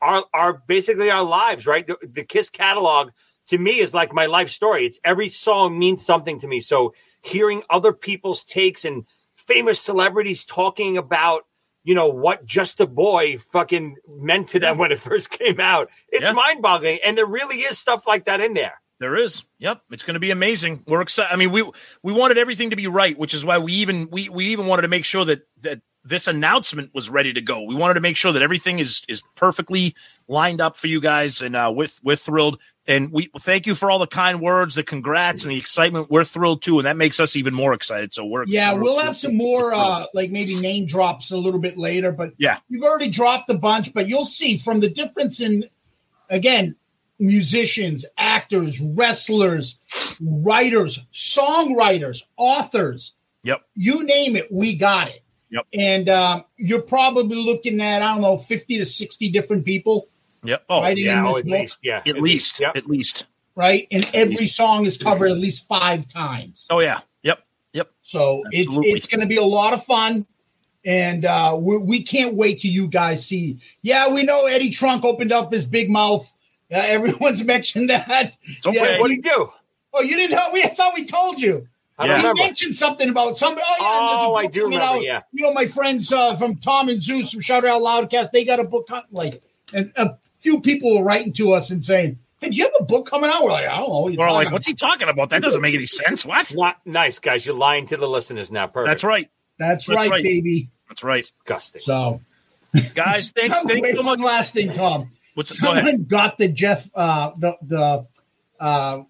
our 0.00 0.24
our 0.32 0.62
basically 0.66 1.10
our 1.10 1.22
lives. 1.22 1.66
Right, 1.66 1.86
the, 1.86 1.98
the 2.02 2.24
Kiss 2.24 2.48
catalog 2.48 3.10
to 3.48 3.58
me 3.58 3.80
is 3.80 3.92
like 3.92 4.10
my 4.10 4.24
life 4.24 4.48
story. 4.48 4.86
It's 4.86 4.98
every 5.04 5.28
song 5.28 5.78
means 5.78 6.02
something 6.02 6.38
to 6.40 6.48
me. 6.48 6.60
So 6.62 6.94
hearing 7.20 7.62
other 7.68 7.92
people's 7.92 8.42
takes 8.46 8.86
and 8.86 9.04
famous 9.36 9.78
celebrities 9.78 10.46
talking 10.46 10.96
about 10.96 11.44
you 11.84 11.94
know 11.94 12.08
what 12.08 12.44
just 12.44 12.80
a 12.80 12.86
boy 12.86 13.38
fucking 13.38 13.96
meant 14.08 14.48
to 14.48 14.58
them 14.60 14.78
when 14.78 14.92
it 14.92 15.00
first 15.00 15.30
came 15.30 15.60
out 15.60 15.88
it's 16.08 16.22
Yeah. 16.22 16.32
mind-boggling 16.32 16.98
and 17.04 17.16
there 17.16 17.26
really 17.26 17.60
is 17.60 17.78
stuff 17.78 18.06
like 18.06 18.24
that 18.26 18.40
in 18.40 18.54
there 18.54 18.80
There 19.00 19.16
is. 19.16 19.44
Yep. 19.60 19.82
It's 19.92 20.02
going 20.02 20.14
to 20.14 20.20
be 20.20 20.32
amazing. 20.32 20.82
We're 20.88 21.02
excited. 21.02 21.32
I 21.32 21.36
mean, 21.36 21.52
we 21.52 21.62
we 22.02 22.12
wanted 22.12 22.36
everything 22.36 22.70
to 22.70 22.76
be 22.76 22.88
right, 22.88 23.16
which 23.16 23.32
is 23.32 23.44
why 23.44 23.58
we 23.58 23.72
even 23.74 24.08
we 24.10 24.28
we 24.28 24.46
even 24.46 24.66
wanted 24.66 24.82
to 24.82 24.88
make 24.88 25.04
sure 25.04 25.24
that 25.24 25.42
that 25.60 25.80
this 26.04 26.26
announcement 26.26 26.90
was 26.94 27.08
ready 27.08 27.32
to 27.32 27.40
go. 27.40 27.62
We 27.62 27.76
wanted 27.76 27.94
to 27.94 28.00
make 28.00 28.16
sure 28.16 28.32
that 28.32 28.42
everything 28.42 28.80
is 28.80 29.02
is 29.08 29.22
perfectly 29.36 29.94
lined 30.26 30.60
up 30.60 30.76
for 30.76 30.88
you 30.88 31.00
guys, 31.00 31.42
and 31.42 31.54
uh, 31.54 31.72
we're 31.74 31.86
we're 32.02 32.16
thrilled. 32.16 32.58
And 32.88 33.12
we 33.12 33.30
thank 33.40 33.66
you 33.66 33.74
for 33.74 33.90
all 33.90 33.98
the 33.98 34.06
kind 34.06 34.40
words, 34.40 34.74
the 34.74 34.82
congrats, 34.82 35.44
and 35.44 35.52
the 35.52 35.58
excitement. 35.58 36.10
We're 36.10 36.24
thrilled 36.24 36.62
too, 36.62 36.78
and 36.78 36.86
that 36.86 36.96
makes 36.96 37.20
us 37.20 37.36
even 37.36 37.52
more 37.52 37.74
excited. 37.74 38.14
So 38.14 38.24
we're 38.24 38.46
Yeah, 38.46 38.72
we're- 38.72 38.82
we'll 38.82 38.98
have 38.98 39.18
some 39.18 39.36
more, 39.36 39.74
uh, 39.74 40.06
like 40.14 40.30
maybe 40.30 40.56
name 40.58 40.86
drops 40.86 41.30
a 41.30 41.36
little 41.36 41.60
bit 41.60 41.76
later. 41.76 42.10
But 42.12 42.32
Yeah. 42.38 42.58
you've 42.70 42.82
already 42.82 43.08
dropped 43.10 43.50
a 43.50 43.54
bunch. 43.54 43.92
But 43.92 44.08
you'll 44.08 44.24
see 44.24 44.56
from 44.56 44.80
the 44.80 44.88
difference 44.88 45.38
in, 45.38 45.66
again, 46.30 46.76
musicians, 47.18 48.06
actors, 48.16 48.80
wrestlers, 48.80 49.76
writers, 50.20 50.98
songwriters, 51.12 52.22
authors. 52.38 53.12
Yep. 53.42 53.62
You 53.74 54.04
name 54.04 54.34
it, 54.34 54.50
we 54.50 54.74
got 54.76 55.08
it. 55.08 55.22
Yep. 55.50 55.66
And 55.74 56.08
um, 56.08 56.44
you're 56.56 56.82
probably 56.82 57.36
looking 57.36 57.80
at 57.80 58.02
I 58.02 58.12
don't 58.12 58.20
know, 58.22 58.38
fifty 58.38 58.78
to 58.78 58.86
sixty 58.86 59.30
different 59.30 59.64
people, 59.64 60.06
Yep. 60.48 60.64
Oh, 60.68 60.82
Writing 60.82 61.04
yeah 61.04 61.20
in 61.20 61.26
oh, 61.26 61.36
at 61.36 61.44
book. 61.44 61.52
least 61.60 61.78
yeah 61.82 62.02
at 62.06 62.20
least, 62.20 62.60
Yep. 62.60 62.76
at 62.76 62.86
least. 62.86 63.26
right? 63.54 63.86
And 63.90 64.08
every 64.14 64.46
song 64.46 64.86
is 64.86 64.96
covered 64.96 65.30
at 65.30 65.38
least 65.38 65.66
five 65.68 66.08
times. 66.08 66.66
Oh 66.70 66.80
yeah. 66.80 67.00
Yep. 67.22 67.38
Yep. 67.74 67.90
So 68.02 68.42
Absolutely. 68.54 68.90
it's 68.90 68.96
it's 68.98 69.06
going 69.06 69.20
to 69.20 69.26
be 69.26 69.36
a 69.36 69.44
lot 69.44 69.72
of 69.74 69.84
fun, 69.84 70.26
and 70.84 71.24
uh, 71.24 71.56
we 71.58 71.76
we 71.78 72.02
can't 72.02 72.34
wait 72.34 72.60
till 72.62 72.70
you 72.70 72.86
guys 72.88 73.26
see. 73.26 73.58
Yeah, 73.82 74.08
we 74.08 74.22
know 74.22 74.46
Eddie 74.46 74.70
Trunk 74.70 75.04
opened 75.04 75.32
up 75.32 75.52
his 75.52 75.66
big 75.66 75.90
mouth. 75.90 76.26
Uh, 76.72 76.76
everyone's 76.84 77.42
mentioned 77.44 77.90
that. 77.90 78.34
It's 78.42 78.66
okay. 78.66 78.94
Yeah, 78.94 79.00
what 79.00 79.08
do 79.08 79.14
you 79.14 79.22
do 79.22 79.50
Oh, 79.94 80.02
you 80.02 80.16
didn't 80.16 80.36
know? 80.36 80.50
We 80.52 80.62
I 80.64 80.68
thought 80.74 80.94
we 80.94 81.04
told 81.06 81.40
you. 81.40 81.66
i 81.98 82.04
Yeah. 82.06 82.12
don't 82.12 82.20
He 82.20 82.28
remember 82.28 82.42
mentioned 82.42 82.76
something 82.76 83.08
about 83.08 83.36
somebody. 83.36 83.62
Oh, 83.68 83.76
yeah, 83.80 84.26
Oh, 84.28 84.34
I 84.34 84.46
do 84.46 84.64
remember, 84.64 84.84
out. 84.84 85.02
yeah. 85.02 85.22
You 85.32 85.44
know, 85.44 85.52
my 85.52 85.66
friends 85.66 86.12
uh, 86.12 86.36
from 86.36 86.56
Tom 86.56 86.88
and 86.90 87.02
Zeus 87.02 87.32
from 87.32 87.40
Shout 87.40 87.64
Out 87.66 87.80
Loudcast, 87.82 88.30
they 88.32 88.44
got 88.44 88.60
a 88.60 88.64
book 88.64 88.86
coming. 88.86 89.04
Like, 89.10 89.42
and 89.72 89.90
a 89.96 90.10
few 90.40 90.60
people 90.60 90.96
were 90.98 91.04
writing 91.04 91.32
to 91.34 91.52
us 91.52 91.70
and 91.70 91.84
saying, 91.84 92.18
"Hey, 92.40 92.50
do 92.50 92.56
you 92.56 92.64
have 92.64 92.72
a 92.80 92.84
book 92.84 93.08
coming 93.08 93.30
out?" 93.30 93.44
We're 93.44 93.52
like, 93.52 93.66
"I 93.66 93.76
don't 93.78 93.88
know." 93.88 94.08
you're 94.08 94.18
We're 94.18 94.28
all 94.28 94.34
like, 94.34 94.50
what's 94.50 94.66
he 94.66 94.74
talking 94.74 95.08
about? 95.08 95.30
That 95.30 95.42
doesn't 95.42 95.60
make 95.62 95.74
any 95.74 95.86
sense. 95.86 96.24
What? 96.24 96.54
not 96.54 96.76
nice 96.86 97.18
guys 97.18 97.44
you're 97.44 97.54
lying 97.54 97.86
to 97.86 97.96
the 97.96 98.08
listeners 98.08 98.50
now 98.52 98.66
perfect 98.66 98.88
That's 98.88 99.04
right. 99.04 99.30
That's, 99.58 99.86
That's 99.86 99.96
right, 99.96 100.10
right. 100.10 100.22
baby. 100.22 100.70
That's 100.88 101.02
right. 101.02 101.22
disgusting 101.22 101.82
So, 101.84 102.20
Guys, 102.94 103.30
thanks. 103.36 103.62
Thank 103.62 103.78
you 103.78 103.82
Wait, 103.82 103.96
so 103.96 104.02
much. 104.02 104.18
one 104.18 104.26
last 104.26 104.52
thing, 104.54 104.72
Tom. 104.72 105.10
What's 105.34 105.58
go 105.58 105.72
ahead? 105.72 105.84
Someone 105.84 106.04
got 106.04 106.38
the 106.38 106.48
Jeff, 106.48 106.88
uh, 106.94 107.32
the 107.36 107.56
the, 107.62 108.06
uh, 108.60 109.02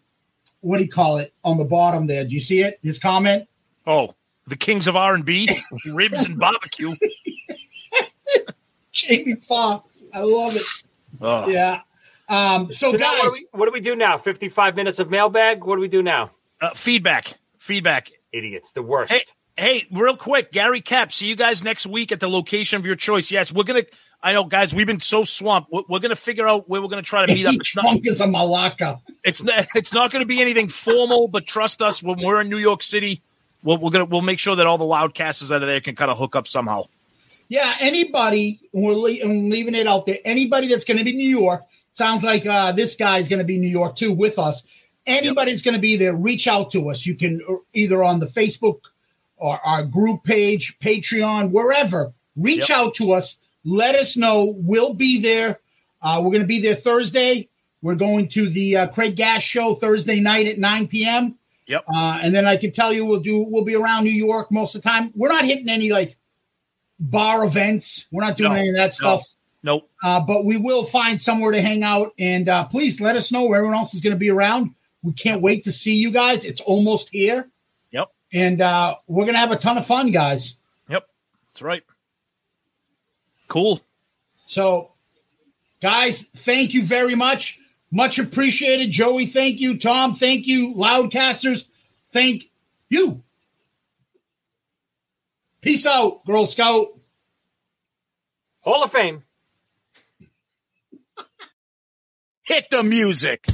what 0.60 0.78
do 0.78 0.84
you 0.84 0.90
call 0.90 1.18
it 1.18 1.32
on 1.44 1.58
the 1.58 1.64
bottom 1.64 2.06
there? 2.06 2.24
Do 2.24 2.34
you 2.34 2.40
see 2.40 2.62
it? 2.62 2.78
His 2.82 2.98
comment. 2.98 3.48
Oh, 3.86 4.14
the 4.46 4.56
kings 4.56 4.86
of 4.86 4.96
R 4.96 5.14
and 5.14 5.24
B, 5.24 5.48
ribs 5.86 6.24
and 6.24 6.38
barbecue. 6.38 6.94
Jamie 8.92 9.36
Foxx, 9.46 10.02
I 10.12 10.20
love 10.20 10.56
it. 10.56 10.62
Oh. 11.20 11.48
Yeah. 11.48 11.80
Um. 12.28 12.72
So, 12.72 12.92
so 12.92 12.98
guys, 12.98 13.18
what 13.22 13.24
do, 13.24 13.32
we, 13.32 13.46
what 13.52 13.66
do 13.66 13.72
we 13.72 13.80
do 13.80 13.96
now 13.96 14.18
55 14.18 14.76
minutes 14.76 14.98
of 14.98 15.08
mailbag 15.10 15.64
what 15.64 15.76
do 15.76 15.80
we 15.80 15.88
do 15.88 16.02
now 16.02 16.30
Uh, 16.60 16.70
feedback, 16.74 17.32
feedback. 17.56 18.10
idiots 18.32 18.72
the 18.72 18.82
worst 18.82 19.10
Hey, 19.12 19.22
hey, 19.56 19.86
real 19.90 20.16
quick, 20.16 20.52
Gary 20.52 20.80
Cap. 20.82 21.10
See 21.12 21.26
you 21.26 21.36
guys 21.36 21.64
next 21.64 21.86
week 21.86 22.12
at 22.12 22.20
the 22.20 22.28
location 22.28 22.78
of 22.78 22.84
your 22.84 22.96
choice. 22.96 23.30
Yes, 23.30 23.50
we're 23.52 23.64
gonna. 23.64 23.84
I 24.22 24.32
know, 24.32 24.44
guys. 24.44 24.74
We've 24.74 24.86
been 24.86 25.00
so 25.00 25.24
swamped. 25.24 25.70
We're, 25.72 25.82
we're 25.88 26.00
gonna 26.00 26.16
figure 26.16 26.46
out 26.46 26.68
where 26.68 26.82
we're 26.82 26.88
gonna 26.88 27.02
try 27.02 27.24
to 27.24 27.32
meet 27.32 27.46
up. 27.46 27.54
It's 27.54 27.74
not. 27.74 27.82
Trunk 27.82 28.02
is 28.06 28.20
a 28.20 28.26
malacca. 28.26 29.00
It's 29.24 29.42
not. 29.42 29.66
It's 29.74 29.92
not 29.94 30.10
gonna 30.10 30.26
be 30.26 30.40
anything 30.42 30.68
formal, 30.68 31.28
but 31.28 31.46
trust 31.46 31.80
us. 31.80 32.02
When 32.02 32.22
we're 32.22 32.40
in 32.42 32.50
New 32.50 32.58
York 32.58 32.82
City, 32.82 33.22
we'll, 33.62 33.78
we're 33.78 33.90
gonna 33.90 34.04
we'll 34.04 34.20
make 34.20 34.38
sure 34.38 34.54
that 34.56 34.66
all 34.66 34.76
the 34.76 34.84
loudcasters 34.84 35.50
out 35.54 35.62
of 35.62 35.68
there 35.68 35.80
can 35.80 35.94
kind 35.96 36.10
of 36.10 36.18
hook 36.18 36.36
up 36.36 36.46
somehow. 36.46 36.84
Yeah. 37.48 37.74
Anybody, 37.80 38.60
we're, 38.72 38.92
le- 38.94 39.22
I'm 39.22 39.50
leaving 39.50 39.74
it 39.74 39.86
out 39.86 40.06
there. 40.06 40.18
Anybody 40.24 40.68
that's 40.68 40.84
going 40.84 40.98
to 40.98 41.04
be 41.04 41.14
New 41.16 41.28
York. 41.28 41.64
Sounds 41.92 42.22
like 42.22 42.46
uh, 42.46 42.72
this 42.72 42.94
guy's 42.94 43.28
going 43.28 43.38
to 43.40 43.44
be 43.44 43.58
New 43.58 43.68
York 43.68 43.96
too 43.96 44.12
with 44.12 44.38
us. 44.38 44.62
Anybody's 45.06 45.62
going 45.62 45.74
to 45.74 45.80
be 45.80 45.96
there. 45.96 46.14
Reach 46.14 46.46
out 46.46 46.70
to 46.72 46.90
us. 46.90 47.06
You 47.06 47.14
can 47.14 47.40
uh, 47.48 47.54
either 47.72 48.04
on 48.04 48.20
the 48.20 48.26
Facebook 48.26 48.80
or 49.38 49.58
our 49.64 49.82
group 49.84 50.22
page, 50.24 50.78
Patreon, 50.80 51.50
wherever. 51.50 52.12
Reach 52.36 52.68
Yep. 52.68 52.78
out 52.78 52.94
to 52.96 53.12
us. 53.12 53.36
Let 53.64 53.94
us 53.94 54.16
know. 54.16 54.44
We'll 54.56 54.94
be 54.94 55.20
there. 55.20 55.58
Uh, 56.02 56.20
we're 56.22 56.30
going 56.30 56.42
to 56.42 56.46
be 56.46 56.60
there 56.60 56.76
Thursday. 56.76 57.48
We're 57.82 57.94
going 57.94 58.28
to 58.30 58.50
the 58.50 58.76
uh, 58.76 58.86
Craig 58.88 59.16
Gass 59.16 59.42
show 59.42 59.74
Thursday 59.74 60.20
night 60.20 60.46
at 60.46 60.58
9 60.58 60.88
p.m. 60.88 61.36
Yep. 61.66 61.84
Uh, 61.92 62.18
and 62.22 62.34
then 62.34 62.46
I 62.46 62.56
can 62.56 62.72
tell 62.72 62.92
you 62.92 63.04
we'll 63.06 63.20
do 63.20 63.40
we'll 63.48 63.64
be 63.64 63.74
around 63.76 64.04
New 64.04 64.10
York 64.12 64.50
most 64.52 64.74
of 64.74 64.82
the 64.82 64.88
time. 64.88 65.12
We're 65.14 65.28
not 65.28 65.44
hitting 65.44 65.68
any 65.68 65.90
like 65.90 66.16
bar 67.00 67.44
events. 67.44 68.06
We're 68.10 68.24
not 68.24 68.36
doing 68.36 68.52
No, 68.52 68.58
any 68.58 68.68
of 68.68 68.74
that 68.76 68.88
no. 68.88 69.18
stuff. 69.18 69.28
Nope. 69.62 69.90
Uh, 70.02 70.20
but 70.20 70.44
we 70.44 70.56
will 70.56 70.84
find 70.84 71.20
somewhere 71.20 71.52
to 71.52 71.60
hang 71.60 71.82
out. 71.82 72.12
And 72.18 72.48
uh, 72.48 72.64
please 72.66 73.00
let 73.00 73.16
us 73.16 73.32
know 73.32 73.44
where 73.44 73.58
everyone 73.58 73.76
else 73.76 73.94
is 73.94 74.00
going 74.00 74.14
to 74.14 74.18
be 74.18 74.30
around. 74.30 74.74
We 75.02 75.12
can't 75.12 75.42
wait 75.42 75.64
to 75.64 75.72
see 75.72 75.94
you 75.94 76.10
guys. 76.10 76.44
It's 76.44 76.60
almost 76.60 77.08
here. 77.10 77.48
Yep. 77.90 78.08
And 78.32 78.60
uh, 78.60 78.96
we're 79.06 79.24
going 79.24 79.34
to 79.34 79.40
have 79.40 79.50
a 79.50 79.58
ton 79.58 79.78
of 79.78 79.86
fun, 79.86 80.12
guys. 80.12 80.54
Yep. 80.88 81.08
That's 81.48 81.62
right. 81.62 81.82
Cool. 83.48 83.80
So, 84.46 84.92
guys, 85.80 86.24
thank 86.38 86.74
you 86.74 86.84
very 86.84 87.14
much. 87.14 87.58
Much 87.90 88.18
appreciated. 88.18 88.90
Joey, 88.90 89.26
thank 89.26 89.60
you. 89.60 89.78
Tom, 89.78 90.14
thank 90.16 90.46
you. 90.46 90.74
Loudcasters, 90.74 91.64
thank 92.12 92.50
you. 92.90 93.22
Peace 95.60 95.86
out, 95.86 96.24
Girl 96.24 96.46
Scout. 96.46 96.86
hall 98.60 98.84
of 98.84 98.92
fame 98.92 99.24
Hit 102.44 102.66
the 102.70 102.84
music. 102.84 103.44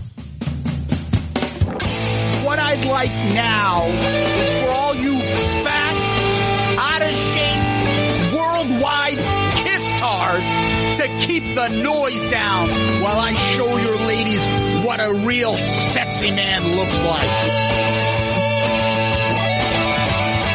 What 2.45 2.59
I'd 2.59 2.85
like 2.85 3.11
now 3.35 3.87
is 3.87 4.63
for 4.63 4.69
all 4.69 4.95
you 4.95 5.19
fat, 5.65 5.97
out 6.79 7.01
of 7.01 7.09
shape, 7.33 8.35
worldwide 8.35 9.19
kiss 9.65 9.83
tards 9.99 10.53
to 11.01 11.09
keep 11.27 11.55
the 11.55 11.69
noise 11.69 12.27
down 12.27 12.69
while 13.01 13.19
I 13.19 13.33
show 13.33 13.77
your 13.79 13.97
ladies 13.97 14.45
what 14.85 15.01
a 15.01 15.13
real 15.27 15.57
sexy 15.57 16.31
man 16.31 16.77
looks 16.77 17.01
like. 17.03 17.94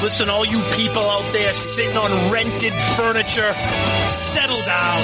Listen, 0.10 0.28
all 0.28 0.44
you 0.44 0.60
people 0.76 1.08
out 1.08 1.32
there 1.34 1.54
sitting 1.54 1.96
on 1.96 2.32
rented 2.32 2.74
furniture, 2.98 3.54
settle 4.08 4.60
down. 4.66 5.04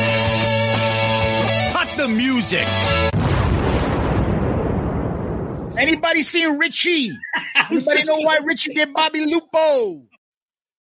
Cut 1.74 1.96
the 1.96 2.08
music. 2.08 2.68
Anybody 5.78 6.24
seen 6.24 6.58
Richie? 6.58 7.12
Anybody 7.70 8.04
know 8.06 8.18
why 8.22 8.38
Richie 8.38 8.74
did 8.74 8.94
Bobby 8.94 9.28
Lupo? 9.28 10.08